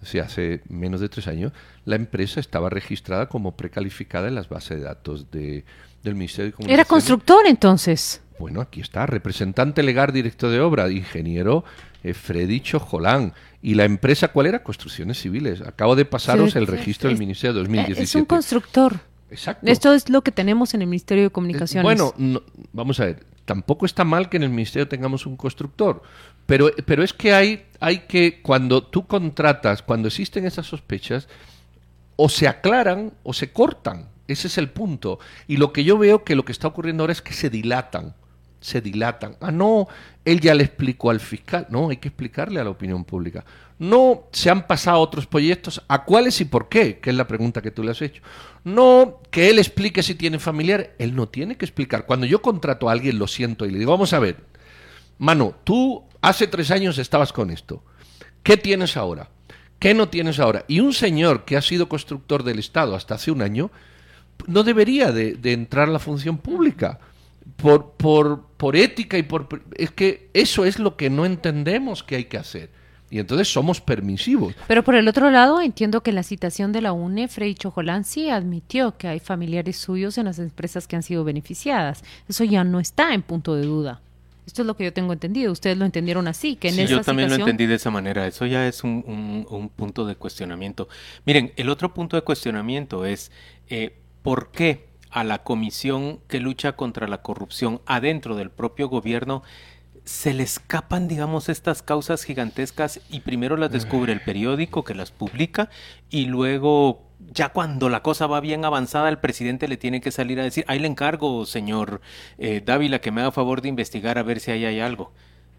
o 0.02 0.06
sea, 0.06 0.26
hace 0.26 0.60
menos 0.68 1.00
de 1.00 1.08
tres 1.08 1.30
años, 1.30 1.54
la 1.86 1.96
empresa 1.96 2.42
estaba 2.42 2.70
registrada 2.70 3.30
como 3.30 3.56
precalificada 3.56 4.28
en 4.28 4.36
las 4.36 4.50
bases 4.50 4.80
de 4.80 4.84
datos 4.84 5.32
de, 5.32 5.64
del 6.04 6.16
Ministerio 6.16 6.48
de 6.48 6.52
Comunicación. 6.58 6.78
¿Era 6.78 6.84
constructor 6.84 7.48
entonces? 7.48 8.22
Bueno, 8.38 8.60
aquí 8.60 8.82
está, 8.82 9.06
representante 9.06 9.82
legal, 9.82 10.12
director 10.12 10.52
de 10.52 10.60
obra, 10.60 10.92
ingeniero 10.92 11.64
eh, 12.04 12.14
Freddy 12.14 12.60
Chojolán. 12.60 13.34
¿Y 13.62 13.76
la 13.76 13.86
empresa 13.86 14.28
cuál 14.28 14.48
era? 14.48 14.62
Construcciones 14.62 15.22
Civiles. 15.22 15.62
Acabo 15.62 15.96
de 15.96 16.04
pasaros 16.04 16.58
el 16.58 16.68
registro 16.68 17.08
del 17.08 17.18
Ministerio 17.18 17.54
de 17.54 17.60
2017. 17.60 18.04
Es 18.04 18.16
un 18.16 18.26
constructor. 18.26 19.00
Exacto. 19.32 19.66
Esto 19.66 19.94
es 19.94 20.10
lo 20.10 20.22
que 20.22 20.32
tenemos 20.32 20.74
en 20.74 20.82
el 20.82 20.88
Ministerio 20.88 21.24
de 21.24 21.30
Comunicaciones. 21.30 21.84
bueno, 21.84 22.14
vamos 22.74 23.00
a 23.00 23.06
ver, 23.06 23.26
tampoco 23.46 23.86
está 23.86 24.04
mal 24.04 24.30
que 24.30 24.38
en 24.38 24.44
el 24.44 24.50
Ministerio 24.50 24.88
tengamos 24.88 25.26
un 25.26 25.38
constructor, 25.38 26.04
pero, 26.46 26.70
pero 26.86 27.02
es 27.02 27.14
que 27.14 27.34
hay, 27.34 27.66
hay 27.80 28.00
que, 28.00 28.42
cuando 28.42 28.84
tú 28.84 29.08
contratas, 29.08 29.82
cuando 29.82 30.10
existen 30.10 30.46
esas 30.46 30.68
sospechas, 30.68 31.28
o 32.18 32.30
se 32.30 32.48
aclaran 32.48 33.14
o 33.24 33.34
se 33.34 33.52
cortan. 33.52 34.10
Ese 34.28 34.48
es 34.48 34.58
el 34.58 34.70
punto. 34.70 35.20
Y 35.48 35.58
lo 35.58 35.74
que 35.74 35.84
yo 35.84 35.98
veo 35.98 36.24
que 36.24 36.36
lo 36.36 36.46
que 36.46 36.52
está 36.52 36.68
ocurriendo 36.68 37.04
ahora 37.04 37.14
es 37.14 37.22
que 37.22 37.34
se 37.34 37.50
dilatan 37.50 38.14
se 38.62 38.80
dilatan. 38.80 39.36
Ah, 39.42 39.52
no, 39.52 39.88
él 40.24 40.40
ya 40.40 40.54
le 40.54 40.64
explicó 40.64 41.10
al 41.10 41.20
fiscal. 41.20 41.68
No, 41.70 41.90
hay 41.90 41.98
que 41.98 42.08
explicarle 42.08 42.60
a 42.60 42.64
la 42.64 42.70
opinión 42.70 43.04
pública. 43.04 43.44
No 43.80 44.28
se 44.32 44.50
han 44.52 44.68
pasado 44.68 45.00
otros 45.00 45.26
proyectos. 45.26 45.84
¿A 45.88 46.06
cuáles 46.06 46.40
y 46.40 46.46
por 46.46 46.70
qué? 46.70 47.00
Que 47.00 47.10
es 47.10 47.16
la 47.16 47.28
pregunta 47.28 47.62
que 47.62 47.72
tú 47.72 47.84
le 47.84 47.92
has 47.92 48.02
hecho. 48.02 48.22
No 48.64 49.20
que 49.32 49.50
él 49.50 49.58
explique 49.58 50.04
si 50.04 50.16
tiene 50.16 50.38
familiar. 50.38 50.92
Él 51.00 51.16
no 51.16 51.28
tiene 51.28 51.58
que 51.58 51.66
explicar. 51.66 52.06
Cuando 52.06 52.28
yo 52.28 52.42
contrato 52.42 52.88
a 52.88 52.92
alguien, 52.94 53.18
lo 53.18 53.28
siento 53.28 53.66
y 53.66 53.72
le 53.72 53.80
digo, 53.80 53.92
vamos 53.92 54.14
a 54.14 54.20
ver, 54.20 54.38
mano, 55.18 55.56
tú 55.64 56.04
hace 56.22 56.46
tres 56.46 56.70
años 56.70 57.00
estabas 57.00 57.34
con 57.34 57.50
esto. 57.50 57.84
¿Qué 58.44 58.58
tienes 58.58 58.96
ahora? 58.96 59.30
¿Qué 59.80 59.96
no 59.96 60.10
tienes 60.10 60.40
ahora? 60.40 60.64
Y 60.68 60.80
un 60.80 60.94
señor 60.94 61.44
que 61.46 61.58
ha 61.58 61.62
sido 61.64 61.90
constructor 61.90 62.44
del 62.44 62.60
Estado 62.60 62.96
hasta 62.96 63.16
hace 63.16 63.32
un 63.32 63.42
año, 63.42 63.72
no 64.46 64.62
debería 64.62 65.12
de, 65.12 65.34
de 65.34 65.54
entrar 65.54 65.90
a 65.90 65.92
la 65.92 66.00
función 66.00 66.38
pública 66.38 67.00
por, 67.56 67.92
por, 67.94 68.48
por 68.58 68.76
ética 68.76 69.18
y 69.18 69.24
por... 69.24 69.48
Es 69.76 69.92
que 69.92 70.30
eso 70.34 70.66
es 70.66 70.80
lo 70.80 70.98
que 70.98 71.10
no 71.10 71.26
entendemos 71.26 72.04
que 72.04 72.16
hay 72.16 72.26
que 72.26 72.38
hacer. 72.38 72.70
Y 73.12 73.20
entonces 73.20 73.52
somos 73.52 73.82
permisivos. 73.82 74.56
Pero 74.68 74.84
por 74.84 74.96
el 74.96 75.06
otro 75.08 75.30
lado, 75.30 75.62
entiendo 75.62 76.02
que 76.02 76.12
en 76.12 76.16
la 76.16 76.24
citación 76.24 76.72
de 76.72 76.82
la 76.82 76.94
UNE, 76.94 77.28
Frei 77.28 77.54
Chojolán 77.56 78.06
sí 78.06 78.30
admitió 78.30 78.98
que 78.98 79.10
hay 79.10 79.20
familiares 79.20 79.76
suyos 79.76 80.18
en 80.18 80.26
las 80.26 80.40
empresas 80.40 80.88
que 80.88 80.96
han 80.96 81.04
sido 81.04 81.26
beneficiadas. 81.26 82.04
Eso 82.30 82.46
ya 82.46 82.64
no 82.64 82.80
está 82.80 83.14
en 83.14 83.22
punto 83.22 83.54
de 83.56 83.64
duda. 83.64 84.02
Esto 84.48 84.62
es 84.62 84.66
lo 84.66 84.78
que 84.78 84.86
yo 84.86 84.94
tengo 84.94 85.12
entendido. 85.12 85.52
Ustedes 85.52 85.78
lo 85.78 85.84
entendieron 85.84 86.28
así. 86.30 86.56
Que 86.56 86.70
en 86.70 86.76
sí, 86.76 86.86
yo 86.88 87.02
también 87.02 87.30
lo 87.30 87.36
entendí 87.36 87.66
de 87.66 87.76
esa 87.76 87.92
manera. 87.92 88.26
Eso 88.28 88.46
ya 88.46 88.66
es 88.66 88.82
un, 88.84 89.46
un, 89.50 89.70
punto 89.70 90.06
de 90.06 90.16
cuestionamiento. 90.16 90.88
Miren, 91.26 91.52
el 91.58 91.70
otro 91.70 91.94
punto 91.94 92.16
de 92.16 92.22
cuestionamiento 92.22 93.06
es 93.06 93.30
eh, 93.70 93.94
por 94.24 94.52
qué 94.52 94.88
a 95.12 95.24
la 95.24 95.44
comisión 95.44 96.20
que 96.28 96.40
lucha 96.40 96.74
contra 96.74 97.08
la 97.08 97.22
corrupción 97.22 97.82
adentro 97.86 98.36
del 98.36 98.50
propio 98.50 98.90
gobierno, 98.90 99.44
se 100.04 100.34
le 100.34 100.44
escapan, 100.44 101.08
digamos, 101.08 101.50
estas 101.50 101.84
causas 101.84 102.24
gigantescas 102.24 103.02
y 103.10 103.20
primero 103.20 103.56
las 103.56 103.72
descubre 103.72 104.14
el 104.14 104.22
periódico 104.22 104.84
que 104.84 104.96
las 104.96 105.12
publica 105.12 105.70
y 106.10 106.26
luego, 106.26 107.04
ya 107.32 107.50
cuando 107.50 107.88
la 107.88 108.02
cosa 108.02 108.26
va 108.26 108.40
bien 108.40 108.66
avanzada, 108.66 109.10
el 109.10 109.20
presidente 109.20 109.68
le 109.68 109.78
tiene 109.78 110.02
que 110.02 110.12
salir 110.12 110.40
a 110.40 110.44
decir, 110.44 110.66
ahí 110.68 110.80
le 110.80 110.88
encargo, 110.88 111.46
señor 111.46 112.02
eh, 112.40 112.62
Dávila, 112.66 113.00
que 113.00 113.12
me 113.12 113.22
haga 113.22 113.32
favor 113.32 113.62
de 113.62 113.70
investigar 113.70 114.18
a 114.18 114.24
ver 114.24 114.40
si 114.40 114.52
ahí 114.52 114.66
hay 114.66 114.80
algo. 114.80 115.12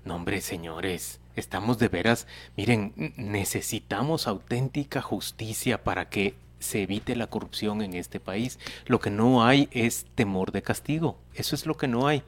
No, 0.04 0.16
hombre, 0.16 0.40
señores, 0.40 1.20
estamos 1.36 1.78
de 1.78 1.86
veras, 1.86 2.26
miren, 2.56 3.14
necesitamos 3.16 4.26
auténtica 4.26 5.00
justicia 5.00 5.84
para 5.84 6.08
que 6.08 6.34
se 6.62 6.82
evite 6.82 7.16
la 7.16 7.26
corrupción 7.26 7.82
en 7.82 7.94
este 7.94 8.20
país. 8.20 8.58
Lo 8.86 9.00
que 9.00 9.10
no 9.10 9.44
hay 9.44 9.68
es 9.72 10.06
temor 10.14 10.52
de 10.52 10.62
castigo. 10.62 11.18
Eso 11.34 11.54
es 11.54 11.66
lo 11.66 11.76
que 11.76 11.88
no 11.88 12.06
hay. 12.06 12.22